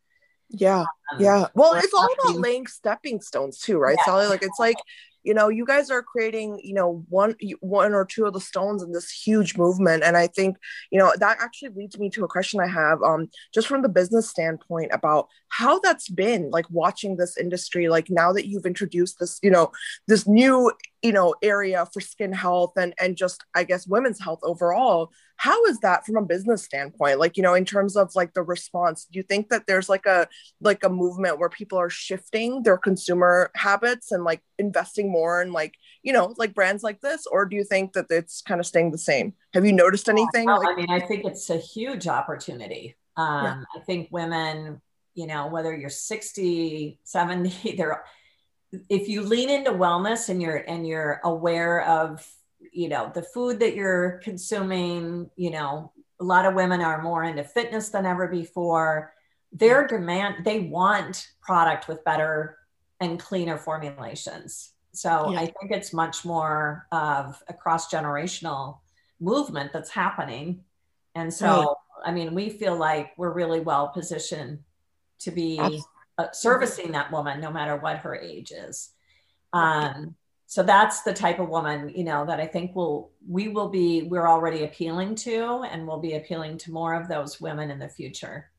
yeah 0.52 0.82
um, 1.12 1.20
yeah 1.20 1.46
well 1.56 1.74
it's 1.74 1.94
all 1.94 2.08
about 2.24 2.40
laying 2.40 2.68
stepping 2.68 3.22
stones 3.22 3.58
too 3.58 3.78
right 3.78 3.98
yeah. 4.00 4.06
sally 4.06 4.28
like 4.28 4.44
it's 4.44 4.60
like 4.60 4.78
you 5.24 5.34
know 5.34 5.50
you 5.50 5.66
guys 5.66 5.90
are 5.90 6.02
creating 6.02 6.60
you 6.64 6.74
know 6.74 7.04
one 7.10 7.36
one 7.60 7.94
or 7.94 8.06
two 8.06 8.26
of 8.26 8.34
the 8.34 8.42
stones 8.42 8.84
in 8.84 8.92
this 8.92 9.10
huge 9.10 9.58
movement 9.58 10.04
and 10.04 10.18
i 10.18 10.28
think 10.28 10.58
you 10.92 11.00
know 11.00 11.14
that 11.20 11.38
actually 11.40 11.70
leads 11.70 11.98
me 11.98 12.10
to 12.10 12.24
a 12.24 12.28
question 12.28 12.60
i 12.60 12.68
have 12.68 13.02
um 13.02 13.30
just 13.54 13.68
from 13.68 13.82
the 13.82 13.90
business 13.90 14.30
standpoint 14.30 14.92
about 14.94 15.28
how 15.52 15.80
that's 15.80 16.10
been 16.10 16.50
like 16.50 16.66
watching 16.70 17.18
this 17.18 17.38
industry 17.38 17.88
like 17.90 18.10
now 18.10 18.32
that 18.34 18.48
you've 18.48 18.66
introduced 18.66 19.20
this 19.20 19.40
you 19.44 19.52
know 19.52 19.72
this 20.08 20.28
new 20.28 20.72
you 21.02 21.12
know 21.12 21.36
area 21.42 21.86
for 21.94 22.00
skin 22.00 22.34
health 22.34 22.74
and 22.78 22.94
and 23.00 23.18
just 23.18 23.44
i 23.56 23.64
guess 23.64 23.88
women's 23.88 24.20
health 24.20 24.40
overall 24.44 25.12
how 25.42 25.66
is 25.66 25.80
that 25.80 26.06
from 26.06 26.18
a 26.18 26.22
business 26.22 26.64
standpoint? 26.64 27.18
Like 27.18 27.36
you 27.36 27.42
know 27.42 27.56
in 27.56 27.66
terms 27.66 27.98
of 27.98 28.12
like 28.14 28.36
the 28.36 28.44
response 28.44 29.08
do 29.12 29.18
you 29.18 29.24
think 29.24 29.50
that 29.50 29.66
there's 29.66 29.90
like 29.90 30.06
a 30.06 30.28
like 30.62 30.84
a 30.84 30.90
movement 30.90 31.40
where 31.40 31.50
people 31.50 31.80
are 31.80 31.90
shifting 31.90 32.62
their 32.62 32.78
consumer 32.78 33.50
habits 33.56 34.12
and 34.12 34.24
like 34.24 34.42
investing 34.60 35.12
more 35.12 35.42
in 35.42 35.52
like 35.52 35.74
you 36.04 36.14
know 36.14 36.36
like 36.38 36.54
brands 36.54 36.84
like 36.84 37.02
this? 37.02 37.26
Or 37.26 37.46
do 37.46 37.56
you 37.56 37.64
think 37.64 37.94
that 37.94 38.06
it's 38.12 38.44
kind 38.44 38.60
of 38.60 38.68
staying 38.68 38.92
the 38.92 39.00
same? 39.00 39.34
Have 39.56 39.66
you 39.66 39.74
noticed 39.74 40.10
anything 40.10 40.46
like- 40.48 40.68
i 40.68 40.76
mean 40.76 40.92
i 40.92 41.00
think 41.00 41.26
it's 41.26 41.50
a 41.50 41.58
huge 41.58 42.08
opportunity. 42.08 42.96
Um 43.18 43.44
yeah. 43.44 43.64
i 43.76 43.80
think 43.80 44.10
women 44.12 44.80
you 45.14 45.28
know 45.28 45.48
whether 45.48 45.76
you're 45.76 45.90
60 45.90 47.00
70 47.04 47.76
they're 47.78 48.04
if 48.90 49.10
you 49.10 49.22
lean 49.22 49.50
into 49.50 49.72
wellness 49.72 50.30
and 50.30 50.42
you're 50.42 50.64
and 50.68 50.88
you're 50.88 51.20
aware 51.24 51.84
of 51.84 52.26
you 52.72 52.88
know 52.88 53.12
the 53.14 53.24
food 53.24 53.60
that 53.60 53.76
you're 53.76 54.20
consuming 54.24 55.30
you 55.36 55.52
know 55.52 55.92
a 56.20 56.24
lot 56.24 56.46
of 56.46 56.54
women 56.54 56.82
are 56.82 57.02
more 57.02 57.24
into 57.24 57.44
fitness 57.44 57.90
than 57.90 58.06
ever 58.06 58.28
before 58.28 59.14
their 59.52 59.86
demand 59.88 60.46
they 60.46 60.62
want 60.62 61.28
product 61.42 61.88
with 61.88 62.04
better 62.06 62.58
and 63.00 63.20
cleaner 63.20 63.58
formulations 63.58 64.74
so 64.94 65.32
yeah. 65.32 65.40
i 65.40 65.46
think 65.46 65.72
it's 65.72 65.92
much 65.92 66.24
more 66.24 66.88
of 66.92 67.42
a 67.50 67.54
cross 67.54 67.92
generational 67.92 68.80
movement 69.20 69.74
that's 69.74 69.90
happening 69.90 70.64
and 71.16 71.34
so 71.34 71.48
right. 71.48 72.10
i 72.10 72.12
mean 72.12 72.34
we 72.34 72.50
feel 72.50 72.76
like 72.76 73.12
we're 73.18 73.34
really 73.34 73.60
well 73.60 73.90
positioned 73.90 74.60
to 75.24 75.32
be 75.32 75.60
uh, 76.18 76.32
servicing 76.34 76.92
that 76.92 77.12
woman 77.12 77.40
no 77.42 77.52
matter 77.52 77.78
what 77.78 77.98
her 77.98 78.16
age 78.16 78.52
is. 78.52 78.92
Um, 79.54 80.16
so 80.52 80.64
that's 80.64 81.04
the 81.04 81.14
type 81.14 81.40
of 81.40 81.48
woman 81.48 81.94
you 81.96 82.04
know 82.04 82.26
that 82.26 82.42
i 82.42 82.46
think 82.46 82.76
will 82.76 83.12
we 83.26 83.48
will 83.48 83.70
be 83.70 84.04
we're 84.04 84.28
already 84.28 84.66
appealing 84.66 85.16
to 85.16 85.64
and 85.72 85.88
we'll 85.88 86.02
be 86.02 86.16
appealing 86.16 86.58
to 86.58 86.74
more 86.74 86.94
of 86.94 87.08
those 87.08 87.40
women 87.40 87.72
in 87.72 87.80
the 87.80 87.88
future. 87.88 88.52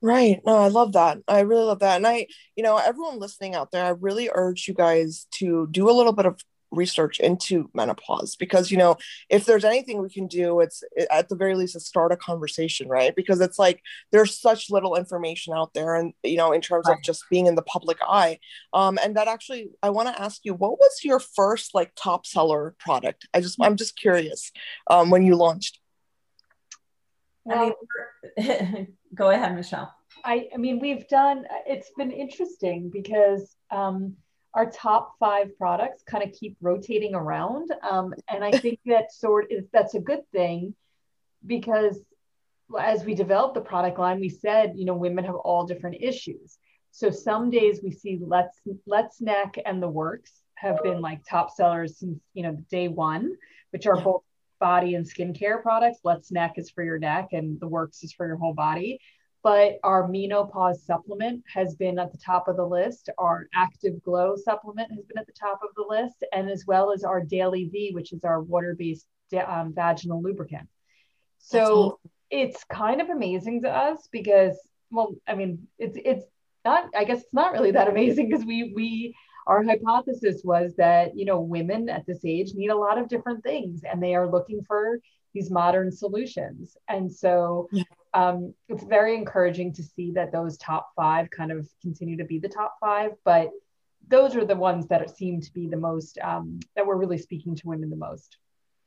Right. 0.00 0.40
No 0.46 0.56
i 0.56 0.68
love 0.68 0.92
that. 0.92 1.18
I 1.26 1.40
really 1.40 1.64
love 1.64 1.80
that. 1.80 1.96
And 1.96 2.06
i 2.06 2.28
you 2.54 2.62
know 2.62 2.76
everyone 2.76 3.18
listening 3.18 3.56
out 3.56 3.72
there 3.72 3.84
i 3.84 3.88
really 3.88 4.30
urge 4.32 4.68
you 4.68 4.74
guys 4.74 5.26
to 5.32 5.66
do 5.72 5.90
a 5.90 5.96
little 5.98 6.12
bit 6.12 6.26
of 6.26 6.40
research 6.72 7.20
into 7.20 7.70
menopause 7.74 8.34
because 8.34 8.70
you 8.70 8.78
know 8.78 8.96
if 9.28 9.44
there's 9.44 9.64
anything 9.64 10.00
we 10.00 10.08
can 10.08 10.26
do 10.26 10.60
it's 10.60 10.82
at 11.10 11.28
the 11.28 11.36
very 11.36 11.54
least 11.54 11.74
to 11.74 11.80
start 11.80 12.10
a 12.12 12.16
conversation 12.16 12.88
right? 12.88 13.14
Because 13.14 13.40
it's 13.40 13.58
like 13.58 13.82
there's 14.10 14.38
such 14.38 14.70
little 14.70 14.96
information 14.96 15.54
out 15.54 15.72
there 15.74 15.94
and 15.94 16.12
you 16.22 16.36
know 16.36 16.52
in 16.52 16.60
terms 16.60 16.86
right. 16.88 16.96
of 16.96 17.04
just 17.04 17.24
being 17.30 17.46
in 17.46 17.54
the 17.54 17.62
public 17.62 17.98
eye. 18.06 18.38
Um 18.72 18.98
and 19.02 19.16
that 19.16 19.28
actually 19.28 19.70
i 19.82 19.90
want 19.90 20.08
to 20.08 20.22
ask 20.22 20.40
you 20.44 20.54
what 20.54 20.78
was 20.78 21.00
your 21.04 21.20
first 21.20 21.74
like 21.74 21.92
top 21.94 22.26
seller 22.26 22.74
product? 22.78 23.28
I 23.34 23.40
just 23.40 23.58
i'm 23.60 23.76
just 23.76 23.96
curious 23.96 24.50
um 24.88 25.10
when 25.10 25.22
you 25.22 25.36
launched. 25.36 25.78
Well, 27.44 27.74
I 28.38 28.40
mean, 28.40 28.96
go 29.14 29.30
ahead 29.30 29.54
michelle. 29.54 29.94
I, 30.24 30.48
I 30.54 30.56
mean 30.56 30.80
we've 30.80 31.06
done 31.08 31.44
it's 31.66 31.90
been 31.96 32.10
interesting 32.10 32.90
because 32.90 33.56
um 33.70 34.16
our 34.54 34.70
top 34.70 35.14
five 35.18 35.56
products 35.56 36.02
kind 36.06 36.22
of 36.22 36.32
keep 36.32 36.56
rotating 36.60 37.14
around. 37.14 37.70
Um, 37.88 38.14
and 38.28 38.44
I 38.44 38.50
think 38.52 38.80
that 38.86 39.12
sort 39.12 39.50
is 39.50 39.64
that's 39.72 39.94
a 39.94 40.00
good 40.00 40.28
thing 40.32 40.74
because 41.46 41.98
as 42.78 43.04
we 43.04 43.14
developed 43.14 43.54
the 43.54 43.60
product 43.60 43.98
line, 43.98 44.20
we 44.20 44.28
said, 44.28 44.74
you 44.76 44.84
know, 44.84 44.94
women 44.94 45.24
have 45.24 45.34
all 45.34 45.66
different 45.66 45.96
issues. 46.00 46.58
So 46.90 47.10
some 47.10 47.50
days 47.50 47.80
we 47.82 47.90
see 47.90 48.18
Let's 48.20 48.60
Let's 48.86 49.20
Neck 49.20 49.56
and 49.64 49.82
the 49.82 49.88
Works 49.88 50.32
have 50.54 50.82
been 50.82 51.00
like 51.00 51.22
top 51.28 51.50
sellers 51.50 51.98
since 51.98 52.20
you 52.34 52.42
know 52.42 52.56
day 52.70 52.88
one, 52.88 53.34
which 53.70 53.86
are 53.86 54.00
both 54.00 54.22
body 54.60 54.94
and 54.94 55.06
skincare 55.06 55.62
products. 55.62 56.00
Let's 56.04 56.30
Neck 56.30 56.54
is 56.56 56.70
for 56.70 56.84
your 56.84 56.98
neck, 56.98 57.28
and 57.32 57.58
the 57.58 57.66
Works 57.66 58.04
is 58.04 58.12
for 58.12 58.26
your 58.26 58.36
whole 58.36 58.52
body. 58.52 59.00
But 59.42 59.78
our 59.82 60.06
menopause 60.06 60.84
supplement 60.84 61.42
has 61.52 61.74
been 61.74 61.98
at 61.98 62.12
the 62.12 62.18
top 62.18 62.46
of 62.46 62.56
the 62.56 62.66
list. 62.66 63.10
Our 63.18 63.48
Active 63.54 64.02
Glow 64.04 64.36
supplement 64.36 64.92
has 64.92 65.04
been 65.04 65.18
at 65.18 65.26
the 65.26 65.32
top 65.32 65.60
of 65.64 65.70
the 65.74 65.84
list, 65.88 66.24
and 66.32 66.48
as 66.48 66.64
well 66.66 66.92
as 66.92 67.02
our 67.02 67.20
Daily 67.20 67.64
V, 67.64 67.90
which 67.92 68.12
is 68.12 68.24
our 68.24 68.40
water-based 68.40 69.06
um, 69.46 69.72
vaginal 69.74 70.22
lubricant. 70.22 70.68
So 71.38 71.98
it's 72.30 72.62
kind 72.64 73.00
of 73.00 73.10
amazing 73.10 73.62
to 73.62 73.68
us 73.68 74.08
because, 74.12 74.56
well, 74.90 75.14
I 75.26 75.34
mean, 75.34 75.66
it's 75.78 75.98
it's 76.04 76.24
not. 76.64 76.84
I 76.96 77.04
guess 77.04 77.22
it's 77.22 77.34
not 77.34 77.52
really 77.52 77.72
that 77.72 77.88
amazing 77.88 78.28
because 78.28 78.44
we 78.44 78.72
we 78.74 79.14
our 79.46 79.64
hypothesis 79.64 80.42
was 80.44 80.74
that 80.76 81.16
you 81.16 81.24
know 81.24 81.40
women 81.40 81.88
at 81.88 82.06
this 82.06 82.24
age 82.24 82.54
need 82.54 82.68
a 82.68 82.76
lot 82.76 82.98
of 82.98 83.08
different 83.08 83.42
things 83.42 83.82
and 83.82 84.02
they 84.02 84.14
are 84.14 84.30
looking 84.30 84.62
for 84.66 84.98
these 85.34 85.50
modern 85.50 85.90
solutions 85.90 86.76
and 86.88 87.10
so 87.10 87.68
yeah. 87.72 87.82
Um, 88.14 88.54
it's 88.68 88.84
very 88.84 89.14
encouraging 89.16 89.72
to 89.72 89.82
see 89.82 90.12
that 90.12 90.32
those 90.32 90.58
top 90.58 90.90
five 90.94 91.30
kind 91.30 91.50
of 91.50 91.68
continue 91.80 92.16
to 92.16 92.24
be 92.24 92.38
the 92.38 92.48
top 92.48 92.76
five 92.80 93.12
but 93.24 93.50
those 94.08 94.34
are 94.36 94.44
the 94.44 94.56
ones 94.56 94.86
that 94.88 95.16
seem 95.16 95.40
to 95.40 95.52
be 95.52 95.68
the 95.68 95.76
most 95.76 96.18
um, 96.22 96.58
that 96.76 96.86
we're 96.86 96.96
really 96.96 97.18
speaking 97.18 97.54
to 97.56 97.68
women 97.68 97.90
the 97.90 97.96
most 97.96 98.38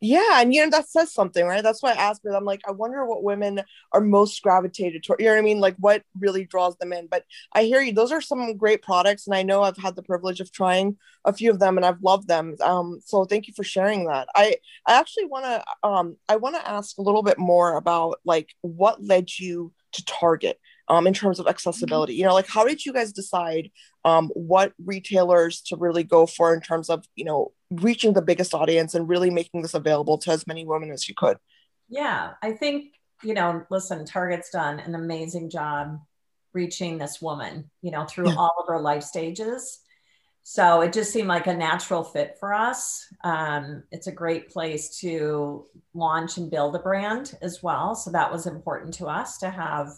yeah, 0.06 0.42
and 0.42 0.54
you 0.54 0.64
know 0.64 0.70
that 0.72 0.90
says 0.90 1.14
something, 1.14 1.46
right? 1.46 1.64
That's 1.64 1.82
why 1.82 1.92
I 1.92 1.96
asked 1.96 2.24
because 2.24 2.36
I'm 2.36 2.46
like, 2.46 2.62
I 2.68 2.72
wonder 2.72 3.06
what 3.06 3.24
women 3.24 3.62
are 3.92 4.02
most 4.02 4.42
gravitated 4.42 5.04
toward. 5.04 5.20
You 5.20 5.28
know 5.28 5.34
what 5.34 5.40
I 5.40 5.42
mean? 5.44 5.60
Like 5.60 5.76
what 5.78 6.04
really 6.20 6.46
draws 6.46 6.76
them 6.78 6.94
in. 6.94 7.08
But 7.08 7.24
I 7.54 7.64
hear 7.64 7.82
you; 7.82 7.94
those 7.94 8.12
are 8.12 8.22
some 8.22 8.58
great 8.58 8.82
products, 8.82 9.28
and 9.28 9.36
I 9.36 9.44
know 9.44 9.64
I've 9.64 9.78
had 9.78 9.96
the 9.96 10.04
privilege 10.04 10.40
of 10.40 10.52
trying 10.52 10.98
a 11.26 11.34
few 11.34 11.50
of 11.52 11.60
them, 11.60 11.78
and 11.78 11.86
I've 11.86 12.02
loved 12.02 12.28
them. 12.28 12.56
Um, 12.62 13.00
so 13.04 13.26
thank 13.26 13.48
you 13.48 13.54
for 13.56 13.64
sharing 13.64 14.06
that. 14.08 14.28
I 14.36 14.58
I 14.88 15.00
actually 15.00 15.26
want 15.26 15.46
to 15.46 15.88
um 15.88 16.18
I 16.30 16.36
want 16.38 16.56
to 16.56 16.68
ask 16.70 16.98
a 16.98 17.02
little 17.02 17.24
bit 17.24 17.38
more 17.40 17.78
about 17.78 18.20
like 18.26 18.50
what 18.62 19.04
led 19.04 19.30
you 19.40 19.74
to 19.94 20.06
Target 20.06 20.60
um, 20.88 21.08
in 21.08 21.14
terms 21.14 21.40
of 21.40 21.48
accessibility. 21.48 22.16
You 22.16 22.24
know, 22.24 22.34
like 22.34 22.48
how 22.48 22.66
did 22.66 22.86
you 22.86 22.94
guys 22.94 23.12
decide 23.12 23.72
um, 24.04 24.30
what 24.34 24.74
retailers 24.84 25.62
to 25.64 25.78
really 25.78 26.04
go 26.04 26.26
for 26.26 26.54
in 26.54 26.62
terms 26.62 26.90
of 26.90 27.06
you 27.16 27.26
know 27.26 27.52
reaching 27.72 28.14
the 28.14 28.22
biggest 28.22 28.54
audience 28.54 28.94
and 28.94 29.10
really 29.10 29.30
making 29.30 29.62
this 29.62 29.74
available 29.74 30.18
to 30.20 30.32
as 30.32 30.48
many 30.48 30.66
women 30.66 30.92
as 30.92 31.08
you 31.08 31.16
could? 31.16 31.38
Yeah, 31.90 32.34
I 32.42 32.52
think 32.54 32.94
you 33.24 33.34
know. 33.34 33.64
Listen, 33.70 34.06
Target's 34.06 34.50
done 34.50 34.80
an 34.80 34.96
amazing 34.96 35.50
job 35.50 36.00
reaching 36.54 36.98
this 36.98 37.22
woman. 37.22 37.70
You 37.82 37.92
know, 37.92 38.06
through 38.06 38.30
yeah. 38.30 38.36
all 38.36 38.56
of 38.60 38.68
her 38.68 38.80
life 38.80 39.04
stages. 39.04 39.80
So 40.48 40.82
it 40.82 40.94
just 40.94 41.12
seemed 41.12 41.28
like 41.28 41.48
a 41.48 41.56
natural 41.56 42.04
fit 42.04 42.38
for 42.40 42.54
us. 42.54 43.08
Um, 43.24 43.82
it's 43.92 44.06
a 44.06 44.12
great 44.12 44.52
place 44.52 45.00
to 45.00 45.66
launch 45.96 46.38
and 46.38 46.52
build 46.52 46.76
a 46.76 46.80
brand 46.80 47.34
as 47.42 47.64
well. 47.64 47.96
So 47.96 48.12
that 48.12 48.32
was 48.32 48.46
important 48.46 48.94
to 48.96 49.08
us 49.08 49.40
to 49.40 49.50
have 49.50 49.90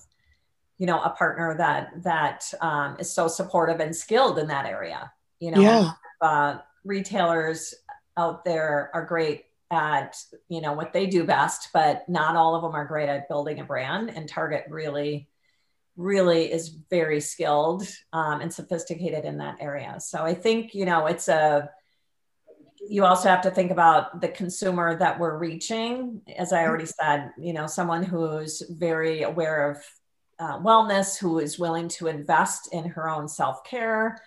you 0.78 0.86
know 0.86 1.02
a 1.02 1.10
partner 1.12 1.56
that 1.58 2.04
that 2.04 2.52
um, 2.62 2.96
is 3.00 3.12
so 3.12 3.28
supportive 3.28 3.80
and 3.80 3.96
skilled 3.96 4.40
in 4.40 4.48
that 4.48 4.66
area 4.66 5.12
you 5.40 5.52
know? 5.52 5.62
Yeah. 5.62 5.92
uh, 6.22 6.58
retailers 6.84 7.76
out 8.16 8.44
there 8.44 8.90
are 8.94 9.06
great 9.06 9.44
at 9.70 10.16
you 10.48 10.62
know 10.62 10.72
what 10.72 10.94
they 10.94 11.06
do 11.06 11.26
best 11.26 11.70
but 11.74 12.08
not 12.08 12.38
all 12.38 12.56
of 12.56 12.62
them 12.62 12.74
are 12.74 12.86
great 12.86 13.10
at 13.10 13.28
building 13.28 13.60
a 13.60 13.66
brand 13.66 14.10
and 14.10 14.30
target 14.30 14.64
really 14.70 15.28
really 15.98 16.52
is 16.52 16.70
very 16.90 17.20
skilled 17.20 17.84
um, 18.14 18.40
and 18.40 18.54
sophisticated 18.54 19.26
in 19.26 19.40
that 19.40 19.58
area. 19.60 20.00
So 20.00 20.24
i 20.24 20.34
think 20.34 20.74
you 20.74 20.86
know 20.86 21.08
it's 21.08 21.28
a 21.28 21.70
you 22.90 23.04
also 23.04 23.28
have 23.28 23.42
to 23.42 23.52
think 23.52 23.72
about 23.72 24.22
the 24.22 24.30
consumer 24.30 24.98
that 24.98 25.20
we're 25.20 25.38
reaching. 25.38 26.22
As 26.38 26.54
i 26.54 26.64
already 26.66 26.86
said 26.86 27.32
you 27.38 27.52
know 27.52 27.68
someone 27.68 28.04
who's 28.04 28.62
very 28.70 29.24
aware 29.24 29.72
of 29.72 29.84
uh, 30.40 30.60
wellness, 30.60 31.18
who 31.18 31.40
is 31.40 31.60
willing 31.60 31.88
to 31.90 32.08
invest 32.08 32.70
in 32.72 32.86
her 32.86 33.10
own 33.10 33.28
self 33.28 33.64
care, 33.64 34.22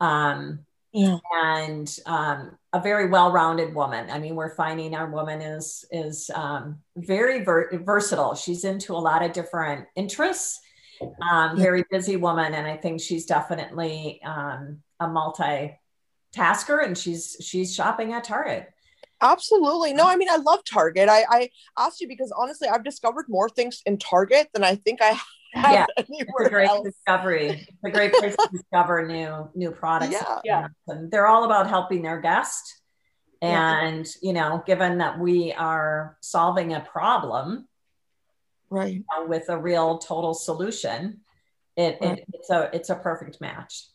um, 0.00 0.60
yeah. 0.92 1.18
and 1.34 1.96
um, 2.06 2.58
a 2.72 2.80
very 2.80 3.08
well 3.08 3.32
rounded 3.32 3.74
woman. 3.74 4.10
I 4.10 4.18
mean, 4.18 4.36
we're 4.36 4.54
finding 4.54 4.94
our 4.94 5.10
woman 5.10 5.40
is 5.40 5.84
is 5.90 6.30
um, 6.34 6.78
very 6.96 7.44
ver- 7.44 7.78
versatile. 7.84 8.34
She's 8.34 8.64
into 8.64 8.94
a 8.94 8.98
lot 8.98 9.22
of 9.22 9.32
different 9.32 9.86
interests. 9.96 10.60
Um, 11.30 11.56
very 11.56 11.84
busy 11.90 12.16
woman, 12.16 12.52
and 12.52 12.66
I 12.66 12.76
think 12.76 13.00
she's 13.00 13.24
definitely 13.24 14.20
um, 14.22 14.82
a 14.98 15.08
multi 15.08 15.78
tasker, 16.32 16.78
and 16.78 16.96
she's 16.96 17.36
she's 17.40 17.74
shopping 17.74 18.12
at 18.12 18.24
Target. 18.24 18.70
Absolutely. 19.22 19.92
No, 19.92 20.08
I 20.08 20.16
mean, 20.16 20.30
I 20.30 20.36
love 20.36 20.60
Target. 20.64 21.08
I, 21.08 21.24
I 21.28 21.50
asked 21.78 22.00
you 22.00 22.08
because 22.08 22.32
honestly, 22.34 22.68
I've 22.68 22.84
discovered 22.84 23.26
more 23.28 23.50
things 23.50 23.82
in 23.84 23.98
Target 23.98 24.48
than 24.54 24.64
I 24.64 24.76
think 24.76 25.00
I 25.02 25.18
yeah, 25.54 25.86
it's 25.96 26.10
a 26.10 26.48
great 26.48 26.68
else. 26.68 26.84
discovery. 26.84 27.48
It's 27.48 27.84
a 27.84 27.90
great 27.90 28.12
place 28.12 28.36
to 28.36 28.48
discover 28.52 29.06
new 29.06 29.48
new 29.54 29.70
products. 29.70 30.12
Yeah, 30.12 30.38
yeah. 30.44 30.68
And 30.88 31.10
they're 31.10 31.26
all 31.26 31.44
about 31.44 31.68
helping 31.68 32.02
their 32.02 32.20
guest. 32.20 32.80
And 33.42 34.06
yeah. 34.06 34.12
you 34.22 34.32
know, 34.32 34.62
given 34.66 34.98
that 34.98 35.18
we 35.18 35.52
are 35.52 36.16
solving 36.20 36.74
a 36.74 36.80
problem, 36.80 37.66
right, 38.68 39.02
uh, 39.16 39.24
with 39.26 39.48
a 39.48 39.58
real 39.58 39.98
total 39.98 40.34
solution, 40.34 41.20
it, 41.76 41.98
right. 42.00 42.18
it 42.18 42.24
it's 42.34 42.50
a 42.50 42.70
it's 42.72 42.90
a 42.90 42.96
perfect 42.96 43.40
match. 43.40 43.86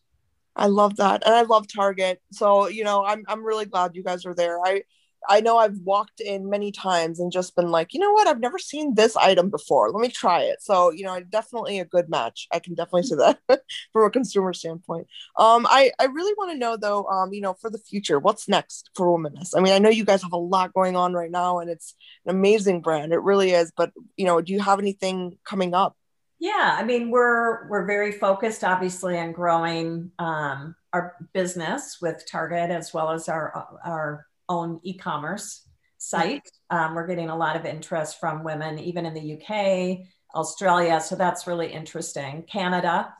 I 0.56 0.68
love 0.68 0.96
that, 0.98 1.24
and 1.26 1.36
I 1.36 1.42
love 1.44 1.68
Target. 1.68 2.22
So 2.32 2.68
you 2.68 2.84
know, 2.84 3.06
I'm 3.06 3.24
I'm 3.28 3.44
really 3.44 3.66
glad 3.66 3.96
you 3.96 4.04
guys 4.04 4.26
are 4.26 4.34
there. 4.34 4.60
I 4.66 4.84
I 5.30 5.42
know 5.42 5.58
I've 5.58 5.78
walked 5.80 6.20
in 6.20 6.50
many 6.50 6.72
times 6.72 7.20
and 7.20 7.32
just 7.32 7.56
been 7.56 7.70
like, 7.70 7.94
you 7.94 8.00
know 8.00 8.12
what, 8.12 8.28
I've 8.28 8.40
never 8.40 8.60
seen 8.60 8.96
this 8.96 9.16
item 9.16 9.50
before. 9.50 9.92
Let 9.92 10.02
me 10.02 10.10
try 10.10 10.42
it. 10.42 10.62
So, 10.62 10.92
you 10.92 11.04
know, 11.04 11.20
definitely 11.22 11.80
a 11.80 11.86
good 11.86 12.10
match. 12.10 12.48
I 12.52 12.60
can 12.60 12.74
definitely 12.74 13.04
say 13.04 13.16
that 13.16 13.40
from 13.94 14.06
a 14.06 14.10
consumer 14.10 14.54
standpoint. 14.54 15.08
Um, 15.38 15.66
I, 15.70 15.92
I 16.00 16.06
really 16.06 16.34
want 16.38 16.52
to 16.52 16.58
know 16.58 16.78
though, 16.78 17.06
um, 17.06 17.34
you 17.34 17.42
know, 17.42 17.54
for 17.54 17.70
the 17.70 17.78
future, 17.78 18.20
what's 18.20 18.48
next 18.48 18.90
for 18.96 19.08
Womaness? 19.08 19.52
I 19.56 19.62
mean, 19.62 19.74
I 19.74 19.80
know 19.80 19.90
you 19.90 20.06
guys 20.06 20.24
have 20.24 20.34
a 20.34 20.38
lot 20.38 20.74
going 20.74 20.96
on 20.96 21.14
right 21.14 21.32
now 21.32 21.60
and 21.60 21.70
it's 21.70 21.96
an 22.26 22.36
amazing 22.36 22.82
brand. 22.82 23.14
It 23.14 23.22
really 23.22 23.52
is. 23.52 23.72
But, 23.76 23.92
you 24.18 24.26
know, 24.26 24.42
do 24.42 24.54
you 24.54 24.60
have 24.60 24.80
anything 24.80 25.38
coming 25.46 25.74
up? 25.74 25.96
Yeah, 26.40 26.76
I 26.78 26.84
mean, 26.84 27.12
we're 27.12 27.68
we're 27.70 27.86
very 27.86 28.12
focused, 28.12 28.64
obviously, 28.64 29.18
on 29.18 29.32
growing 29.32 30.12
um, 30.20 30.76
our 30.92 31.16
business 31.34 32.00
with 32.02 32.26
Target 32.30 32.72
as 32.72 32.94
well 32.94 33.12
as 33.12 33.30
our 33.30 33.68
our 33.86 34.26
own 34.50 34.80
e-commerce 34.84 35.68
site. 35.98 36.50
Um, 36.70 36.96
we're 36.96 37.08
getting 37.08 37.30
a 37.30 37.38
lot 37.38 37.56
of 37.56 37.66
interest 37.66 38.20
from 38.20 38.44
women, 38.44 38.80
even 38.80 39.06
in 39.06 39.14
the 39.14 39.34
UK, 39.34 40.08
Australia. 40.36 41.00
So 41.02 41.16
that's 41.16 41.48
really 41.48 41.72
interesting. 41.72 42.44
Canada. 42.44 43.14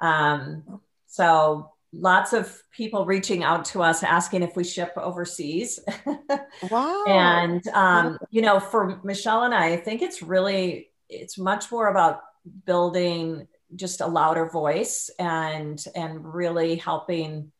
Um, 0.00 0.80
so 1.06 1.70
lots 1.92 2.32
of 2.32 2.60
people 2.72 3.06
reaching 3.06 3.44
out 3.44 3.64
to 3.64 3.82
us 3.82 4.02
asking 4.02 4.42
if 4.42 4.56
we 4.56 4.64
ship 4.64 4.92
overseas. 4.96 5.80
wow. 6.70 7.04
and 7.06 7.66
um, 7.68 8.18
you 8.30 8.42
know, 8.42 8.60
for 8.60 9.00
Michelle 9.04 9.42
and 9.44 9.54
I, 9.54 9.72
I 9.72 9.76
think 9.76 10.02
it's 10.02 10.22
really 10.22 10.90
it's 11.08 11.38
much 11.38 11.70
more 11.70 11.88
about 11.88 12.20
building 12.66 13.46
just 13.76 14.00
a 14.00 14.06
louder 14.06 14.48
voice 14.48 15.10
and 15.18 15.82
and 15.94 16.34
really 16.34 16.76
helping 16.76 17.52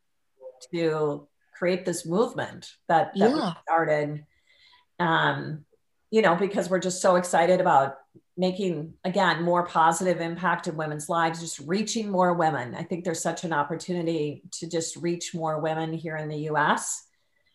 to 0.72 1.28
create 1.57 1.84
this 1.84 2.07
movement 2.07 2.70
that, 2.88 3.12
that 3.16 3.30
yeah. 3.30 3.34
we 3.34 3.52
started 3.62 4.24
um, 5.00 5.64
you 6.11 6.22
know 6.22 6.34
because 6.36 6.68
we're 6.68 6.78
just 6.78 7.02
so 7.02 7.16
excited 7.16 7.61
about 7.61 7.96
making 8.36 8.94
again 9.05 9.42
more 9.42 9.64
positive 9.64 10.20
impact 10.20 10.66
in 10.66 10.76
women's 10.76 11.09
lives 11.09 11.40
just 11.40 11.61
reaching 11.61 12.11
more 12.11 12.34
women. 12.34 12.74
I 12.74 12.82
think 12.82 13.05
there's 13.05 13.22
such 13.22 13.44
an 13.44 13.52
opportunity 13.52 14.42
to 14.52 14.68
just 14.68 14.96
reach 14.96 15.34
more 15.34 15.61
women 15.61 15.92
here 15.92 16.16
in 16.16 16.28
the 16.28 16.48
us 16.48 17.05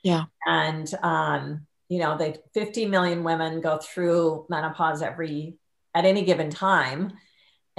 yeah. 0.03 0.25
And 0.45 0.91
um, 1.03 1.65
you 1.89 1.99
know 1.99 2.17
the 2.17 2.39
50 2.53 2.85
million 2.85 3.23
women 3.23 3.61
go 3.61 3.77
through 3.77 4.45
menopause 4.49 5.01
every 5.01 5.55
at 5.95 6.05
any 6.05 6.23
given 6.23 6.49
time 6.49 7.13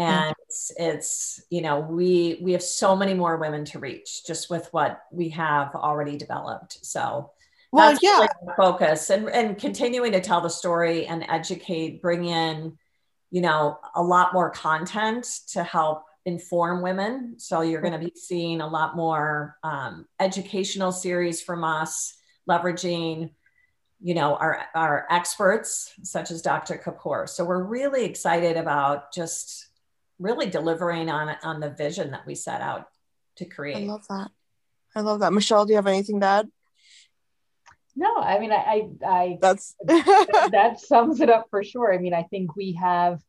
and 0.01 0.35
it's, 0.47 0.73
it's 0.79 1.43
you 1.51 1.61
know 1.61 1.81
we 1.81 2.41
we 2.43 2.53
have 2.53 2.63
so 2.63 2.97
many 2.97 3.15
more 3.15 3.37
women 3.37 3.65
to 3.65 3.79
reach 3.79 4.25
just 4.27 4.51
with 4.51 4.69
what 4.73 5.03
we 5.13 5.29
have 5.29 5.75
already 5.75 6.17
developed 6.17 6.85
so 6.85 7.31
well 7.73 7.97
yeah 8.01 8.19
really 8.19 8.29
focus 8.57 9.11
and 9.11 9.29
and 9.31 9.59
continuing 9.59 10.13
to 10.13 10.21
tell 10.21 10.41
the 10.41 10.49
story 10.49 11.07
and 11.07 11.25
educate 11.29 12.01
bring 12.01 12.25
in 12.25 12.77
you 13.31 13.41
know 13.41 13.79
a 13.95 14.03
lot 14.03 14.33
more 14.33 14.51
content 14.51 15.25
to 15.47 15.63
help 15.63 16.05
inform 16.25 16.83
women 16.83 17.35
so 17.39 17.61
you're 17.61 17.81
going 17.81 17.93
to 17.93 17.99
be 17.99 18.13
seeing 18.15 18.61
a 18.61 18.67
lot 18.67 18.97
more 18.97 19.57
um, 19.63 20.07
educational 20.19 20.93
series 20.93 21.41
from 21.43 21.65
us 21.65 22.15
leveraging 22.49 23.31
you 24.03 24.15
know, 24.15 24.35
our, 24.37 24.63
our 24.75 25.07
experts 25.11 25.93
such 26.05 26.31
as 26.31 26.41
Dr. 26.41 26.81
Kapoor. 26.83 27.29
So 27.29 27.45
we're 27.45 27.63
really 27.63 28.07
excited 28.07 28.57
about 28.57 29.13
just 29.13 29.70
really 30.21 30.49
delivering 30.49 31.09
on 31.09 31.35
on 31.43 31.59
the 31.59 31.71
vision 31.71 32.13
that 32.13 32.27
we 32.27 32.35
set 32.35 32.61
out 32.61 32.87
to 33.37 33.45
create. 33.45 33.89
I 33.89 33.93
love 33.93 34.07
that. 34.09 34.31
I 34.95 35.01
love 35.01 35.21
that. 35.21 35.33
Michelle, 35.33 35.65
do 35.65 35.73
you 35.73 35.77
have 35.77 35.87
anything 35.87 36.21
to 36.21 36.27
add? 36.27 36.49
No, 37.97 38.17
I 38.17 38.39
mean, 38.39 38.53
I, 38.53 38.89
I, 39.03 39.07
I 39.07 39.39
that's 39.41 39.75
that 39.85 40.77
sums 40.79 41.21
it 41.21 41.31
up 41.31 41.47
for 41.51 41.65
sure. 41.65 41.93
I 41.93 41.99
mean, 41.99 42.15
I 42.15 42.23
think 42.25 42.55
we 42.55 42.73
have 42.81 43.21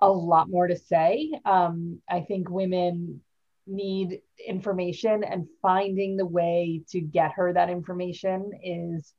a 0.00 0.10
lot 0.10 0.50
more 0.50 0.66
to 0.66 0.76
say. 0.76 1.32
Um, 1.44 2.00
I 2.10 2.20
think 2.20 2.50
women 2.50 3.22
need 3.66 4.20
information 4.44 5.22
and 5.22 5.46
finding 5.62 6.16
the 6.16 6.26
way 6.26 6.82
to 6.90 7.00
get 7.00 7.32
her 7.32 7.52
that 7.52 7.70
information 7.70 8.50
is 8.62 9.14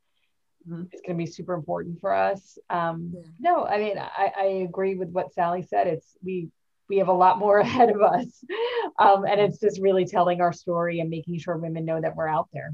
mm-hmm. 0.68 0.84
is 0.92 1.02
going 1.06 1.18
to 1.18 1.26
be 1.26 1.26
super 1.26 1.54
important 1.54 2.00
for 2.00 2.14
us. 2.14 2.58
Um, 2.70 3.14
yeah. 3.16 3.22
No, 3.40 3.66
I 3.66 3.78
mean, 3.78 3.98
I, 3.98 4.32
I 4.38 4.46
agree 4.68 4.96
with 4.96 5.10
what 5.10 5.34
Sally 5.34 5.64
said. 5.64 5.88
It's 5.88 6.18
we 6.24 6.50
we 6.90 6.98
have 6.98 7.08
a 7.08 7.14
lot 7.14 7.40
more 7.40 7.58
ahead 7.60 7.90
of 7.90 8.02
us, 8.02 8.44
um, 9.00 9.26
and 9.26 9.40
it's 9.40 9.60
just 9.60 9.82
really 9.82 10.06
telling 10.06 10.42
our 10.42 10.54
story 10.54 11.00
and 11.00 11.10
making 11.10 11.40
sure 11.40 11.58
women 11.58 11.86
know 11.86 12.00
that 12.00 12.16
we're 12.16 12.28
out 12.28 12.50
there. 12.54 12.74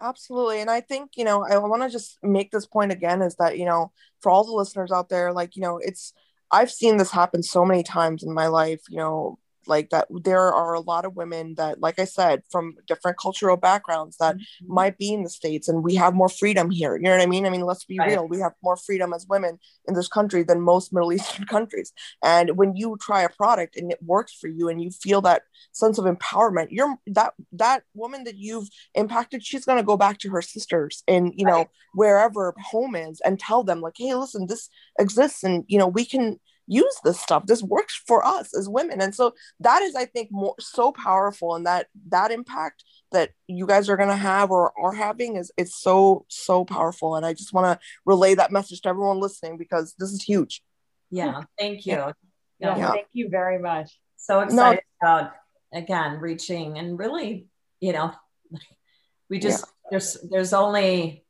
Absolutely. 0.00 0.60
And 0.60 0.68
I 0.68 0.82
think, 0.82 1.12
you 1.16 1.24
know, 1.24 1.44
I 1.44 1.56
want 1.58 1.82
to 1.82 1.88
just 1.88 2.18
make 2.22 2.50
this 2.50 2.66
point 2.66 2.92
again 2.92 3.22
is 3.22 3.36
that, 3.36 3.58
you 3.58 3.64
know, 3.64 3.92
for 4.20 4.30
all 4.30 4.44
the 4.44 4.52
listeners 4.52 4.92
out 4.92 5.08
there, 5.08 5.32
like, 5.32 5.56
you 5.56 5.62
know, 5.62 5.78
it's, 5.78 6.12
I've 6.50 6.70
seen 6.70 6.98
this 6.98 7.10
happen 7.10 7.42
so 7.42 7.64
many 7.64 7.82
times 7.82 8.22
in 8.22 8.32
my 8.32 8.48
life, 8.48 8.82
you 8.90 8.98
know, 8.98 9.38
like 9.68 9.90
that 9.90 10.06
there 10.10 10.52
are 10.52 10.74
a 10.74 10.80
lot 10.80 11.04
of 11.04 11.16
women 11.16 11.54
that 11.56 11.80
like 11.80 11.98
i 11.98 12.04
said 12.04 12.42
from 12.50 12.74
different 12.86 13.18
cultural 13.18 13.56
backgrounds 13.56 14.16
that 14.18 14.36
mm-hmm. 14.36 14.74
might 14.74 14.98
be 14.98 15.12
in 15.12 15.22
the 15.22 15.30
states 15.30 15.68
and 15.68 15.82
we 15.82 15.94
have 15.94 16.14
more 16.14 16.28
freedom 16.28 16.70
here 16.70 16.96
you 16.96 17.02
know 17.02 17.10
what 17.10 17.20
i 17.20 17.26
mean 17.26 17.46
i 17.46 17.50
mean 17.50 17.62
let's 17.62 17.84
be 17.84 17.98
right. 17.98 18.10
real 18.10 18.28
we 18.28 18.38
have 18.38 18.52
more 18.62 18.76
freedom 18.76 19.12
as 19.12 19.26
women 19.28 19.58
in 19.86 19.94
this 19.94 20.08
country 20.08 20.42
than 20.42 20.60
most 20.60 20.92
middle 20.92 21.12
eastern 21.12 21.46
countries 21.46 21.92
and 22.22 22.56
when 22.56 22.76
you 22.76 22.96
try 23.00 23.22
a 23.22 23.28
product 23.28 23.76
and 23.76 23.90
it 23.90 23.98
works 24.02 24.32
for 24.32 24.48
you 24.48 24.68
and 24.68 24.82
you 24.82 24.90
feel 24.90 25.20
that 25.20 25.42
sense 25.72 25.98
of 25.98 26.04
empowerment 26.04 26.68
you're 26.70 26.96
that 27.06 27.32
that 27.52 27.82
woman 27.94 28.24
that 28.24 28.36
you've 28.36 28.68
impacted 28.94 29.44
she's 29.44 29.64
going 29.64 29.78
to 29.78 29.84
go 29.84 29.96
back 29.96 30.18
to 30.18 30.30
her 30.30 30.42
sisters 30.42 31.02
and 31.08 31.32
you 31.36 31.44
know 31.44 31.58
right. 31.58 31.68
wherever 31.94 32.54
home 32.70 32.94
is 32.94 33.20
and 33.24 33.38
tell 33.38 33.62
them 33.62 33.80
like 33.80 33.94
hey 33.96 34.14
listen 34.14 34.46
this 34.46 34.68
exists 34.98 35.44
and 35.44 35.64
you 35.68 35.78
know 35.78 35.88
we 35.88 36.04
can 36.04 36.38
use 36.66 37.00
this 37.04 37.20
stuff 37.20 37.46
this 37.46 37.62
works 37.62 38.00
for 38.06 38.24
us 38.24 38.56
as 38.56 38.68
women 38.68 39.00
and 39.00 39.14
so 39.14 39.32
that 39.60 39.82
is 39.82 39.94
i 39.94 40.04
think 40.04 40.28
more 40.32 40.54
so 40.58 40.92
powerful 40.92 41.54
and 41.54 41.66
that 41.66 41.86
that 42.08 42.30
impact 42.30 42.84
that 43.12 43.30
you 43.46 43.66
guys 43.66 43.88
are 43.88 43.96
going 43.96 44.08
to 44.08 44.16
have 44.16 44.50
or 44.50 44.72
are 44.78 44.94
having 44.94 45.36
is 45.36 45.52
it's 45.56 45.80
so 45.80 46.24
so 46.28 46.64
powerful 46.64 47.14
and 47.14 47.24
i 47.24 47.32
just 47.32 47.52
want 47.52 47.66
to 47.66 47.86
relay 48.04 48.34
that 48.34 48.50
message 48.50 48.80
to 48.80 48.88
everyone 48.88 49.20
listening 49.20 49.56
because 49.56 49.94
this 49.98 50.10
is 50.10 50.22
huge 50.22 50.62
yeah 51.10 51.42
thank 51.58 51.86
you 51.86 51.92
yeah, 51.92 52.12
yeah, 52.58 52.76
yeah. 52.76 52.90
thank 52.92 53.06
you 53.12 53.28
very 53.28 53.58
much 53.58 53.98
so 54.16 54.40
excited 54.40 54.82
no. 55.02 55.08
about 55.08 55.32
again 55.72 56.18
reaching 56.20 56.78
and 56.78 56.98
really 56.98 57.46
you 57.80 57.92
know 57.92 58.12
we 59.30 59.38
just 59.38 59.64
yeah. 59.66 59.72
there's 59.90 60.16
there's 60.30 60.52
only 60.52 61.25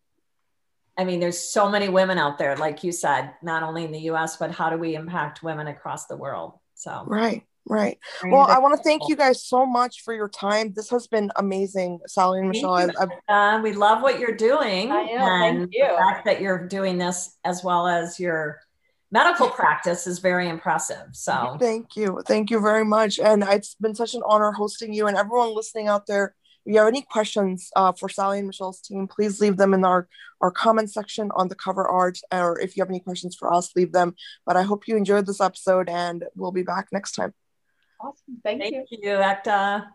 I 0.98 1.04
mean, 1.04 1.20
there's 1.20 1.38
so 1.38 1.68
many 1.68 1.88
women 1.88 2.18
out 2.18 2.38
there, 2.38 2.56
like 2.56 2.82
you 2.82 2.90
said, 2.90 3.32
not 3.42 3.62
only 3.62 3.84
in 3.84 3.92
the 3.92 4.00
US, 4.10 4.36
but 4.36 4.50
how 4.50 4.70
do 4.70 4.78
we 4.78 4.94
impact 4.94 5.42
women 5.42 5.66
across 5.66 6.06
the 6.06 6.16
world? 6.16 6.54
So, 6.74 7.04
right, 7.06 7.42
right. 7.66 7.98
Well, 8.24 8.46
I 8.48 8.58
want 8.58 8.76
to 8.76 8.82
thank 8.82 9.02
you 9.08 9.16
guys 9.16 9.44
so 9.44 9.66
much 9.66 10.02
for 10.02 10.14
your 10.14 10.28
time. 10.28 10.72
This 10.74 10.88
has 10.90 11.06
been 11.06 11.30
amazing, 11.36 12.00
Sally 12.06 12.40
and 12.40 12.48
Michelle. 12.48 12.90
I, 13.28 13.56
uh, 13.56 13.60
we 13.62 13.72
love 13.72 14.02
what 14.02 14.18
you're 14.18 14.36
doing. 14.36 14.90
I 14.90 15.04
know, 15.04 15.18
and 15.18 15.58
thank 15.58 15.74
you. 15.74 15.86
The 15.86 15.96
fact 15.98 16.24
that 16.24 16.40
you're 16.40 16.66
doing 16.66 16.96
this 16.96 17.36
as 17.44 17.62
well 17.62 17.86
as 17.86 18.18
your 18.18 18.60
medical 19.10 19.48
practice 19.48 20.06
is 20.06 20.18
very 20.18 20.48
impressive. 20.48 21.08
So, 21.12 21.58
thank 21.60 21.94
you. 21.94 22.22
Thank 22.26 22.50
you 22.50 22.60
very 22.60 22.84
much. 22.84 23.18
And 23.18 23.42
it's 23.42 23.74
been 23.74 23.94
such 23.94 24.14
an 24.14 24.22
honor 24.26 24.52
hosting 24.52 24.94
you 24.94 25.06
and 25.08 25.16
everyone 25.16 25.54
listening 25.54 25.88
out 25.88 26.06
there 26.06 26.34
if 26.66 26.72
you 26.72 26.78
have 26.80 26.88
any 26.88 27.02
questions 27.02 27.70
uh, 27.76 27.92
for 27.92 28.08
Sally 28.08 28.38
and 28.38 28.48
Michelle's 28.48 28.80
team, 28.80 29.06
please 29.06 29.40
leave 29.40 29.56
them 29.56 29.72
in 29.72 29.84
our, 29.84 30.08
our 30.40 30.50
comment 30.50 30.90
section 30.90 31.30
on 31.36 31.46
the 31.48 31.54
cover 31.54 31.86
art. 31.86 32.18
Or 32.32 32.58
if 32.58 32.76
you 32.76 32.82
have 32.82 32.90
any 32.90 32.98
questions 32.98 33.36
for 33.36 33.52
us, 33.52 33.70
leave 33.76 33.92
them. 33.92 34.16
But 34.44 34.56
I 34.56 34.62
hope 34.62 34.88
you 34.88 34.96
enjoyed 34.96 35.26
this 35.26 35.40
episode 35.40 35.88
and 35.88 36.24
we'll 36.34 36.50
be 36.50 36.64
back 36.64 36.88
next 36.90 37.12
time. 37.12 37.32
Awesome. 38.00 38.40
Thank, 38.42 38.62
Thank 38.62 38.74
you. 38.74 38.98
you, 39.00 39.10
Ekta. 39.10 39.86